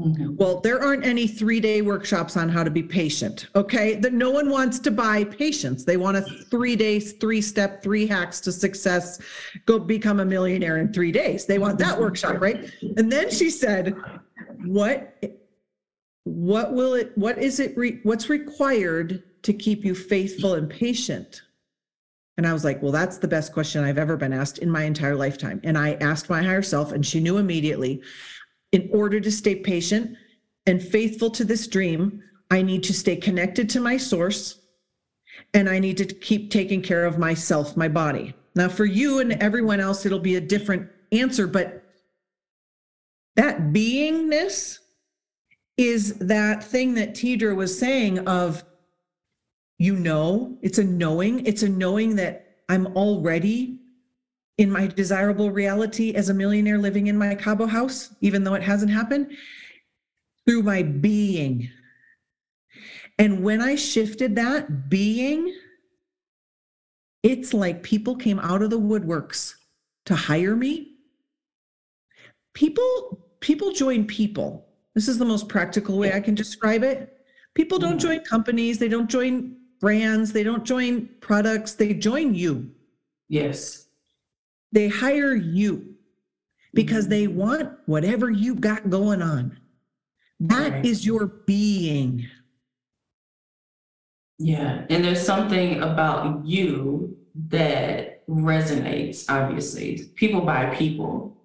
Mm-hmm. 0.00 0.36
Well, 0.36 0.60
there 0.60 0.82
aren't 0.82 1.04
any 1.04 1.26
three 1.26 1.60
day 1.60 1.82
workshops 1.82 2.36
on 2.36 2.48
how 2.48 2.64
to 2.64 2.70
be 2.70 2.82
patient. 2.82 3.48
Okay. 3.54 3.96
That 3.96 4.14
no 4.14 4.30
one 4.30 4.48
wants 4.48 4.78
to 4.80 4.90
buy 4.90 5.24
patience. 5.24 5.84
They 5.84 5.98
want 5.98 6.16
a 6.16 6.22
three 6.22 6.76
days, 6.76 7.12
three 7.12 7.42
step, 7.42 7.82
three 7.82 8.06
hacks 8.06 8.40
to 8.40 8.52
success, 8.52 9.20
go 9.66 9.78
become 9.78 10.20
a 10.20 10.24
millionaire 10.24 10.78
in 10.78 10.92
three 10.92 11.12
days. 11.12 11.44
They 11.44 11.58
want 11.58 11.78
that 11.78 11.98
workshop, 11.98 12.40
right? 12.40 12.70
And 12.96 13.12
then 13.12 13.30
she 13.30 13.50
said, 13.50 13.94
What 14.64 15.22
what 16.24 16.72
will 16.72 16.94
it 16.94 17.12
what 17.16 17.38
is 17.38 17.60
it 17.60 17.76
re, 17.76 18.00
what's 18.02 18.30
required 18.30 19.22
to 19.42 19.52
keep 19.52 19.84
you 19.84 19.94
faithful 19.94 20.54
and 20.54 20.70
patient? 20.70 21.42
And 22.38 22.46
I 22.46 22.52
was 22.54 22.64
like, 22.64 22.82
well, 22.82 22.92
that's 22.92 23.18
the 23.18 23.28
best 23.28 23.52
question 23.52 23.84
I've 23.84 23.98
ever 23.98 24.16
been 24.16 24.32
asked 24.32 24.58
in 24.58 24.70
my 24.70 24.84
entire 24.84 25.14
lifetime. 25.14 25.60
And 25.64 25.76
I 25.76 25.94
asked 25.94 26.30
my 26.30 26.42
higher 26.42 26.62
self, 26.62 26.92
and 26.92 27.04
she 27.04 27.20
knew 27.20 27.36
immediately 27.36 28.02
in 28.72 28.88
order 28.92 29.20
to 29.20 29.30
stay 29.30 29.54
patient 29.54 30.16
and 30.66 30.82
faithful 30.82 31.30
to 31.30 31.44
this 31.44 31.66
dream, 31.66 32.22
I 32.50 32.62
need 32.62 32.82
to 32.84 32.94
stay 32.94 33.16
connected 33.16 33.68
to 33.70 33.80
my 33.80 33.96
source 33.96 34.60
and 35.54 35.68
I 35.68 35.78
need 35.78 35.96
to 35.98 36.06
keep 36.06 36.50
taking 36.50 36.82
care 36.82 37.04
of 37.04 37.18
myself, 37.18 37.76
my 37.76 37.88
body. 37.88 38.34
Now, 38.54 38.68
for 38.68 38.84
you 38.84 39.20
and 39.20 39.32
everyone 39.34 39.80
else, 39.80 40.04
it'll 40.04 40.18
be 40.18 40.36
a 40.36 40.40
different 40.40 40.88
answer, 41.10 41.46
but 41.46 41.84
that 43.36 43.72
beingness 43.72 44.78
is 45.78 46.14
that 46.18 46.62
thing 46.62 46.94
that 46.94 47.14
Tidra 47.14 47.56
was 47.56 47.78
saying 47.78 48.26
of, 48.28 48.62
you 49.78 49.96
know, 49.96 50.58
it's 50.62 50.78
a 50.78 50.84
knowing, 50.84 51.44
it's 51.46 51.62
a 51.62 51.68
knowing 51.68 52.16
that 52.16 52.58
I'm 52.68 52.86
already 52.88 53.80
in 54.58 54.70
my 54.70 54.86
desirable 54.86 55.50
reality 55.50 56.14
as 56.14 56.28
a 56.28 56.34
millionaire 56.34 56.78
living 56.78 57.06
in 57.06 57.16
my 57.16 57.34
Cabo 57.34 57.66
house, 57.66 58.14
even 58.20 58.44
though 58.44 58.54
it 58.54 58.62
hasn't 58.62 58.92
happened, 58.92 59.32
through 60.46 60.62
my 60.62 60.82
being. 60.82 61.70
And 63.18 63.42
when 63.42 63.60
I 63.60 63.76
shifted 63.76 64.36
that 64.36 64.88
being, 64.88 65.54
it's 67.22 67.54
like 67.54 67.82
people 67.82 68.16
came 68.16 68.40
out 68.40 68.62
of 68.62 68.70
the 68.70 68.80
woodworks 68.80 69.54
to 70.06 70.14
hire 70.14 70.56
me. 70.56 70.96
People, 72.54 73.26
people 73.40 73.72
join 73.72 74.06
people. 74.06 74.66
This 74.94 75.08
is 75.08 75.18
the 75.18 75.24
most 75.24 75.48
practical 75.48 75.98
way 75.98 76.12
I 76.12 76.20
can 76.20 76.34
describe 76.34 76.82
it. 76.82 77.16
People 77.54 77.78
don't 77.78 77.98
join 77.98 78.20
companies, 78.20 78.78
they 78.78 78.88
don't 78.88 79.08
join 79.08 79.56
brands, 79.80 80.32
they 80.32 80.42
don't 80.42 80.64
join 80.64 81.08
products, 81.20 81.74
they 81.74 81.94
join 81.94 82.34
you. 82.34 82.70
Yes 83.28 83.81
they 84.72 84.88
hire 84.88 85.34
you 85.34 85.94
because 86.74 87.08
they 87.08 87.26
mm-hmm. 87.26 87.38
want 87.38 87.72
whatever 87.86 88.30
you 88.30 88.54
got 88.54 88.90
going 88.90 89.22
on. 89.22 89.58
That 90.40 90.72
right. 90.72 90.84
is 90.84 91.06
your 91.06 91.26
being. 91.26 92.26
Yeah. 94.38 94.84
And 94.90 95.04
there's 95.04 95.24
something 95.24 95.80
about 95.82 96.44
you 96.44 97.16
that 97.48 98.26
resonates, 98.28 99.24
obviously. 99.28 100.10
People 100.16 100.40
buy 100.40 100.74
people. 100.74 101.36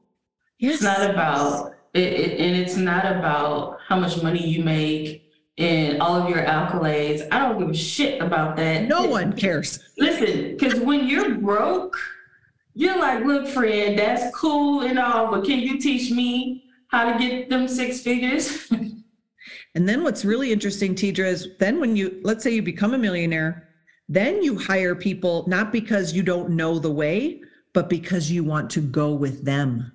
Yes. 0.58 0.76
It's 0.76 0.84
not 0.84 1.10
about 1.10 1.74
it, 1.94 2.02
it, 2.02 2.40
and 2.40 2.56
it's 2.56 2.76
not 2.76 3.06
about 3.06 3.78
how 3.88 4.00
much 4.00 4.22
money 4.24 4.46
you 4.46 4.64
make 4.64 5.30
and 5.58 6.02
all 6.02 6.16
of 6.16 6.30
your 6.30 6.44
accolades. 6.44 7.28
I 7.32 7.40
don't 7.40 7.60
give 7.60 7.70
a 7.70 7.76
shit 7.76 8.22
about 8.22 8.56
that. 8.58 8.88
No 8.88 9.06
one 9.06 9.34
cares. 9.34 9.80
Listen, 9.98 10.58
because 10.58 10.80
when 10.80 11.08
you're 11.08 11.36
broke, 11.36 11.96
you're 12.78 13.00
like, 13.00 13.26
look, 13.26 13.48
Fred, 13.48 13.98
that's 13.98 14.36
cool 14.36 14.82
and 14.82 15.00
all, 15.00 15.32
but 15.32 15.44
can 15.44 15.60
you 15.60 15.80
teach 15.80 16.12
me 16.12 16.64
how 16.90 17.12
to 17.12 17.18
get 17.18 17.50
them 17.50 17.68
six 17.68 18.02
figures? 18.02 18.72
and 19.76 19.90
then 19.90 20.04
what's 20.04 20.24
really 20.24 20.52
interesting, 20.52 20.94
Tidra, 20.94 21.26
is 21.26 21.50
then 21.58 21.80
when 21.80 21.96
you, 21.96 22.22
let's 22.24 22.44
say 22.44 22.52
you 22.52 22.62
become 22.62 22.94
a 22.94 22.98
millionaire, 23.00 23.70
then 24.08 24.44
you 24.44 24.60
hire 24.60 24.94
people 24.94 25.44
not 25.48 25.72
because 25.72 26.14
you 26.14 26.22
don't 26.22 26.52
know 26.52 26.78
the 26.78 26.92
way, 26.92 27.42
but 27.74 27.90
because 27.90 28.30
you 28.30 28.44
want 28.44 28.70
to 28.70 28.82
go 28.82 29.12
with 29.12 29.44
them. 29.44 29.92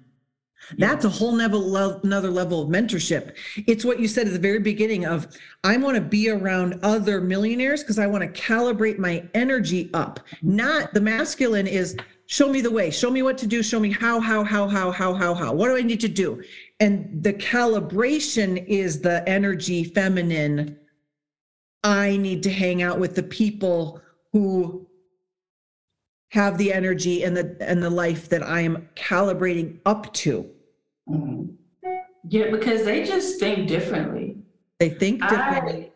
That's 0.77 1.05
a 1.05 1.09
whole 1.09 1.35
level, 1.35 1.77
another 2.03 2.31
level 2.31 2.63
of 2.63 2.69
mentorship. 2.69 3.37
It's 3.69 3.85
what 3.85 4.01
you 4.01 4.09
said 4.09 4.27
at 4.27 4.33
the 4.33 4.39
very 4.39 4.59
beginning 4.59 5.07
of 5.07 5.27
I 5.63 5.77
want 5.77 5.97
to 5.97 6.01
be 6.01 6.31
around 6.31 6.81
other 6.83 7.21
millionaires 7.21 7.83
because 7.83 7.99
I 7.99 8.07
want 8.07 8.23
to 8.23 8.41
calibrate 8.41 8.99
my 8.99 9.29
energy 9.35 9.91
up. 9.95 10.21
Not 10.43 10.95
the 10.95 11.01
masculine 11.01 11.67
is 11.67 11.97
show 12.33 12.49
me 12.49 12.63
the 12.63 12.71
way. 12.71 12.91
Show 12.91 13.11
me 13.11 13.23
what 13.23 13.37
to 13.39 13.47
do. 13.47 13.63
Show 13.63 13.79
me 13.79 13.91
how 13.91 14.19
how 14.19 14.43
how 14.43 14.67
how 14.67 14.91
how 14.91 15.13
how 15.13 15.35
how. 15.35 15.53
What 15.53 15.69
do 15.69 15.77
i 15.77 15.83
need 15.83 16.01
to 16.01 16.09
do? 16.09 16.43
And 16.81 17.23
the 17.23 17.35
calibration 17.35 18.67
is 18.67 19.01
the 19.01 19.23
energy 19.29 19.85
feminine. 19.85 20.79
I 21.85 22.17
need 22.17 22.43
to 22.45 22.51
hang 22.51 22.83
out 22.83 22.99
with 22.99 23.15
the 23.15 23.23
people 23.23 24.01
who 24.33 24.87
have 26.31 26.57
the 26.57 26.73
energy 26.73 27.23
and 27.23 27.37
the 27.37 27.55
and 27.61 27.83
the 27.83 27.91
life 27.91 28.31
that 28.31 28.43
i 28.43 28.63
am 28.63 28.89
calibrating 28.97 29.79
up 29.85 30.11
to. 30.15 30.49
Yeah 32.29 32.51
because 32.51 32.85
they 32.87 33.05
just 33.05 33.39
think 33.41 33.69
differently. 33.69 34.39
They 34.81 34.89
think 34.89 35.21
differently. 35.21 35.93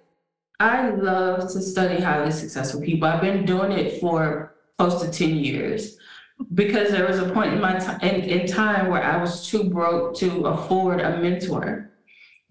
I, 0.61 0.89
I 0.89 0.91
love 0.91 1.51
to 1.53 1.63
study 1.63 2.03
highly 2.03 2.33
successful 2.33 2.83
people. 2.83 3.09
I've 3.09 3.23
been 3.23 3.47
doing 3.47 3.73
it 3.73 4.01
for 4.01 4.57
close 4.79 5.01
to 5.03 5.11
10 5.11 5.37
years 5.37 5.97
because 6.55 6.91
there 6.91 7.07
was 7.07 7.19
a 7.19 7.31
point 7.31 7.55
in 7.55 7.61
my 7.61 7.79
time 7.79 8.01
in, 8.01 8.23
in 8.23 8.47
time 8.47 8.89
where 8.89 9.03
I 9.03 9.17
was 9.17 9.49
too 9.49 9.65
broke 9.65 10.17
to 10.17 10.47
afford 10.47 11.01
a 11.01 11.19
mentor. 11.19 11.91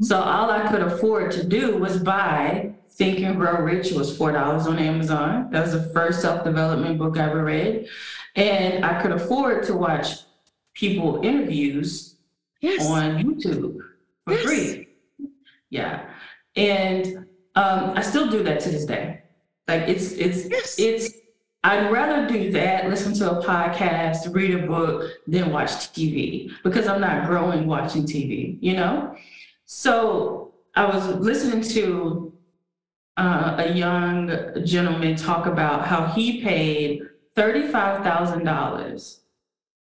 So 0.02 0.20
all 0.20 0.50
I 0.50 0.68
could 0.70 0.82
afford 0.82 1.32
to 1.32 1.44
do 1.46 1.78
was 1.78 1.98
buy 1.98 2.74
Think 2.92 3.20
and 3.20 3.38
Grow 3.38 3.62
Rich. 3.62 3.92
It 3.92 3.98
was 3.98 4.18
four 4.18 4.32
dollars 4.32 4.68
on 4.68 4.80
Amazon. 4.80 5.50
That 5.52 5.62
was 5.62 5.74
the 5.74 5.90
first 5.94 6.22
self-development 6.22 6.98
book 6.98 7.18
I 7.18 7.30
ever 7.30 7.44
read. 7.44 7.88
And 8.36 8.84
I 8.84 9.02
could 9.02 9.12
afford 9.12 9.64
to 9.64 9.74
watch 9.76 10.08
people 10.74 11.22
interviews 11.24 12.16
yes. 12.60 12.86
on 12.86 13.24
YouTube 13.24 13.80
for 14.26 14.34
yes. 14.34 14.44
free. 14.44 14.88
Yeah. 15.70 16.10
And 16.56 17.26
um, 17.56 17.92
I 17.96 18.02
still 18.02 18.30
do 18.30 18.44
that 18.44 18.60
to 18.62 18.70
this 18.70 18.86
day. 18.86 19.22
Like 19.68 19.84
it's 19.84 20.12
it's 20.12 20.50
yes. 20.50 20.76
it's 20.78 21.10
I'd 21.66 21.92
rather 21.92 22.28
do 22.28 22.52
that, 22.52 22.88
listen 22.88 23.16
to 23.16 23.40
a 23.40 23.44
podcast, 23.44 24.32
read 24.32 24.54
a 24.54 24.68
book, 24.68 25.10
than 25.26 25.52
watch 25.52 25.72
TV 25.72 26.52
because 26.64 26.86
I'm 26.86 27.02
not 27.02 27.26
growing 27.26 27.66
watching 27.66 28.04
TV, 28.04 28.60
you 28.62 28.76
know? 28.76 29.16
So 29.66 30.54
I 30.76 30.86
was 30.86 31.08
listening 31.16 31.64
to 31.74 32.32
uh, 33.18 33.56
a 33.58 33.74
young 33.74 34.32
gentleman 34.64 35.16
talk 35.16 35.48
about 35.48 35.88
how 35.88 36.06
he 36.06 36.44
paid 36.44 37.02
$35,000 37.36 39.20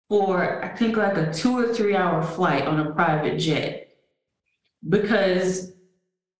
for, 0.08 0.64
I 0.64 0.76
think, 0.76 0.96
like 0.96 1.16
a 1.16 1.32
two 1.32 1.56
or 1.56 1.72
three 1.72 1.94
hour 1.94 2.20
flight 2.20 2.66
on 2.66 2.80
a 2.80 2.90
private 2.90 3.38
jet 3.38 3.96
because 4.88 5.70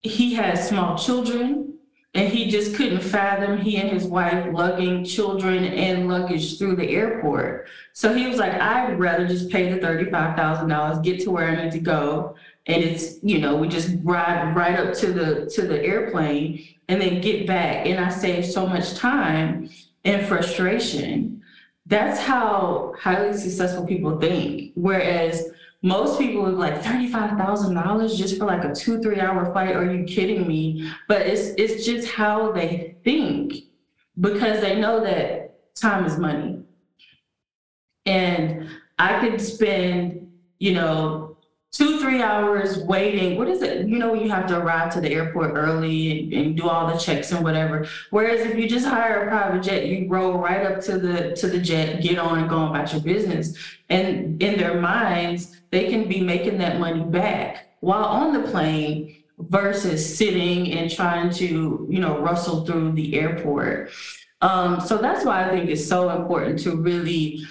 he 0.01 0.33
has 0.33 0.67
small 0.67 0.97
children 0.97 1.70
and 2.13 2.27
he 2.27 2.49
just 2.49 2.75
couldn't 2.75 2.99
fathom 2.99 3.57
he 3.57 3.77
and 3.77 3.89
his 3.89 4.05
wife 4.05 4.45
lugging 4.51 5.05
children 5.05 5.63
and 5.63 6.09
luggage 6.09 6.57
through 6.57 6.75
the 6.75 6.89
airport. 6.89 7.67
So 7.93 8.13
he 8.13 8.27
was 8.27 8.37
like, 8.37 8.53
I'd 8.53 8.99
rather 8.99 9.25
just 9.25 9.49
pay 9.49 9.71
the 9.71 9.79
$35,000, 9.79 11.03
get 11.03 11.21
to 11.21 11.31
where 11.31 11.47
I 11.47 11.63
need 11.63 11.71
to 11.71 11.79
go. 11.79 12.35
And 12.67 12.83
it's, 12.83 13.23
you 13.23 13.39
know, 13.39 13.55
we 13.55 13.69
just 13.69 13.95
ride 14.03 14.55
right 14.55 14.77
up 14.77 14.93
to 14.95 15.13
the 15.13 15.49
to 15.55 15.63
the 15.63 15.83
airplane 15.83 16.67
and 16.89 17.01
then 17.01 17.21
get 17.21 17.47
back. 17.47 17.87
And 17.87 18.03
I 18.03 18.09
save 18.09 18.45
so 18.45 18.67
much 18.67 18.93
time 18.95 19.69
and 20.03 20.27
frustration. 20.27 21.41
That's 21.85 22.19
how 22.19 22.93
highly 22.99 23.35
successful 23.37 23.85
people 23.85 24.19
think. 24.19 24.73
Whereas 24.75 25.49
most 25.81 26.19
people 26.19 26.43
would 26.43 26.55
like 26.55 26.81
$35,000 26.81 28.15
just 28.15 28.37
for 28.37 28.45
like 28.45 28.63
a 28.63 28.73
two, 28.73 29.01
three 29.01 29.19
hour 29.19 29.51
flight. 29.51 29.75
Are 29.75 29.91
you 29.91 30.03
kidding 30.03 30.47
me? 30.47 30.91
But 31.07 31.21
it's, 31.21 31.49
it's 31.57 31.85
just 31.85 32.07
how 32.09 32.51
they 32.51 32.95
think 33.03 33.55
because 34.19 34.61
they 34.61 34.79
know 34.79 35.03
that 35.03 35.73
time 35.75 36.05
is 36.05 36.17
money. 36.19 36.59
And 38.05 38.69
I 38.99 39.19
could 39.19 39.41
spend, 39.41 40.31
you 40.59 40.73
know, 40.73 41.37
two, 41.71 41.99
three 41.99 42.21
hours 42.21 42.79
waiting. 42.79 43.37
What 43.37 43.47
is 43.47 43.61
it? 43.61 43.87
You 43.87 43.97
know, 43.97 44.13
you 44.13 44.29
have 44.29 44.45
to 44.47 44.59
arrive 44.59 44.93
to 44.93 45.01
the 45.01 45.09
airport 45.09 45.53
early 45.55 46.19
and, 46.19 46.33
and, 46.33 46.57
do 46.57 46.67
all 46.67 46.87
the 46.87 46.97
checks 46.97 47.31
and 47.31 47.43
whatever. 47.43 47.87
Whereas 48.09 48.41
if 48.41 48.57
you 48.57 48.67
just 48.67 48.85
hire 48.85 49.23
a 49.23 49.27
private 49.29 49.63
jet, 49.63 49.87
you 49.87 50.07
roll 50.09 50.33
right 50.33 50.65
up 50.65 50.81
to 50.81 50.99
the 50.99 51.35
to 51.37 51.47
the 51.47 51.59
jet, 51.59 52.01
get 52.01 52.17
on 52.17 52.39
and 52.39 52.49
go 52.49 52.67
about 52.67 52.91
your 52.91 53.01
business. 53.01 53.55
And 53.89 54.41
in 54.43 54.57
their 54.57 54.79
minds, 54.81 55.60
they 55.71 55.89
can 55.89 56.07
be 56.07 56.21
making 56.21 56.57
that 56.59 56.79
money 56.79 57.03
back 57.03 57.77
while 57.79 58.03
on 58.03 58.33
the 58.33 58.47
plane 58.49 59.23
versus 59.39 60.17
sitting 60.17 60.71
and 60.73 60.91
trying 60.91 61.31
to, 61.31 61.87
you 61.89 61.99
know, 61.99 62.19
rustle 62.19 62.65
through 62.65 62.91
the 62.91 63.15
airport. 63.15 63.89
Um, 64.41 64.79
so 64.79 64.97
that's 64.97 65.25
why 65.25 65.45
I 65.45 65.49
think 65.49 65.69
it's 65.69 65.87
so 65.87 66.09
important 66.09 66.59
to 66.59 66.75
really 66.75 67.43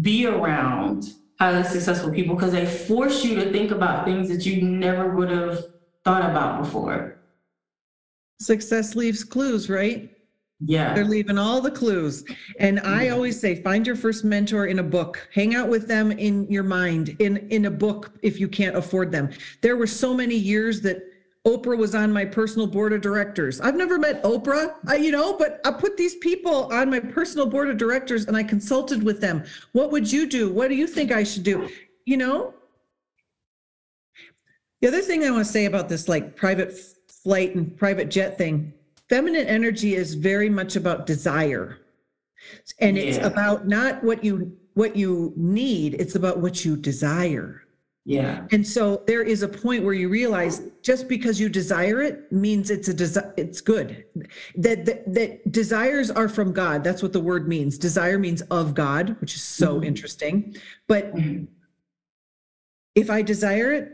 be 0.00 0.26
around 0.26 1.14
highly 1.38 1.64
successful 1.64 2.10
people 2.10 2.34
because 2.34 2.52
they 2.52 2.66
force 2.66 3.24
you 3.24 3.34
to 3.36 3.52
think 3.52 3.70
about 3.70 4.04
things 4.04 4.28
that 4.28 4.46
you 4.46 4.62
never 4.62 5.14
would 5.14 5.30
have 5.30 5.64
thought 6.04 6.28
about 6.30 6.62
before. 6.62 7.18
Success 8.40 8.94
leaves 8.94 9.24
clues, 9.24 9.68
right? 9.68 10.13
Yeah. 10.60 10.94
They're 10.94 11.04
leaving 11.04 11.36
all 11.36 11.60
the 11.60 11.70
clues. 11.70 12.24
And 12.58 12.80
I 12.80 13.08
always 13.08 13.38
say 13.38 13.62
find 13.62 13.86
your 13.86 13.96
first 13.96 14.24
mentor 14.24 14.66
in 14.66 14.78
a 14.78 14.82
book. 14.82 15.28
Hang 15.32 15.54
out 15.54 15.68
with 15.68 15.88
them 15.88 16.12
in 16.12 16.50
your 16.50 16.62
mind 16.62 17.16
in 17.18 17.48
in 17.48 17.66
a 17.66 17.70
book 17.70 18.12
if 18.22 18.38
you 18.38 18.48
can't 18.48 18.76
afford 18.76 19.10
them. 19.10 19.30
There 19.60 19.76
were 19.76 19.86
so 19.86 20.14
many 20.14 20.36
years 20.36 20.80
that 20.82 21.02
Oprah 21.46 21.76
was 21.76 21.94
on 21.94 22.10
my 22.10 22.24
personal 22.24 22.66
board 22.66 22.94
of 22.94 23.02
directors. 23.02 23.60
I've 23.60 23.76
never 23.76 23.98
met 23.98 24.22
Oprah, 24.22 24.76
I, 24.88 24.96
you 24.96 25.10
know, 25.10 25.36
but 25.36 25.60
I 25.66 25.72
put 25.72 25.98
these 25.98 26.14
people 26.16 26.72
on 26.72 26.88
my 26.88 27.00
personal 27.00 27.44
board 27.44 27.68
of 27.68 27.76
directors 27.76 28.24
and 28.24 28.34
I 28.34 28.42
consulted 28.42 29.02
with 29.02 29.20
them. 29.20 29.44
What 29.72 29.90
would 29.90 30.10
you 30.10 30.26
do? 30.26 30.50
What 30.50 30.68
do 30.68 30.74
you 30.74 30.86
think 30.86 31.12
I 31.12 31.22
should 31.22 31.42
do? 31.42 31.68
You 32.06 32.16
know? 32.16 32.54
The 34.80 34.88
other 34.88 35.02
thing 35.02 35.22
I 35.22 35.30
want 35.30 35.44
to 35.44 35.52
say 35.52 35.66
about 35.66 35.90
this 35.90 36.08
like 36.08 36.34
private 36.34 36.78
flight 37.08 37.54
and 37.54 37.76
private 37.76 38.10
jet 38.10 38.38
thing, 38.38 38.72
feminine 39.08 39.46
energy 39.46 39.94
is 39.94 40.14
very 40.14 40.48
much 40.48 40.76
about 40.76 41.06
desire. 41.06 41.78
And 42.80 42.98
it's 42.98 43.18
yeah. 43.18 43.26
about 43.26 43.66
not 43.66 44.02
what 44.02 44.22
you 44.24 44.56
what 44.74 44.96
you 44.96 45.32
need, 45.36 45.94
it's 45.94 46.16
about 46.16 46.38
what 46.38 46.64
you 46.64 46.76
desire. 46.76 47.62
Yeah. 48.06 48.46
And 48.50 48.66
so 48.66 49.02
there 49.06 49.22
is 49.22 49.42
a 49.42 49.48
point 49.48 49.82
where 49.82 49.94
you 49.94 50.10
realize 50.10 50.60
just 50.82 51.08
because 51.08 51.40
you 51.40 51.48
desire 51.48 52.02
it 52.02 52.30
means 52.30 52.70
it's 52.70 52.88
a 52.88 52.94
desire 52.94 53.32
it's 53.38 53.62
good. 53.62 54.04
That, 54.56 54.84
that 54.84 55.14
that 55.14 55.52
desires 55.52 56.10
are 56.10 56.28
from 56.28 56.52
God. 56.52 56.84
That's 56.84 57.02
what 57.02 57.14
the 57.14 57.20
word 57.20 57.48
means. 57.48 57.78
Desire 57.78 58.18
means 58.18 58.42
of 58.42 58.74
God, 58.74 59.16
which 59.20 59.34
is 59.34 59.42
so 59.42 59.76
mm-hmm. 59.76 59.84
interesting. 59.84 60.56
But 60.86 61.14
mm-hmm. 61.14 61.44
if 62.94 63.08
I 63.08 63.22
desire 63.22 63.72
it, 63.72 63.93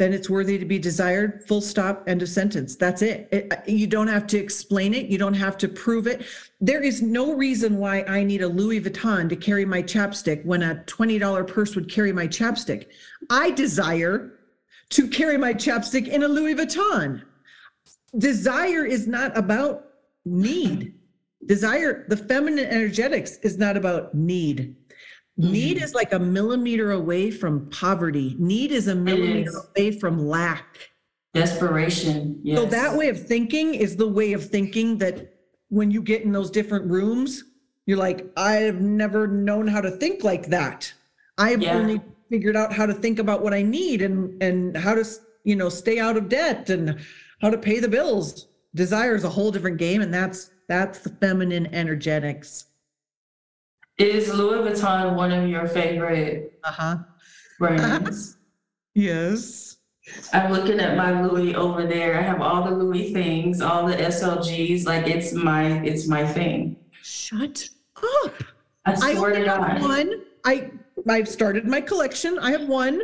then 0.00 0.14
it's 0.14 0.30
worthy 0.30 0.56
to 0.56 0.64
be 0.64 0.78
desired. 0.78 1.44
Full 1.46 1.60
stop, 1.60 2.04
end 2.06 2.22
of 2.22 2.28
sentence. 2.30 2.74
That's 2.74 3.02
it. 3.02 3.28
it. 3.30 3.68
You 3.68 3.86
don't 3.86 4.08
have 4.08 4.26
to 4.28 4.38
explain 4.38 4.94
it. 4.94 5.08
You 5.08 5.18
don't 5.18 5.34
have 5.34 5.58
to 5.58 5.68
prove 5.68 6.06
it. 6.06 6.24
There 6.58 6.82
is 6.82 7.02
no 7.02 7.34
reason 7.34 7.76
why 7.76 8.02
I 8.08 8.24
need 8.24 8.40
a 8.40 8.48
Louis 8.48 8.80
Vuitton 8.80 9.28
to 9.28 9.36
carry 9.36 9.66
my 9.66 9.82
chapstick 9.82 10.42
when 10.46 10.62
a 10.62 10.76
$20 10.86 11.46
purse 11.46 11.76
would 11.76 11.90
carry 11.90 12.14
my 12.14 12.26
chapstick. 12.26 12.86
I 13.28 13.50
desire 13.50 14.38
to 14.88 15.06
carry 15.06 15.36
my 15.36 15.52
chapstick 15.52 16.08
in 16.08 16.22
a 16.22 16.28
Louis 16.28 16.54
Vuitton. 16.54 17.20
Desire 18.16 18.86
is 18.86 19.06
not 19.06 19.36
about 19.36 19.84
need. 20.24 20.94
Desire, 21.44 22.06
the 22.08 22.16
feminine 22.16 22.64
energetics 22.64 23.36
is 23.42 23.58
not 23.58 23.76
about 23.76 24.14
need. 24.14 24.76
Need 25.40 25.76
mm-hmm. 25.76 25.84
is 25.84 25.94
like 25.94 26.12
a 26.12 26.18
millimeter 26.18 26.92
away 26.92 27.30
from 27.30 27.70
poverty. 27.70 28.36
Need 28.38 28.72
is 28.72 28.88
a 28.88 28.94
millimeter 28.94 29.48
is. 29.48 29.66
away 29.76 29.92
from 29.92 30.28
lack. 30.28 30.90
Desperation. 31.32 32.40
Yes. 32.42 32.58
So 32.58 32.66
that 32.66 32.96
way 32.96 33.08
of 33.08 33.26
thinking 33.26 33.74
is 33.74 33.96
the 33.96 34.08
way 34.08 34.32
of 34.34 34.44
thinking 34.44 34.98
that 34.98 35.32
when 35.68 35.90
you 35.90 36.02
get 36.02 36.22
in 36.22 36.32
those 36.32 36.50
different 36.50 36.90
rooms, 36.90 37.44
you're 37.86 37.96
like, 37.96 38.26
I've 38.36 38.80
never 38.82 39.26
known 39.26 39.66
how 39.66 39.80
to 39.80 39.90
think 39.90 40.24
like 40.24 40.48
that. 40.48 40.92
I've 41.38 41.62
yeah. 41.62 41.74
only 41.74 42.02
figured 42.28 42.56
out 42.56 42.72
how 42.72 42.84
to 42.84 42.92
think 42.92 43.18
about 43.18 43.42
what 43.42 43.54
I 43.54 43.62
need 43.62 44.02
and 44.02 44.40
and 44.42 44.76
how 44.76 44.94
to 44.94 45.04
you 45.44 45.56
know 45.56 45.68
stay 45.70 45.98
out 45.98 46.16
of 46.18 46.28
debt 46.28 46.68
and 46.68 47.00
how 47.40 47.48
to 47.48 47.56
pay 47.56 47.80
the 47.80 47.88
bills. 47.88 48.48
Desire 48.74 49.14
is 49.14 49.24
a 49.24 49.30
whole 49.30 49.50
different 49.50 49.78
game, 49.78 50.02
and 50.02 50.12
that's 50.12 50.50
that's 50.68 50.98
the 50.98 51.10
feminine 51.10 51.72
energetics. 51.74 52.66
Is 54.00 54.32
Louis 54.32 54.66
Vuitton 54.66 55.14
one 55.14 55.30
of 55.30 55.46
your 55.46 55.68
favorite 55.68 56.58
uh-huh. 56.64 56.96
brands? 57.58 58.38
yes. 58.94 59.76
I'm 60.32 60.52
looking 60.52 60.80
at 60.80 60.96
my 60.96 61.22
Louis 61.22 61.54
over 61.54 61.86
there. 61.86 62.18
I 62.18 62.22
have 62.22 62.40
all 62.40 62.64
the 62.64 62.70
Louis 62.70 63.12
things, 63.12 63.60
all 63.60 63.86
the 63.86 63.94
SLGs. 63.94 64.86
Like 64.86 65.06
it's 65.06 65.34
my 65.34 65.82
it's 65.82 66.08
my 66.08 66.26
thing. 66.26 66.76
Shut 67.02 67.68
up. 68.24 68.42
I 68.86 68.94
swear 68.94 69.34
I 69.34 69.38
to 69.40 69.44
God. 69.44 69.82
One. 69.82 70.22
I 70.46 70.70
I've 71.06 71.28
started 71.28 71.66
my 71.66 71.82
collection. 71.82 72.38
I 72.38 72.52
have 72.52 72.66
one. 72.66 73.02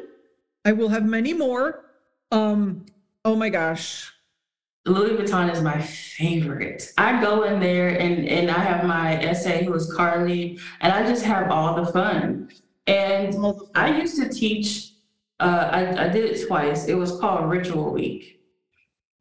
I 0.65 0.73
will 0.73 0.89
have 0.89 1.05
many 1.05 1.35
more. 1.35 1.91
Um, 2.33 2.87
oh 3.23 3.37
my 3.37 3.51
gosh. 3.51 4.11
Louis 4.87 5.17
Vuitton 5.17 5.53
is 5.53 5.63
my 5.63 5.81
favorite. 5.83 6.93
I 6.97 7.21
go 7.21 7.43
in 7.43 7.59
there 7.59 7.89
and, 7.89 8.29
and 8.29 8.51
I 8.51 8.59
have 8.61 8.87
my 8.87 9.33
SA 9.33 9.59
who 9.65 9.75
is 9.75 9.93
Carly, 9.93 10.59
and 10.81 10.93
I 10.93 11.05
just 11.07 11.25
have 11.25 11.51
all 11.51 11.75
the 11.75 11.93
fun. 11.93 12.51
And 12.87 13.35
I 13.75 14.01
used 14.01 14.21
to 14.23 14.29
teach, 14.29 14.93
uh, 15.41 15.69
I, 15.73 16.07
I 16.07 16.09
did 16.09 16.25
it 16.25 16.47
twice. 16.47 16.87
It 16.87 16.95
was 16.95 17.19
called 17.19 17.51
Ritual 17.51 17.93
Week. 17.93 18.41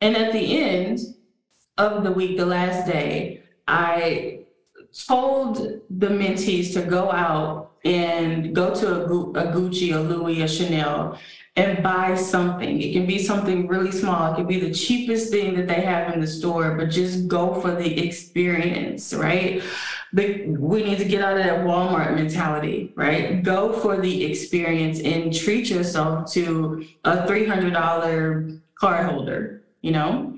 And 0.01 0.16
at 0.16 0.32
the 0.34 0.61
end 0.61 0.99
of 1.80 2.03
the 2.03 2.11
week, 2.11 2.38
the 2.38 2.45
last 2.45 2.86
day, 2.86 3.41
I 3.68 4.45
told 5.07 5.57
the 5.89 6.07
mentees 6.07 6.74
to 6.74 6.84
go 6.84 7.11
out 7.11 7.72
and 7.84 8.53
go 8.53 8.74
to 8.74 8.88
a, 8.88 9.03
a 9.03 9.53
Gucci, 9.53 9.95
a 9.95 9.99
Louis, 9.99 10.41
a 10.41 10.47
Chanel, 10.47 11.20
and 11.58 11.82
buy 11.82 12.16
something. 12.16 12.82
It 12.82 12.91
can 12.91 13.06
be 13.06 13.18
something 13.18 13.68
really 13.68 13.91
small. 13.91 14.34
It 14.34 14.36
can 14.36 14.45
be 14.45 14.60
the 14.60 14.74
cheapest 14.74 15.32
thing 15.32 15.56
that 15.56 15.68
they 15.68 15.82
have 15.82 16.14
in 16.14 16.20
the 16.20 16.28
store, 16.28 16.76
but 16.76 16.89
just 16.89 17.28
go 17.28 17.62
for 17.62 17.74
the 17.74 18.06
experience, 18.06 19.14
right? 19.14 19.64
But 20.12 20.47
we 20.47 20.84
need 20.84 20.97
to 20.97 21.06
get 21.06 21.22
out 21.22 21.38
of 21.38 21.43
that 21.43 21.66
Walmart 21.66 22.16
mentality, 22.16 22.91
right? 22.95 23.41
Go 23.41 23.72
for 23.72 23.97
the 23.97 24.26
experience 24.26 24.99
and 24.99 25.34
treat 25.34 25.70
yourself 25.70 26.32
to 26.34 26.86
a 27.06 27.26
$300 27.26 28.62
card 28.78 29.06
holder, 29.06 29.64
you 29.82 29.91
know? 29.91 30.38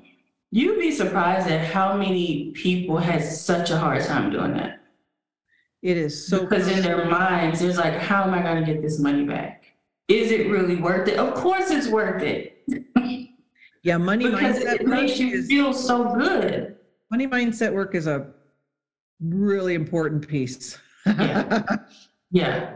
You'd 0.51 0.80
be 0.80 0.91
surprised 0.91 1.47
at 1.49 1.65
how 1.65 1.97
many 1.97 2.51
people 2.51 2.97
had 2.97 3.24
such 3.24 3.70
a 3.70 3.78
hard 3.78 4.03
time 4.03 4.32
doing 4.32 4.53
that. 4.53 4.82
It 5.82 5.97
is 5.97 6.28
so 6.28 6.41
because 6.41 6.68
in 6.68 6.82
their 6.82 7.05
minds, 7.05 7.61
it's 7.61 7.78
like, 7.78 7.95
how 7.95 8.24
am 8.24 8.34
I 8.34 8.41
going 8.41 8.63
to 8.63 8.72
get 8.72 8.82
this 8.82 8.99
money 8.99 9.26
back? 9.26 9.66
Is 10.08 10.32
it 10.32 10.49
really 10.49 10.76
worth 10.78 11.08
it? 11.08 11.18
Of 11.18 11.34
course 11.34 11.70
it's 11.72 11.88
worth 11.88 12.24
it. 12.24 12.64
Yeah, 13.84 13.97
money 13.97 14.30
because 14.30 14.58
mindset 14.58 14.82
it 14.82 14.88
makes 14.88 15.20
you 15.20 15.34
is, 15.36 15.47
feel 15.47 15.74
so 15.74 16.14
good. 16.16 16.76
Money 17.10 17.28
mindset 17.28 17.74
work 17.74 17.95
is 17.95 18.08
a 18.08 18.28
really 19.22 19.76
important 19.76 20.28
piece. 20.28 20.78
Yeah. 21.05 21.64
Yeah. 22.32 22.76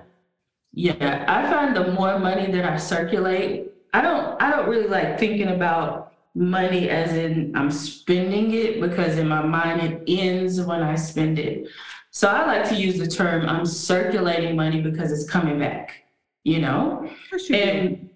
Yeah. 0.74 1.26
I 1.28 1.52
find 1.52 1.76
the 1.76 1.92
more 1.92 2.18
money 2.18 2.50
that 2.52 2.64
I 2.64 2.78
circulate, 2.78 3.72
I 3.94 4.02
don't 4.02 4.42
I 4.42 4.50
don't 4.52 4.70
really 4.70 4.88
like 4.88 5.20
thinking 5.20 5.50
about 5.50 6.14
money 6.34 6.90
as 6.90 7.12
in 7.12 7.54
I'm 7.58 7.70
spending 7.70 8.54
it 8.54 8.80
because 8.80 9.18
in 9.18 9.28
my 9.28 9.42
mind 9.42 9.82
it 9.82 10.04
ends 10.08 10.62
when 10.62 10.82
I 10.82 10.96
spend 10.96 11.40
it. 11.40 11.68
So 12.12 12.30
I 12.30 12.46
like 12.46 12.70
to 12.70 12.76
use 12.76 12.98
the 12.98 13.08
term 13.08 13.46
I'm 13.46 13.66
circulating 13.66 14.56
money 14.56 14.82
because 14.82 15.12
it's 15.12 15.30
coming 15.30 15.60
back, 15.60 16.01
you 16.44 16.60
know? 16.60 17.04
Of 17.06 17.30
course 17.30 17.50
you 17.50 17.56
do. 17.56 17.62
And 17.62 18.10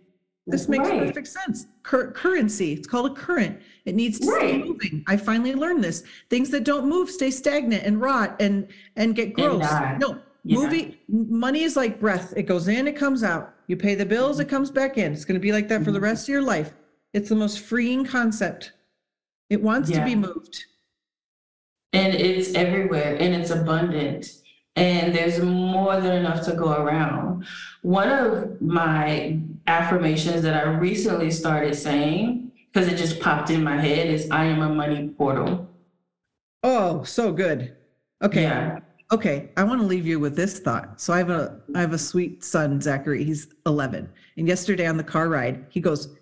This 0.48 0.68
makes 0.70 0.90
right. 0.90 1.08
perfect 1.08 1.28
sense. 1.28 1.68
Cur- 1.84 2.12
currency, 2.12 2.74
it's 2.74 2.88
called 2.88 3.12
a 3.12 3.14
current. 3.16 3.60
It 3.86 3.96
needs 3.96 4.20
to 4.20 4.26
stay 4.28 4.58
moving. 4.58 5.04
I 5.08 5.18
finally 5.18 5.54
learned 5.56 5.84
this. 5.84 6.04
Things 6.30 6.50
that 6.52 6.64
don't 6.64 6.88
move 6.88 7.10
stay 7.10 7.32
stagnant 7.32 7.84
and 7.84 8.00
rot 8.02 8.36
and 8.40 8.68
and 8.96 9.16
get 9.16 9.34
gross. 9.34 9.60
die. 9.62 9.98
No, 10.00 10.20
Yeah. 10.44 10.60
movie 10.60 11.00
money 11.08 11.64
is 11.64 11.76
like 11.76 12.00
breath. 12.00 12.34
It 12.38 12.44
goes 12.44 12.68
in, 12.68 12.88
it 12.88 12.96
comes 12.96 13.24
out. 13.24 13.54
You 13.68 13.76
pay 13.78 13.96
the 13.96 14.06
bills, 14.06 14.40
it 14.40 14.48
comes 14.48 14.70
back 14.70 14.98
in. 15.00 15.14
It's 15.14 15.26
going 15.26 15.40
to 15.40 15.46
be 15.48 15.52
like 15.52 15.68
that 15.70 15.84
for 15.84 15.92
the 15.92 16.00
Mhm. 16.00 16.04
rest 16.04 16.26
of 16.26 16.34
your 16.34 16.42
life. 16.44 16.74
It's 17.14 17.30
the 17.30 17.36
most 17.36 17.60
freeing 17.62 18.06
concept. 18.06 18.74
It 19.50 19.62
wants 19.62 19.90
to 19.92 20.04
be 20.04 20.16
moved. 20.16 20.66
and 21.94 22.14
it's 22.14 22.54
everywhere 22.56 23.16
and 23.22 23.34
it's 23.34 23.52
abundant 23.52 24.28
and 24.76 25.16
there's 25.16 25.40
more 25.42 26.00
than 26.02 26.14
enough 26.14 26.44
to 26.46 26.54
go 26.54 26.74
around 26.74 27.46
one 27.82 28.10
of 28.10 28.60
my 28.62 29.40
affirmations 29.68 30.42
that 30.42 30.54
i 30.56 30.70
recently 30.70 31.32
started 31.32 31.74
saying 31.76 32.52
because 32.72 32.88
it 32.92 32.98
just 32.98 33.20
popped 33.20 33.50
in 33.50 33.64
my 33.64 33.78
head 33.80 34.08
is 34.08 34.30
i 34.32 34.44
am 34.44 34.62
a 34.62 34.70
money 34.70 35.10
portal 35.10 35.68
Oh, 36.68 37.04
so 37.04 37.32
good. 37.32 37.76
Okay. 38.24 38.42
yeah 38.42 38.80
Okay, 39.12 39.52
I 39.56 39.64
want 39.64 39.80
to 39.82 39.86
leave 39.86 40.08
you 40.08 40.20
with 40.20 40.36
this 40.36 40.58
thought. 40.60 41.00
So 41.00 41.14
I 41.14 41.20
have 41.20 41.30
a 41.30 41.60
I 41.76 41.80
have 41.82 41.94
a 41.94 41.98
sweet 41.98 42.44
son, 42.44 42.82
Zachary. 42.82 43.24
He's 43.24 43.54
11. 43.68 44.10
And 44.38 44.48
yesterday 44.48 44.88
on 44.88 44.98
the 44.98 45.04
car 45.04 45.30
ride, 45.30 45.68
he 45.70 45.80
goes, 45.80 46.18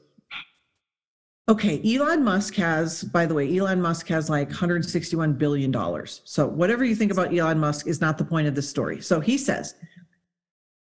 "Okay, 1.50 1.82
Elon 1.96 2.24
Musk 2.24 2.56
has, 2.56 3.04
by 3.04 3.26
the 3.26 3.34
way, 3.34 3.58
Elon 3.58 3.82
Musk 3.82 4.08
has 4.08 4.30
like 4.30 4.48
161 4.50 5.34
billion 5.34 5.72
dollars. 5.72 6.22
So 6.24 6.48
whatever 6.48 6.86
you 6.86 6.96
think 6.96 7.12
about 7.12 7.34
Elon 7.38 7.60
Musk 7.60 7.88
is 7.88 8.00
not 8.00 8.18
the 8.18 8.24
point 8.24 8.48
of 8.48 8.56
this 8.56 8.70
story." 8.70 9.02
So 9.02 9.20
he 9.20 9.38
says, 9.38 9.76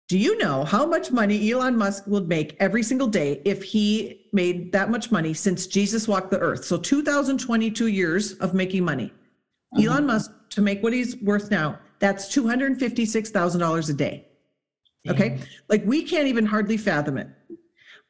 "Do 0.08 0.18
you 0.18 0.38
know 0.38 0.64
how 0.64 0.86
much 0.88 1.12
money 1.12 1.52
Elon 1.52 1.78
Musk 1.78 2.08
would 2.08 2.28
make 2.28 2.56
every 2.60 2.82
single 2.82 3.08
day 3.08 3.42
if 3.46 3.62
he 3.62 4.28
made 4.34 4.72
that 4.72 4.90
much 4.90 5.12
money 5.12 5.34
since 5.34 5.68
Jesus 5.68 6.08
walked 6.08 6.32
the 6.32 6.40
earth? 6.40 6.66
So 6.66 6.78
2022 6.78 7.88
years 7.88 8.34
of 8.34 8.54
making 8.54 8.84
money." 8.84 9.14
Uh-huh. 9.76 9.92
Elon 9.92 10.08
Musk 10.08 10.32
to 10.50 10.62
make 10.62 10.82
what 10.82 10.94
he's 10.94 11.16
worth 11.18 11.52
now, 11.52 11.78
that's 12.00 12.28
$256,000 12.36 13.90
a 13.90 13.94
day. 13.94 14.26
Okay. 15.08 15.40
Like 15.70 15.86
we 15.86 16.04
can't 16.04 16.28
even 16.28 16.46
hardly 16.46 16.78
fathom 16.78 17.18
it. 17.18 17.30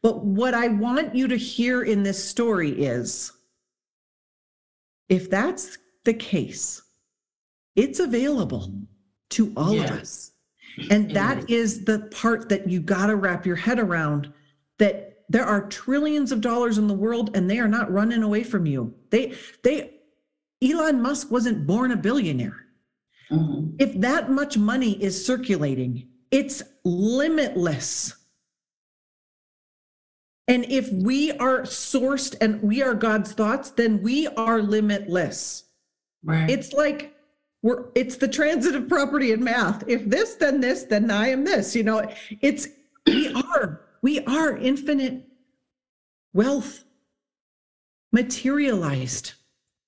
But 0.01 0.23
what 0.23 0.53
I 0.53 0.69
want 0.69 1.13
you 1.13 1.27
to 1.27 1.35
hear 1.35 1.83
in 1.83 2.03
this 2.03 2.23
story 2.23 2.71
is 2.71 3.31
if 5.09 5.29
that's 5.29 5.77
the 6.05 6.13
case, 6.13 6.81
it's 7.75 7.99
available 7.99 8.71
to 9.31 9.51
all 9.57 9.73
of 9.79 9.91
us. 9.91 10.31
And 10.89 11.11
that 11.11 11.49
is 11.49 11.83
the 11.83 11.99
part 12.11 12.47
that 12.49 12.69
you 12.69 12.79
got 12.79 13.07
to 13.07 13.15
wrap 13.15 13.45
your 13.45 13.55
head 13.55 13.79
around 13.79 14.31
that 14.77 15.23
there 15.27 15.45
are 15.45 15.67
trillions 15.67 16.31
of 16.31 16.41
dollars 16.41 16.77
in 16.77 16.87
the 16.87 16.93
world 16.93 17.35
and 17.35 17.49
they 17.49 17.59
are 17.59 17.67
not 17.67 17.91
running 17.91 18.23
away 18.23 18.43
from 18.43 18.65
you. 18.65 18.93
They, 19.09 19.35
they, 19.63 19.91
Elon 20.63 21.01
Musk 21.01 21.29
wasn't 21.31 21.67
born 21.67 21.91
a 21.91 21.97
billionaire. 21.97 22.65
Mhm. 23.29 23.75
If 23.79 23.99
that 23.99 24.31
much 24.31 24.57
money 24.57 25.01
is 25.03 25.23
circulating, 25.23 26.07
it's 26.31 26.63
limitless. 26.83 28.13
And 30.49 30.65
if 30.65 30.91
we 30.91 31.31
are 31.33 31.61
sourced 31.61 32.35
and 32.41 32.61
we 32.61 32.81
are 32.81 32.95
God's 32.95 33.33
thoughts, 33.33 33.69
then 33.69 34.01
we 34.01 34.27
are 34.27 34.61
limitless. 34.61 35.65
right 36.23 36.49
It's 36.49 36.73
like 36.73 37.13
we're 37.61 37.85
it's 37.93 38.17
the 38.17 38.27
transitive 38.27 38.89
property 38.89 39.31
in 39.31 39.43
math. 39.43 39.83
If 39.87 40.09
this, 40.09 40.35
then 40.35 40.59
this, 40.59 40.83
then 40.83 41.11
I 41.11 41.29
am 41.29 41.45
this. 41.45 41.75
You 41.75 41.83
know, 41.83 42.11
it's 42.41 42.67
we 43.05 43.31
are, 43.33 43.81
we 44.01 44.19
are 44.25 44.57
infinite 44.57 45.27
wealth 46.33 46.83
materialized. 48.11 49.33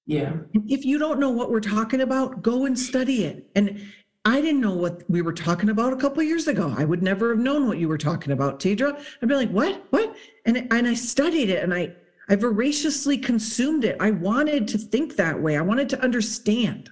yeah 0.06 0.34
If 0.54 0.86
you 0.86 1.00
don't 1.00 1.20
know 1.20 1.32
what 1.32 1.50
we're 1.50 1.60
talking 1.60 2.02
about, 2.02 2.44
go 2.44 2.66
and 2.66 2.78
study 2.78 3.26
it. 3.26 3.50
And 3.56 3.92
I 4.24 4.40
didn't 4.40 4.62
know 4.62 4.76
what 4.76 5.04
we 5.10 5.22
were 5.24 5.34
talking 5.34 5.70
about 5.70 5.94
a 5.94 5.96
couple 5.96 6.20
of 6.22 6.28
years 6.28 6.48
ago. 6.48 6.74
I 6.78 6.86
would 6.86 7.02
never 7.02 7.30
have 7.30 7.40
known 7.40 7.68
what 7.68 7.80
you 7.80 7.88
were 7.88 7.98
talking 7.98 8.34
about, 8.34 8.60
Tidra. 8.60 9.04
I'd 9.22 9.30
be 9.30 9.36
like, 9.36 9.50
what? 9.50 9.84
What? 9.90 10.16
And 10.46 10.68
and 10.72 10.88
I 10.88 10.94
studied 10.94 11.50
it 11.50 11.64
and 11.64 11.74
I 11.74 11.94
I 12.30 12.36
voraciously 12.36 13.18
consumed 13.18 13.84
it. 13.84 13.98
I 14.00 14.12
wanted 14.12 14.68
to 14.70 14.78
think 14.78 15.16
that 15.16 15.42
way. 15.42 15.58
I 15.58 15.62
wanted 15.62 15.90
to 15.90 16.02
understand. 16.04 16.90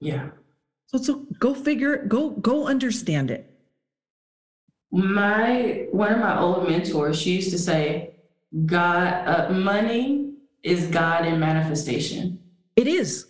yeah 0.00 0.30
So 0.86 0.98
so 0.98 1.26
go 1.38 1.54
figure 1.54 1.94
it, 1.94 2.08
go 2.08 2.30
go 2.30 2.66
understand 2.66 3.30
it. 3.30 3.42
my 4.92 5.86
one 5.92 6.12
of 6.12 6.20
my 6.20 6.38
old 6.38 6.68
mentors 6.68 7.18
she 7.20 7.32
used 7.36 7.50
to 7.50 7.58
say 7.58 8.14
god 8.66 9.08
uh, 9.28 9.52
money 9.52 10.32
is 10.62 10.86
god 10.88 11.26
in 11.26 11.38
manifestation 11.40 12.38
It 12.76 12.86
is. 12.86 13.27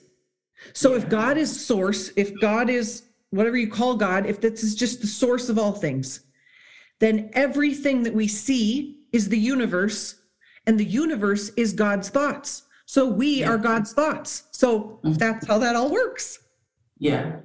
So 0.72 0.94
if 0.94 1.09
God 1.09 1.36
is 1.38 1.64
source, 1.66 2.11
if 2.16 2.38
God 2.40 2.68
is 2.70 3.04
whatever 3.30 3.56
you 3.56 3.68
call 3.68 3.96
God, 3.96 4.26
if 4.26 4.40
this 4.40 4.62
is 4.62 4.74
just 4.74 5.00
the 5.00 5.06
source 5.06 5.48
of 5.48 5.59
all 5.59 5.72
things, 5.72 6.20
then 6.98 7.30
everything 7.34 8.02
that 8.02 8.14
we 8.14 8.26
see 8.26 8.98
is 9.12 9.28
the 9.28 9.38
universe, 9.38 10.16
and 10.66 10.78
the 10.78 10.84
universe 10.84 11.50
is 11.56 11.72
God's 11.72 12.09
thoughts. 12.09 12.64
So 12.86 13.06
we 13.06 13.40
Yeah. 13.40 13.50
are 13.50 13.59
God's 13.59 13.92
thoughts. 13.92 14.44
So 14.50 14.98
Mhm. 15.04 15.18
that's 15.18 15.46
how 15.46 15.59
that 15.59 15.76
all 15.76 15.90
works. 15.90 16.38
Yeah. 16.98 17.36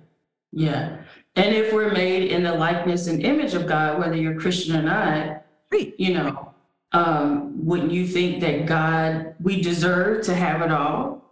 Yeah. 0.52 0.98
And 1.36 1.56
if 1.56 1.74
we're 1.74 1.92
made 1.92 2.32
in 2.32 2.44
the 2.44 2.54
likeness 2.54 3.08
and 3.08 3.24
image 3.24 3.54
of 3.54 3.68
God, 3.68 4.00
whether 4.00 4.16
you're 4.16 4.40
Christian 4.40 4.76
or 4.76 4.82
not, 4.84 5.44
Right. 5.72 5.94
you 5.98 6.14
know, 6.14 6.50
um, 6.92 7.66
wouldn't 7.66 7.92
you 7.92 8.08
think 8.08 8.40
that 8.42 8.66
God, 8.66 9.36
we 9.42 9.62
deserve 9.62 10.24
to 10.26 10.34
have 10.36 10.62
it 10.62 10.72
all? 10.72 11.23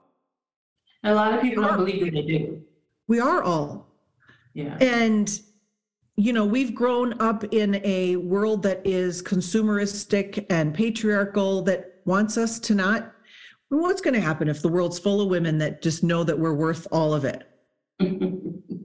And 1.03 1.13
a 1.13 1.15
lot 1.15 1.33
of 1.33 1.41
people 1.41 1.63
don't 1.63 1.77
believe 1.77 2.03
that 2.05 2.11
they 2.11 2.21
do. 2.21 2.61
We 3.07 3.19
are 3.19 3.41
all. 3.43 3.87
Yeah. 4.53 4.77
And, 4.79 5.41
you 6.15 6.33
know, 6.33 6.45
we've 6.45 6.75
grown 6.75 7.19
up 7.21 7.43
in 7.53 7.81
a 7.83 8.17
world 8.17 8.63
that 8.63 8.81
is 8.85 9.21
consumeristic 9.21 10.45
and 10.49 10.73
patriarchal 10.73 11.63
that 11.63 12.01
wants 12.05 12.37
us 12.37 12.59
to 12.59 12.75
not. 12.75 13.13
What's 13.69 14.01
going 14.01 14.13
to 14.13 14.21
happen 14.21 14.49
if 14.49 14.61
the 14.61 14.67
world's 14.67 14.99
full 14.99 15.21
of 15.21 15.29
women 15.29 15.57
that 15.59 15.81
just 15.81 16.03
know 16.03 16.23
that 16.23 16.37
we're 16.37 16.53
worth 16.53 16.87
all 16.91 17.13
of 17.13 17.25
it? 17.25 17.47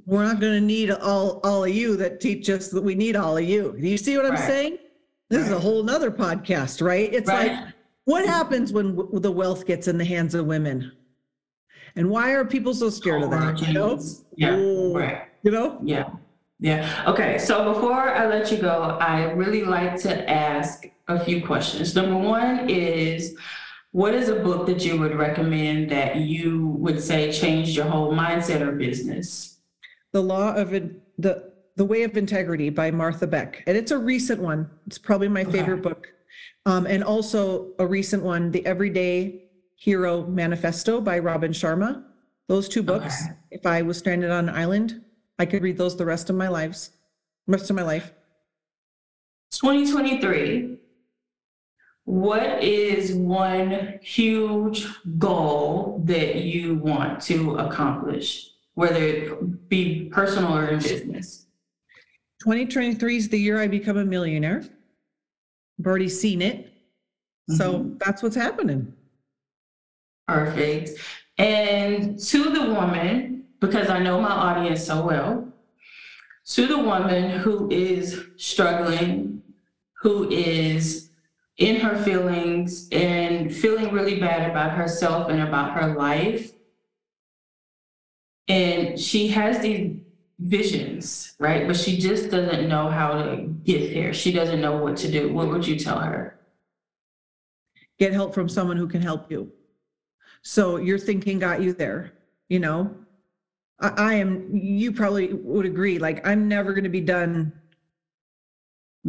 We're 0.08 0.22
not 0.22 0.38
going 0.38 0.52
to 0.52 0.60
need 0.60 0.92
all, 0.92 1.40
all 1.42 1.64
of 1.64 1.70
you 1.70 1.96
that 1.96 2.20
teach 2.20 2.48
us 2.48 2.68
that 2.68 2.80
we 2.80 2.94
need 2.94 3.16
all 3.16 3.36
of 3.36 3.42
you. 3.42 3.74
Do 3.76 3.88
you 3.88 3.98
see 3.98 4.16
what 4.16 4.24
I'm 4.24 4.36
saying? 4.36 4.78
This 5.30 5.44
is 5.44 5.50
a 5.50 5.58
whole 5.58 5.82
nother 5.82 6.12
podcast, 6.12 6.80
right? 6.80 7.12
It's 7.12 7.26
like, 7.26 7.50
what 8.04 8.24
happens 8.24 8.72
when 8.72 8.94
w- 8.94 9.18
the 9.18 9.32
wealth 9.32 9.66
gets 9.66 9.88
in 9.88 9.98
the 9.98 10.04
hands 10.04 10.36
of 10.36 10.46
women? 10.46 10.92
And 11.96 12.10
why 12.10 12.32
are 12.32 12.44
people 12.44 12.74
so 12.74 12.90
scared 12.90 13.22
of 13.22 13.30
that? 13.30 13.60
You 13.66 13.72
know? 13.72 14.00
Yeah. 14.36 14.54
Oh. 14.56 14.94
Right. 14.94 15.22
You 15.42 15.50
know? 15.50 15.78
Yeah. 15.82 16.10
Yeah. 16.60 17.04
Okay. 17.08 17.38
So 17.38 17.72
before 17.72 18.10
I 18.14 18.26
let 18.26 18.52
you 18.52 18.58
go, 18.58 18.98
I 19.00 19.32
really 19.32 19.64
like 19.64 19.96
to 20.02 20.30
ask 20.30 20.86
a 21.08 21.22
few 21.24 21.44
questions. 21.44 21.94
Number 21.94 22.16
one 22.16 22.68
is 22.68 23.34
what 23.92 24.14
is 24.14 24.28
a 24.28 24.36
book 24.36 24.66
that 24.66 24.84
you 24.84 24.98
would 25.00 25.14
recommend 25.14 25.90
that 25.90 26.16
you 26.16 26.68
would 26.78 27.00
say 27.00 27.32
changed 27.32 27.74
your 27.76 27.86
whole 27.86 28.12
mindset 28.12 28.60
or 28.60 28.72
business? 28.72 29.58
The 30.12 30.20
Law 30.22 30.54
of 30.54 30.70
the 30.70 31.52
The 31.76 31.84
Way 31.84 32.02
of 32.02 32.16
Integrity 32.16 32.68
by 32.70 32.90
Martha 32.90 33.26
Beck, 33.26 33.62
and 33.66 33.76
it's 33.76 33.90
a 33.90 33.98
recent 33.98 34.40
one. 34.40 34.68
It's 34.86 34.98
probably 34.98 35.28
my 35.28 35.42
Okay. 35.42 35.52
favorite 35.52 35.82
book. 35.82 36.08
Um, 36.64 36.86
and 36.86 37.04
also 37.04 37.72
a 37.78 37.86
recent 37.86 38.22
one, 38.22 38.50
The 38.50 38.64
Everyday 38.66 39.45
Hero 39.86 40.26
Manifesto 40.26 41.00
by 41.00 41.18
Robin 41.18 41.52
Sharma. 41.52 42.02
Those 42.48 42.68
two 42.68 42.82
books. 42.82 43.24
Okay. 43.24 43.34
If 43.50 43.66
I 43.66 43.82
was 43.82 43.98
stranded 43.98 44.30
on 44.30 44.48
an 44.48 44.54
island, 44.54 45.02
I 45.38 45.46
could 45.46 45.62
read 45.62 45.76
those 45.76 45.96
the 45.96 46.04
rest 46.06 46.30
of 46.30 46.36
my 46.36 46.48
lives, 46.48 46.90
rest 47.46 47.70
of 47.70 47.76
my 47.76 47.82
life. 47.82 48.12
2023. 49.52 50.78
What 52.04 52.62
is 52.62 53.14
one 53.14 53.98
huge 54.00 54.86
goal 55.18 56.02
that 56.04 56.36
you 56.36 56.76
want 56.76 57.20
to 57.22 57.56
accomplish, 57.56 58.50
whether 58.74 59.02
it 59.02 59.68
be 59.68 60.08
personal 60.12 60.56
or 60.56 60.68
in 60.68 60.78
business? 60.78 61.46
2023 62.42 63.16
is 63.16 63.28
the 63.28 63.38
year 63.38 63.60
I 63.60 63.66
become 63.66 63.96
a 63.96 64.04
millionaire. 64.04 64.62
I've 65.80 65.86
already 65.86 66.08
seen 66.08 66.42
it. 66.42 66.72
So 67.56 67.80
Mhm. 67.80 67.98
that's 67.98 68.22
what's 68.22 68.36
happening. 68.36 68.92
Perfect. 70.26 70.90
And 71.38 72.18
to 72.18 72.50
the 72.50 72.72
woman 72.72 73.36
because 73.60 73.88
I 73.88 73.98
know 73.98 74.20
my 74.20 74.30
audience 74.30 74.84
so 74.84 75.04
well, 75.04 75.48
to 76.46 76.66
the 76.66 76.78
woman 76.78 77.30
who 77.30 77.70
is 77.70 78.24
struggling, 78.36 79.42
who 80.00 80.30
is 80.30 81.10
in 81.58 81.80
her 81.80 81.96
feelings 82.02 82.88
and 82.92 83.54
feeling 83.54 83.92
really 83.92 84.20
bad 84.20 84.50
about 84.50 84.72
herself 84.72 85.30
and 85.30 85.42
about 85.42 85.72
her 85.72 85.94
life. 85.94 86.52
And 88.48 89.00
she 89.00 89.28
has 89.28 89.60
these 89.60 89.96
visions, 90.38 91.34
right? 91.38 91.66
But 91.66 91.76
she 91.76 91.98
just 91.98 92.30
doesn't 92.30 92.68
know 92.68 92.88
how 92.88 93.14
to 93.14 93.48
get 93.64 93.92
there. 93.92 94.12
She 94.12 94.32
doesn't 94.32 94.60
know 94.60 94.76
what 94.76 94.96
to 94.98 95.10
do. 95.10 95.32
What 95.32 95.48
would 95.48 95.66
you 95.66 95.78
tell 95.78 95.98
her? 95.98 96.38
Get 97.98 98.12
help 98.12 98.34
from 98.34 98.48
someone 98.48 98.76
who 98.76 98.86
can 98.86 99.00
help 99.00 99.30
you. 99.30 99.50
So 100.48 100.76
your 100.76 100.96
thinking 100.96 101.40
got 101.40 101.60
you 101.60 101.72
there, 101.72 102.12
you 102.48 102.60
know? 102.60 102.94
I, 103.80 103.88
I 103.88 104.14
am, 104.14 104.48
you 104.54 104.92
probably 104.92 105.32
would 105.32 105.66
agree, 105.66 105.98
like, 105.98 106.24
I'm 106.24 106.46
never 106.46 106.72
going 106.72 106.84
to 106.84 106.90
be 106.90 107.00
done 107.00 107.52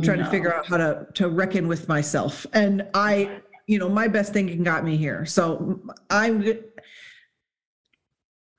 trying 0.03 0.17
to 0.17 0.25
figure 0.25 0.53
out 0.53 0.65
how 0.65 0.77
to 0.77 1.07
to 1.13 1.29
reckon 1.29 1.67
with 1.67 1.87
myself. 1.87 2.45
And 2.53 2.87
i 2.93 3.39
you 3.65 3.79
know 3.79 3.89
my 3.89 4.07
best 4.07 4.33
thinking 4.33 4.63
got 4.63 4.83
me 4.83 4.95
here. 4.95 5.25
So 5.25 5.79
i'm 6.11 6.43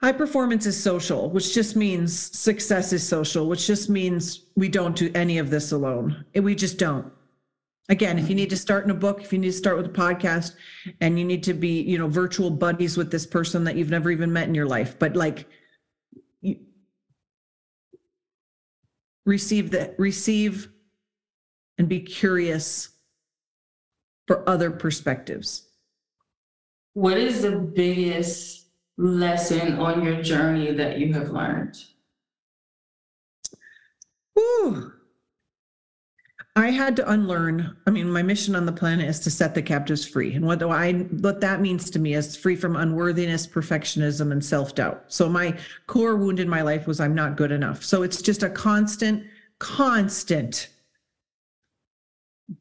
high 0.01 0.13
performance 0.13 0.67
is 0.67 0.81
social 0.81 1.31
which 1.31 1.55
just 1.55 1.77
means 1.77 2.13
success 2.37 2.93
is 2.93 3.07
social 3.07 3.47
which 3.49 3.69
just 3.69 3.89
means 3.89 4.47
we 4.57 4.69
don't 4.69 4.97
do 4.97 5.13
any 5.15 5.39
of 5.39 5.51
this 5.51 5.71
alone. 5.71 6.25
And 6.35 6.45
we 6.45 6.57
just 6.57 6.77
don't 6.77 7.13
again 7.89 8.19
if 8.19 8.29
you 8.29 8.35
need 8.35 8.51
to 8.51 8.57
start 8.57 8.85
in 8.85 8.91
a 8.91 8.95
book 8.95 9.23
if 9.23 9.33
you 9.33 9.39
need 9.39 9.49
to 9.49 9.53
start 9.53 9.77
with 9.77 9.87
a 9.87 9.89
podcast 9.89 10.53
and 11.01 11.19
you 11.19 11.25
need 11.25 11.43
to 11.43 11.55
be 11.55 11.81
you 11.83 11.99
know 11.99 12.09
virtual 12.09 12.51
buddies 12.51 12.97
with 12.97 13.11
this 13.11 13.27
person 13.27 13.65
that 13.65 13.77
you've 13.77 13.91
never 13.91 14.11
even 14.11 14.33
met 14.33 14.49
in 14.49 14.55
your 14.55 14.67
life 14.67 14.99
but 14.99 15.17
like 15.17 15.47
you 16.43 16.57
receive 19.25 19.71
the 19.71 19.95
receive 19.99 20.69
and 21.79 21.89
be 21.89 22.01
curious 22.01 22.91
for 24.27 24.49
other 24.49 24.71
perspectives. 24.71 25.69
What 26.93 27.17
is 27.17 27.43
the 27.43 27.53
biggest 27.53 28.67
lesson 28.97 29.79
on 29.79 30.05
your 30.05 30.23
journey 30.23 30.73
that 30.73 30.99
you 30.99 31.15
have 31.15 31.31
learned? 31.31 31.77
Whew. 34.35 34.93
I 36.59 36.71
had 36.71 36.97
to 36.97 37.09
unlearn. 37.09 37.77
I 37.87 37.91
mean, 37.91 38.11
my 38.11 38.21
mission 38.21 38.57
on 38.57 38.67
the 38.67 38.73
planet 38.73 39.09
is 39.09 39.21
to 39.21 39.31
set 39.31 39.55
the 39.55 39.63
captives 39.63 40.05
free. 40.05 40.35
And 40.35 40.45
what 40.45 40.59
do 40.59 40.71
I 40.71 40.93
what 40.93 41.41
that 41.41 41.61
means 41.61 41.89
to 41.91 42.01
me 42.01 42.15
is 42.15 42.37
free 42.37 42.57
from 42.57 42.75
unworthiness, 42.75 43.47
perfectionism, 43.47 44.33
and 44.33 44.45
self-doubt. 44.45 45.05
So 45.07 45.29
my 45.29 45.57
core 45.87 46.17
wound 46.17 46.41
in 46.41 46.49
my 46.49 46.63
life 46.63 46.89
was 46.89 46.99
I'm 46.99 47.15
not 47.15 47.37
good 47.37 47.53
enough. 47.53 47.85
So 47.85 48.03
it's 48.03 48.21
just 48.21 48.43
a 48.43 48.51
constant, 48.51 49.25
constant 49.61 50.71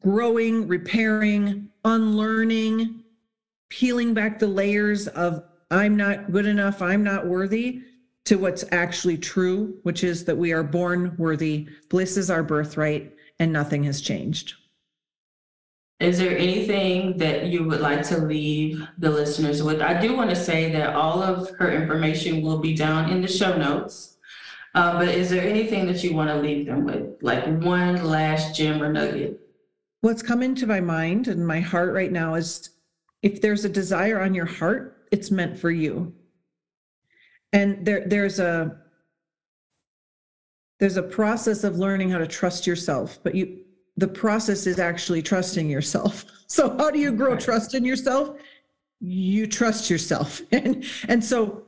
growing, 0.00 0.68
repairing, 0.68 1.68
unlearning, 1.84 3.02
peeling 3.68 4.14
back 4.14 4.38
the 4.38 4.46
layers 4.46 5.08
of 5.08 5.42
I'm 5.72 5.96
not 5.96 6.30
good 6.30 6.46
enough, 6.46 6.82
I'm 6.82 7.02
not 7.02 7.26
worthy 7.26 7.82
to 8.26 8.36
what's 8.36 8.64
actually 8.70 9.18
true, 9.18 9.76
which 9.82 10.04
is 10.04 10.24
that 10.26 10.38
we 10.38 10.52
are 10.52 10.62
born 10.62 11.16
worthy. 11.18 11.66
Bliss 11.88 12.16
is 12.16 12.30
our 12.30 12.44
birthright, 12.44 13.12
and 13.38 13.52
nothing 13.52 13.84
has 13.84 14.00
changed. 14.00 14.54
Is 16.00 16.18
there 16.18 16.36
anything 16.38 17.16
that 17.18 17.46
you 17.46 17.64
would 17.64 17.80
like 17.80 18.04
to 18.04 18.18
leave 18.18 18.86
the 18.98 19.10
listeners 19.10 19.62
with? 19.62 19.80
I 19.80 20.00
do 20.00 20.14
want 20.14 20.30
to 20.30 20.36
say 20.36 20.70
that 20.72 20.94
all 20.94 21.22
of 21.22 21.50
her 21.58 21.72
information 21.72 22.40
will 22.40 22.58
be 22.58 22.74
down 22.74 23.10
in 23.10 23.20
the 23.20 23.28
show 23.28 23.56
notes. 23.56 24.16
Uh, 24.74 24.98
but 24.98 25.08
is 25.08 25.28
there 25.28 25.42
anything 25.42 25.86
that 25.86 26.04
you 26.04 26.14
want 26.14 26.30
to 26.30 26.38
leave 26.38 26.66
them 26.66 26.84
with, 26.84 27.20
like 27.20 27.44
one 27.62 28.04
last 28.04 28.54
gem 28.54 28.80
or 28.80 28.92
nugget? 28.92 29.40
What's 30.02 30.22
come 30.22 30.42
into 30.42 30.68
my 30.68 30.80
mind 30.80 31.26
and 31.26 31.44
my 31.44 31.58
heart 31.58 31.92
right 31.92 32.12
now 32.12 32.34
is 32.34 32.70
if 33.22 33.40
there's 33.40 33.64
a 33.64 33.68
desire 33.68 34.20
on 34.20 34.34
your 34.34 34.46
heart, 34.46 35.06
it's 35.10 35.32
meant 35.32 35.58
for 35.58 35.70
you. 35.70 36.14
And 37.52 37.84
there 37.84 38.06
there's 38.06 38.38
a 38.38 38.76
there's 40.78 40.96
a 40.96 41.02
process 41.02 41.64
of 41.64 41.78
learning 41.78 42.10
how 42.10 42.18
to 42.18 42.26
trust 42.26 42.66
yourself, 42.66 43.18
but 43.22 43.34
you 43.34 43.58
the 43.96 44.08
process 44.08 44.66
is 44.66 44.78
actually 44.78 45.22
trusting 45.22 45.68
yourself. 45.70 46.24
So 46.50 46.74
how 46.78 46.90
do 46.90 46.98
you 46.98 47.12
grow 47.12 47.32
Okay. 47.32 47.44
trust 47.44 47.74
in 47.74 47.84
yourself? 47.84 48.34
You 49.00 49.46
trust 49.46 49.90
yourself. 49.90 50.40
And 50.52 50.82
and 51.06 51.22
so 51.22 51.64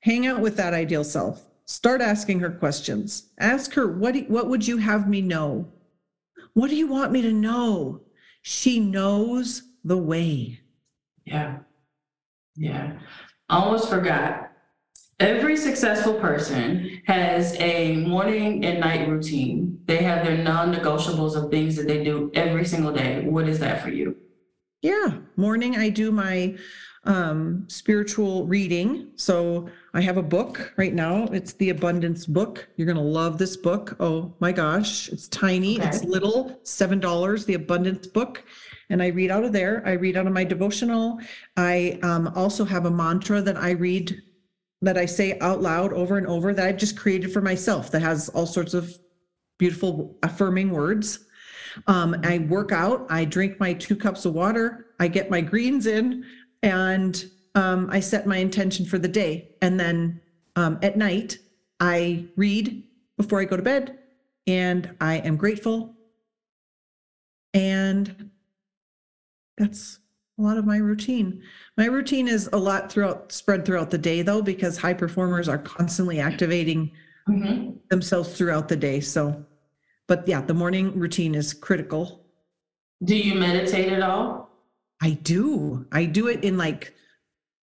hang 0.00 0.26
out 0.26 0.40
with 0.40 0.54
that 0.58 0.74
ideal 0.74 1.02
self. 1.02 1.40
Start 1.64 2.02
asking 2.02 2.40
her 2.40 2.50
questions. 2.50 3.30
Ask 3.38 3.72
her 3.72 3.86
what 3.88 4.12
do- 4.12 4.26
what 4.28 4.48
would 4.50 4.66
you 4.68 4.76
have 4.76 5.08
me 5.08 5.22
know? 5.22 5.66
What 6.52 6.68
do 6.68 6.76
you 6.76 6.88
want 6.88 7.10
me 7.12 7.22
to 7.22 7.32
know? 7.32 8.02
She 8.42 8.78
knows 8.80 9.62
the 9.82 9.96
way. 9.96 10.60
Yeah. 11.24 11.60
Yeah. 12.54 12.98
Almost 13.48 13.88
forgot. 13.88 14.51
Every 15.22 15.56
successful 15.56 16.14
person 16.14 17.00
has 17.06 17.54
a 17.60 17.94
morning 17.98 18.64
and 18.64 18.80
night 18.80 19.08
routine. 19.08 19.78
They 19.86 19.98
have 19.98 20.26
their 20.26 20.36
non 20.36 20.74
negotiables 20.74 21.36
of 21.36 21.48
things 21.48 21.76
that 21.76 21.86
they 21.86 22.02
do 22.02 22.32
every 22.34 22.64
single 22.64 22.92
day. 22.92 23.22
What 23.24 23.48
is 23.48 23.60
that 23.60 23.84
for 23.84 23.90
you? 23.90 24.16
Yeah, 24.80 25.18
morning 25.36 25.76
I 25.76 25.90
do 25.90 26.10
my 26.10 26.56
um 27.04 27.66
spiritual 27.68 28.46
reading. 28.48 29.12
So 29.14 29.68
I 29.94 30.00
have 30.00 30.16
a 30.16 30.24
book 30.24 30.74
right 30.76 30.92
now. 30.92 31.26
It's 31.26 31.52
the 31.52 31.70
Abundance 31.70 32.26
book. 32.26 32.68
You're 32.76 32.86
going 32.86 32.96
to 32.96 33.02
love 33.20 33.38
this 33.38 33.56
book. 33.56 33.94
Oh 34.00 34.34
my 34.40 34.50
gosh, 34.50 35.08
it's 35.08 35.28
tiny. 35.28 35.78
It's 35.78 36.02
little, 36.02 36.60
$7, 36.64 37.46
the 37.46 37.54
Abundance 37.54 38.08
book. 38.08 38.42
And 38.90 39.00
I 39.00 39.08
read 39.08 39.30
out 39.30 39.44
of 39.44 39.52
there. 39.52 39.84
I 39.86 39.92
read 39.92 40.16
out 40.16 40.26
of 40.26 40.32
my 40.32 40.42
devotional. 40.42 41.20
I 41.56 42.00
um, 42.02 42.32
also 42.34 42.64
have 42.64 42.86
a 42.86 42.90
mantra 42.90 43.40
that 43.40 43.56
I 43.56 43.70
read 43.70 44.20
that 44.82 44.98
I 44.98 45.06
say 45.06 45.38
out 45.38 45.62
loud 45.62 45.92
over 45.92 46.18
and 46.18 46.26
over 46.26 46.52
that 46.52 46.66
I've 46.66 46.76
just 46.76 46.98
created 46.98 47.32
for 47.32 47.40
myself 47.40 47.90
that 47.92 48.02
has 48.02 48.28
all 48.30 48.46
sorts 48.46 48.74
of 48.74 48.92
beautiful 49.58 50.18
affirming 50.22 50.70
words. 50.70 51.20
Um, 51.86 52.16
I 52.24 52.38
work 52.38 52.72
out, 52.72 53.06
I 53.08 53.24
drink 53.24 53.58
my 53.58 53.72
two 53.72 53.96
cups 53.96 54.24
of 54.24 54.34
water, 54.34 54.88
I 54.98 55.08
get 55.08 55.30
my 55.30 55.40
greens 55.40 55.86
in, 55.86 56.24
and 56.62 57.24
um, 57.54 57.88
I 57.90 58.00
set 58.00 58.26
my 58.26 58.38
intention 58.38 58.84
for 58.84 58.98
the 58.98 59.08
day. 59.08 59.54
And 59.62 59.78
then 59.78 60.20
um, 60.56 60.78
at 60.82 60.96
night, 60.96 61.38
I 61.80 62.26
read 62.36 62.82
before 63.16 63.40
I 63.40 63.44
go 63.44 63.56
to 63.56 63.62
bed, 63.62 63.98
and 64.46 64.94
I 65.00 65.18
am 65.18 65.36
grateful. 65.36 65.94
And 67.54 68.30
that's 69.56 69.98
a 70.42 70.44
lot 70.44 70.58
of 70.58 70.66
my 70.66 70.76
routine. 70.76 71.40
My 71.76 71.86
routine 71.86 72.26
is 72.28 72.48
a 72.52 72.58
lot 72.58 72.90
throughout, 72.90 73.30
spread 73.32 73.64
throughout 73.64 73.90
the 73.90 73.98
day, 73.98 74.22
though, 74.22 74.42
because 74.42 74.76
high 74.76 74.94
performers 74.94 75.48
are 75.48 75.58
constantly 75.58 76.18
activating 76.20 76.90
Mhm. 77.28 77.78
themselves 77.90 78.36
throughout 78.36 78.68
the 78.68 78.76
day. 78.76 79.00
So, 79.00 79.44
but 80.08 80.26
yeah, 80.26 80.40
the 80.40 80.54
morning 80.54 80.98
routine 80.98 81.34
is 81.36 81.54
critical. 81.54 82.26
Do 83.04 83.16
you 83.16 83.34
meditate 83.36 83.92
at 83.92 84.02
all? 84.02 84.50
I 85.00 85.12
do. 85.22 85.86
I 85.92 86.04
do 86.06 86.26
it 86.26 86.42
in 86.44 86.56
like 86.58 86.94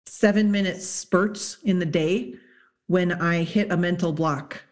seven 0.07 0.51
minute 0.51 0.81
spurts 0.83 1.59
in 1.63 1.79
the 1.79 1.87
day 1.87 2.35
when 2.89 3.13
I 3.13 3.43
hit 3.43 3.71
a 3.73 3.77
mental 3.77 4.13
block 4.13 4.63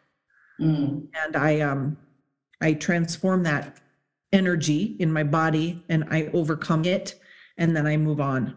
Mm. 0.60 1.08
and 1.24 1.36
I 1.36 1.60
um 1.60 1.96
I 2.60 2.74
transform 2.74 3.42
that 3.42 3.78
energy 4.32 4.96
in 5.00 5.12
my 5.12 5.24
body 5.24 5.82
and 5.88 6.04
I 6.10 6.26
overcome 6.32 6.84
it 6.84 7.16
and 7.56 7.76
then 7.76 7.86
I 7.86 7.96
move 7.96 8.20
on. 8.20 8.56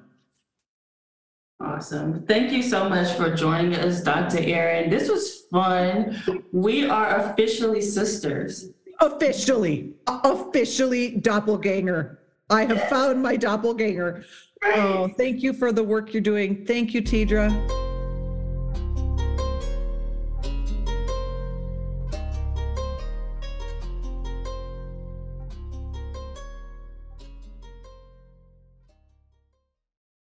Awesome. 1.59 2.23
Thank 2.27 2.51
you 2.51 2.61
so 2.61 2.87
much 2.87 3.13
for 3.17 3.33
joining 3.35 3.75
us, 3.75 4.01
Dr. 4.03 4.39
Erin. 4.39 4.89
This 4.89 5.09
was 5.09 5.45
fun. 5.51 6.21
We 6.51 6.87
are 6.87 7.31
officially 7.31 7.81
sisters. 7.81 8.69
Officially, 8.99 9.93
officially 10.07 11.17
doppelganger. 11.17 12.19
I 12.49 12.65
have 12.65 12.87
found 12.89 13.21
my 13.21 13.37
doppelganger. 13.37 14.23
Oh, 14.63 15.07
thank 15.17 15.41
you 15.41 15.53
for 15.53 15.71
the 15.71 15.83
work 15.83 16.13
you're 16.13 16.21
doing. 16.21 16.65
Thank 16.65 16.93
you, 16.93 17.01
Tidra. 17.01 17.86